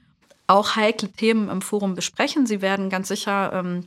[0.47, 2.45] auch heikle Themen im Forum besprechen.
[2.45, 3.85] Sie werden ganz sicher ähm,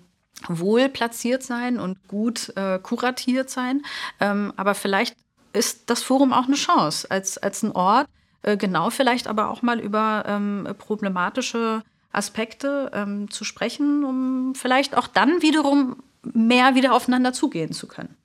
[0.48, 3.82] wohl platziert sein und gut äh, kuratiert sein.
[4.20, 5.16] Ähm, aber vielleicht
[5.52, 8.06] ist das Forum auch eine Chance als, als ein Ort,
[8.42, 11.82] äh, genau vielleicht aber auch mal über ähm, problematische
[12.12, 18.16] Aspekte ähm, zu sprechen, um vielleicht auch dann wiederum mehr wieder aufeinander zugehen zu können.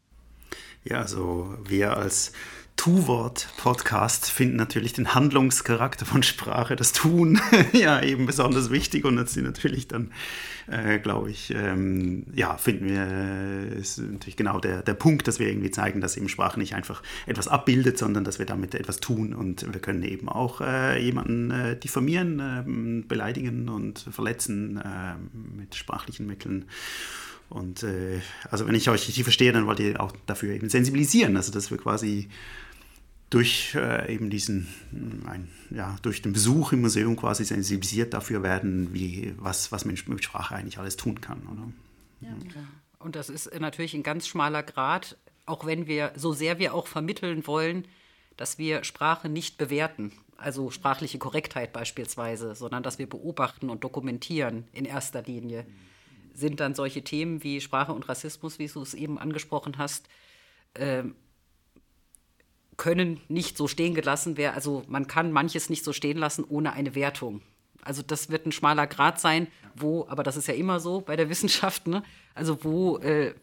[0.84, 2.32] Ja, also wir als
[2.78, 7.40] Tu-Wort-Podcast finden natürlich den Handlungscharakter von Sprache, das Tun,
[7.74, 10.12] ja eben besonders wichtig und das natürlich dann,
[10.68, 15.40] äh, glaube ich, ähm, ja, finden wir, äh, ist natürlich genau der, der Punkt, dass
[15.40, 19.00] wir irgendwie zeigen, dass eben Sprache nicht einfach etwas abbildet, sondern dass wir damit etwas
[19.00, 25.58] tun und wir können eben auch äh, jemanden äh, diffamieren, ähm, beleidigen und verletzen ähm,
[25.58, 26.66] mit sprachlichen Mitteln.
[27.50, 28.20] Und äh,
[28.50, 31.72] also wenn ich euch richtig verstehe, dann wollt ihr auch dafür eben sensibilisieren, also dass
[31.72, 32.30] wir quasi
[33.30, 34.68] durch äh, eben diesen,
[35.26, 40.08] ein, ja, durch den Besuch im Museum quasi sensibilisiert dafür werden, wie, was, was Mensch
[40.08, 41.42] mit Sprache eigentlich alles tun kann.
[41.52, 41.72] Oder?
[42.22, 42.36] Ja.
[43.00, 46.88] Und das ist natürlich ein ganz schmaler Grad, auch wenn wir, so sehr wir auch
[46.88, 47.86] vermitteln wollen,
[48.38, 54.66] dass wir Sprache nicht bewerten, also sprachliche Korrektheit beispielsweise, sondern dass wir beobachten und dokumentieren
[54.74, 55.66] in erster Linie,
[56.36, 60.08] sind dann solche Themen wie Sprache und Rassismus, wie du es eben angesprochen hast,
[60.76, 61.04] äh,
[62.78, 64.56] können nicht so stehen gelassen werden.
[64.56, 67.42] Also man kann manches nicht so stehen lassen ohne eine Wertung.
[67.82, 71.16] Also das wird ein schmaler Grad sein, wo, aber das ist ja immer so bei
[71.16, 72.04] der Wissenschaft, ne?
[72.34, 73.34] also wo äh,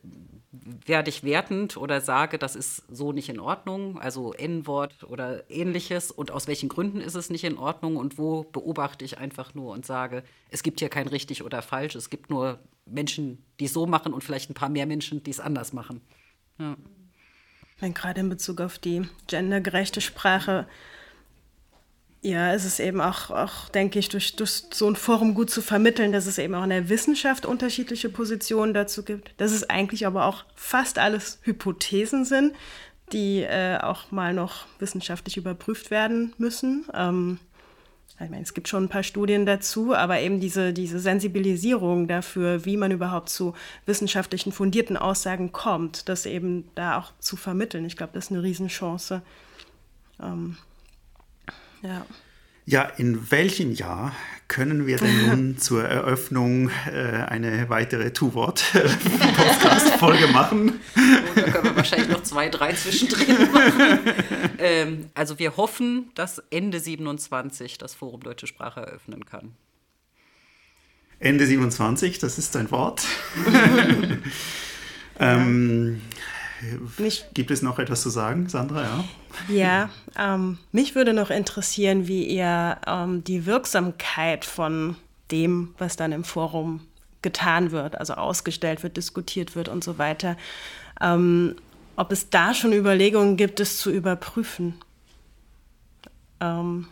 [0.84, 6.10] werde ich wertend oder sage, das ist so nicht in Ordnung, also N-Wort oder ähnliches
[6.10, 9.72] und aus welchen Gründen ist es nicht in Ordnung und wo beobachte ich einfach nur
[9.72, 13.72] und sage, es gibt hier kein richtig oder falsch, es gibt nur Menschen, die es
[13.72, 16.00] so machen und vielleicht ein paar mehr Menschen, die es anders machen.
[16.58, 16.76] Ja
[17.82, 20.66] meine, gerade in Bezug auf die gendergerechte Sprache,
[22.22, 25.60] ja, ist es eben auch, auch denke ich, durch, durch so ein Forum gut zu
[25.60, 30.06] vermitteln, dass es eben auch in der Wissenschaft unterschiedliche Positionen dazu gibt, dass es eigentlich
[30.06, 32.54] aber auch fast alles Hypothesen sind,
[33.12, 36.86] die äh, auch mal noch wissenschaftlich überprüft werden müssen.
[36.94, 37.40] Ähm,
[38.24, 42.64] ich meine, es gibt schon ein paar Studien dazu, aber eben diese, diese Sensibilisierung dafür,
[42.64, 43.54] wie man überhaupt zu
[43.86, 47.84] wissenschaftlichen fundierten Aussagen kommt, das eben da auch zu vermitteln.
[47.84, 49.22] Ich glaube, das ist eine Riesenchance.
[50.20, 50.56] Ähm,
[51.82, 52.06] ja.
[52.64, 54.14] Ja, in welchem Jahr
[54.46, 60.78] können wir denn nun zur Eröffnung äh, eine weitere Two-Wort-Podcast-Folge machen?
[60.96, 61.00] Oh,
[61.34, 63.98] da können wir wahrscheinlich noch zwei, drei zwischendrin machen.
[64.58, 69.56] ähm, also wir hoffen, dass Ende 27 das Forum Deutsche Sprache eröffnen kann.
[71.18, 73.02] Ende 27, das ist ein Wort.
[75.18, 76.00] ähm,
[76.98, 78.82] mich, Gibt es noch etwas zu sagen, Sandra?
[78.82, 79.04] Ja,
[79.48, 79.90] ja
[80.34, 84.96] ähm, mich würde noch interessieren, wie ihr ähm, die Wirksamkeit von
[85.30, 86.80] dem, was dann im Forum
[87.22, 90.36] getan wird, also ausgestellt wird, diskutiert wird und so weiter,
[91.00, 91.56] ähm,
[91.96, 94.74] ob es da schon Überlegungen gibt, es zu überprüfen.
[96.40, 96.88] Ähm.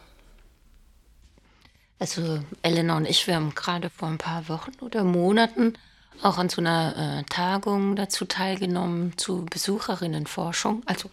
[1.99, 5.75] Also Elena und ich, wir haben gerade vor ein paar Wochen oder Monaten
[6.23, 10.83] auch an so einer äh, Tagung dazu teilgenommen, zu Besucherinnenforschung.
[10.87, 11.11] Also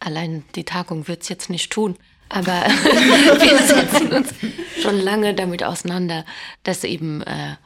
[0.00, 1.96] allein die Tagung wird es jetzt nicht tun,
[2.28, 4.34] aber wir setzen uns
[4.80, 6.24] schon lange damit auseinander,
[6.64, 7.56] dass eben äh,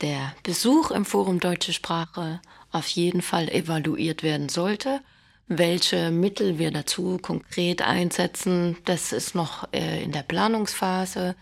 [0.00, 2.40] der Besuch im Forum Deutsche Sprache
[2.72, 5.00] auf jeden Fall evaluiert werden sollte.
[5.48, 11.34] Welche Mittel wir dazu konkret einsetzen, das ist noch äh, in der Planungsphase.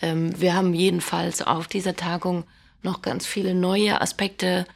[0.00, 2.44] Ähm, wir haben jedenfalls auf dieser Tagung
[2.84, 4.66] noch ganz viele neue Aspekte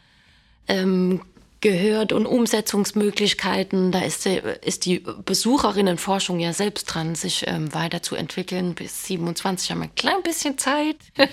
[0.66, 1.22] ähm,
[1.60, 3.90] gehört und Umsetzungsmöglichkeiten.
[3.90, 8.74] Da ist die, ist die Besucherinnenforschung ja selbst dran, sich ähm, weiterzuentwickeln.
[8.74, 10.97] Bis 27 haben wir ein klein bisschen Zeit,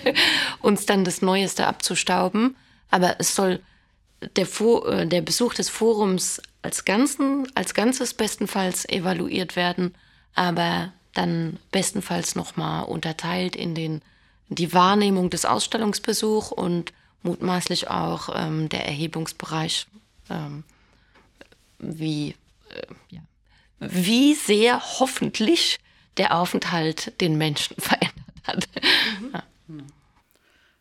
[0.60, 2.56] uns dann das Neueste abzustauben.
[2.90, 3.60] Aber es soll
[4.36, 9.94] der, äh, der Besuch des Forums als, Ganzen, als Ganzes bestenfalls evaluiert werden,
[10.34, 14.02] aber dann bestenfalls nochmal unterteilt in den,
[14.48, 16.92] die Wahrnehmung des Ausstellungsbesuchs und
[17.22, 19.86] mutmaßlich auch ähm, der Erhebungsbereich
[20.30, 20.64] ähm,
[21.78, 22.34] wie,
[22.70, 23.20] äh, ja,
[23.80, 25.78] wie sehr hoffentlich
[26.16, 28.14] der Aufenthalt den Menschen verändert
[28.44, 28.68] hat.
[29.20, 29.30] Mhm.
[29.32, 29.42] Ja.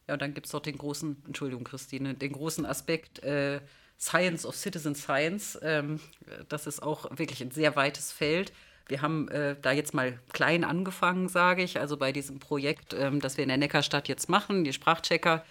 [0.08, 0.14] ja.
[0.14, 3.60] und dann gibt es noch den großen, Entschuldigung, Christine, den großen Aspekt äh,
[4.00, 5.58] Science of Citizen Science.
[5.62, 6.00] Ähm,
[6.50, 8.54] das ist auch wirklich ein sehr weites Feld.
[8.88, 13.20] Wir haben äh, da jetzt mal klein angefangen, sage ich, also bei diesem Projekt, ähm,
[13.20, 15.44] das wir in der Neckarstadt jetzt machen, die Sprachchecker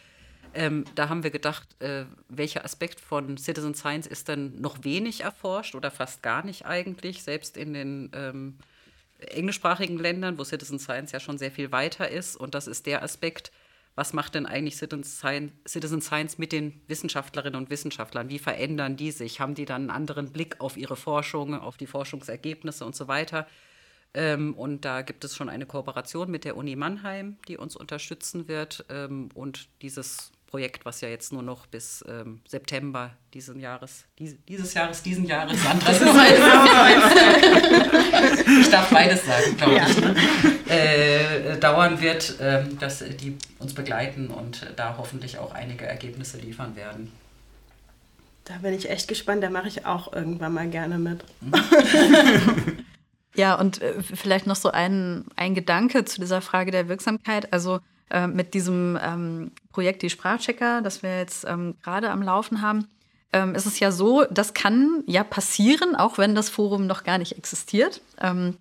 [0.54, 5.22] ähm, da haben wir gedacht, äh, welcher Aspekt von Citizen Science ist denn noch wenig
[5.22, 8.58] erforscht oder fast gar nicht eigentlich, selbst in den ähm,
[9.18, 12.36] englischsprachigen Ländern, wo Citizen Science ja schon sehr viel weiter ist.
[12.36, 13.50] Und das ist der Aspekt,
[13.96, 18.28] was macht denn eigentlich Citizen Science, mit den Wissenschaftlerinnen und Wissenschaftlern?
[18.28, 19.40] Wie verändern die sich?
[19.40, 23.46] Haben die dann einen anderen Blick auf ihre Forschung, auf die Forschungsergebnisse und so weiter?
[24.12, 28.48] Ähm, und da gibt es schon eine Kooperation mit der Uni Mannheim, die uns unterstützen
[28.48, 28.84] wird.
[28.88, 34.36] Ähm, und dieses Projekt, was ja jetzt nur noch bis ähm, September diesen Jahres, dies,
[34.46, 36.06] dieses Jahres, diesen Jahres, anderes ist
[38.60, 39.88] ich darf beides sagen, glaube ja.
[39.88, 40.14] ich, ne?
[40.68, 46.76] äh, dauern wird, äh, dass die uns begleiten und da hoffentlich auch einige Ergebnisse liefern
[46.76, 47.10] werden.
[48.44, 51.24] Da bin ich echt gespannt, da mache ich auch irgendwann mal gerne mit.
[53.34, 57.52] ja, und äh, vielleicht noch so ein, ein Gedanke zu dieser Frage der Wirksamkeit.
[57.52, 62.62] Also äh, mit diesem ähm, Projekt die Sprachchecker, das wir jetzt ähm, gerade am Laufen
[62.62, 62.86] haben,
[63.32, 67.18] ähm, ist es ja so, das kann ja passieren, auch wenn das Forum noch gar
[67.18, 68.00] nicht existiert.
[68.20, 68.56] Ähm,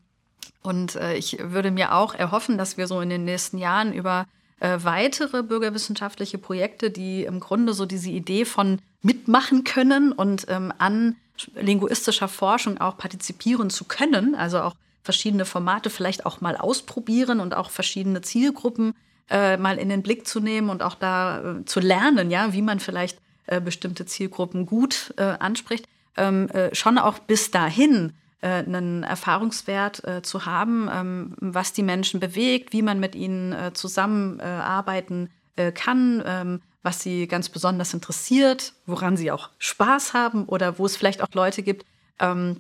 [0.64, 4.26] und äh, ich würde mir auch erhoffen, dass wir so in den nächsten Jahren über
[4.60, 10.74] äh, weitere bürgerwissenschaftliche Projekte, die im Grunde so diese Idee von mitmachen können und ähm,
[10.78, 11.18] an
[11.56, 17.54] linguistischer Forschung auch partizipieren zu können, also auch verschiedene Formate vielleicht auch mal ausprobieren und
[17.54, 18.96] auch verschiedene Zielgruppen
[19.34, 22.62] äh, mal in den Blick zu nehmen und auch da äh, zu lernen, ja, wie
[22.62, 28.48] man vielleicht äh, bestimmte Zielgruppen gut äh, anspricht, ähm, äh, schon auch bis dahin äh,
[28.48, 35.30] einen Erfahrungswert zu haben, ähm, was die Menschen bewegt, wie man mit ihnen zusammenarbeiten
[35.76, 40.98] kann, ähm, was sie ganz besonders interessiert, woran sie auch Spaß haben oder wo es
[40.98, 41.86] vielleicht auch Leute gibt,
[42.20, 42.58] ähm,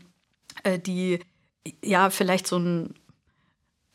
[0.86, 1.20] die
[1.84, 2.94] ja vielleicht so ein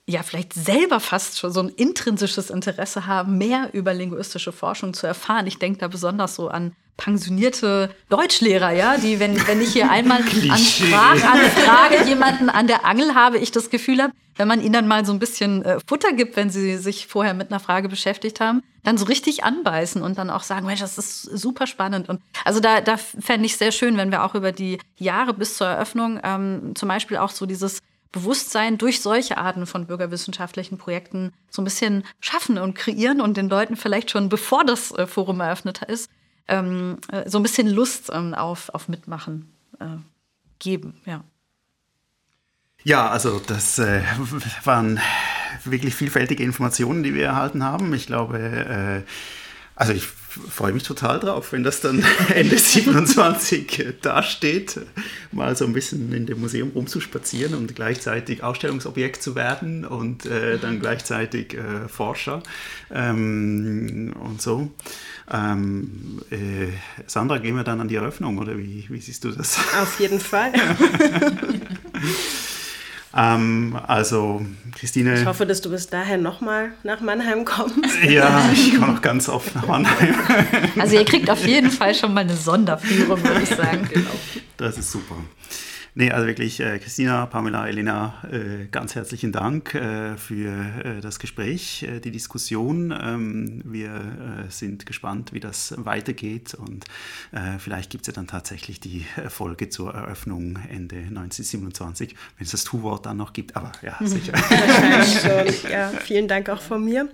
[0.09, 5.06] ja vielleicht selber fast schon so ein intrinsisches Interesse haben, mehr über linguistische Forschung zu
[5.06, 5.47] erfahren.
[5.47, 10.18] Ich denke da besonders so an pensionierte Deutschlehrer, ja, die, wenn, wenn ich hier einmal
[10.51, 14.89] an Sprachanfrage jemanden an der Angel habe, ich das Gefühl habe, wenn man ihnen dann
[14.89, 18.40] mal so ein bisschen äh, Futter gibt, wenn sie sich vorher mit einer Frage beschäftigt
[18.40, 22.09] haben, dann so richtig anbeißen und dann auch sagen, Mensch, das ist super spannend.
[22.09, 25.56] Und also da, da fände ich sehr schön, wenn wir auch über die Jahre bis
[25.56, 27.80] zur Eröffnung ähm, zum Beispiel auch so dieses
[28.12, 33.48] Bewusstsein durch solche Arten von bürgerwissenschaftlichen Projekten so ein bisschen schaffen und kreieren und den
[33.48, 36.10] Leuten vielleicht schon, bevor das äh, Forum eröffnet ist,
[36.48, 39.98] ähm, äh, so ein bisschen Lust ähm, auf, auf Mitmachen äh,
[40.59, 41.01] geben.
[41.05, 41.22] Ja.
[42.85, 44.02] Ja, also das äh,
[44.64, 45.01] waren
[45.64, 47.93] wirklich vielfältige Informationen, die wir erhalten haben.
[47.93, 49.02] Ich glaube, äh,
[49.74, 50.09] also ich
[50.51, 52.05] freue mich total drauf, wenn das dann
[52.35, 54.81] Ende 27 dasteht,
[55.32, 60.59] mal so ein bisschen in dem Museum rumzuspazieren und gleichzeitig Ausstellungsobjekt zu werden und äh,
[60.59, 62.43] dann gleichzeitig äh, Forscher
[62.90, 64.70] ähm, und so.
[65.31, 66.69] Ähm, äh,
[67.06, 69.59] Sandra, gehen wir dann an die Eröffnung oder wie, wie siehst du das?
[69.81, 70.52] Auf jeden Fall.
[73.16, 74.43] Ähm, also,
[74.78, 75.18] Christine.
[75.20, 77.78] Ich hoffe, dass du bis dahin nochmal nach Mannheim kommst.
[78.09, 80.14] Ja, ich komme noch ganz oft nach Mannheim.
[80.78, 83.89] Also, ihr kriegt auf jeden Fall schon mal eine Sonderführung, würde ich sagen.
[83.93, 84.10] Genau.
[84.56, 85.16] Das ist super.
[85.98, 90.52] Nee, also wirklich, äh, Christina, Pamela, Elena, äh, ganz herzlichen Dank äh, für
[90.84, 92.96] äh, das Gespräch, äh, die Diskussion.
[92.96, 96.84] Ähm, wir äh, sind gespannt, wie das weitergeht und
[97.58, 102.62] vielleicht gibt es ja dann tatsächlich die Folge zur Eröffnung Ende 1927, wenn es das
[102.62, 103.56] Tu-Wort dann noch gibt.
[103.56, 104.34] Aber ja, sicher.
[104.34, 105.70] Wahrscheinlich schon.
[105.70, 107.08] Ja, vielen Dank auch von mir.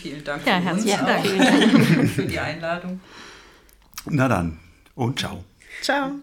[0.00, 1.24] Vielen Dank ja, herzlichen Dank.
[1.24, 3.00] Dank für die Einladung.
[4.06, 4.58] Na dann
[4.94, 5.44] und ciao.
[5.82, 6.22] Ciao.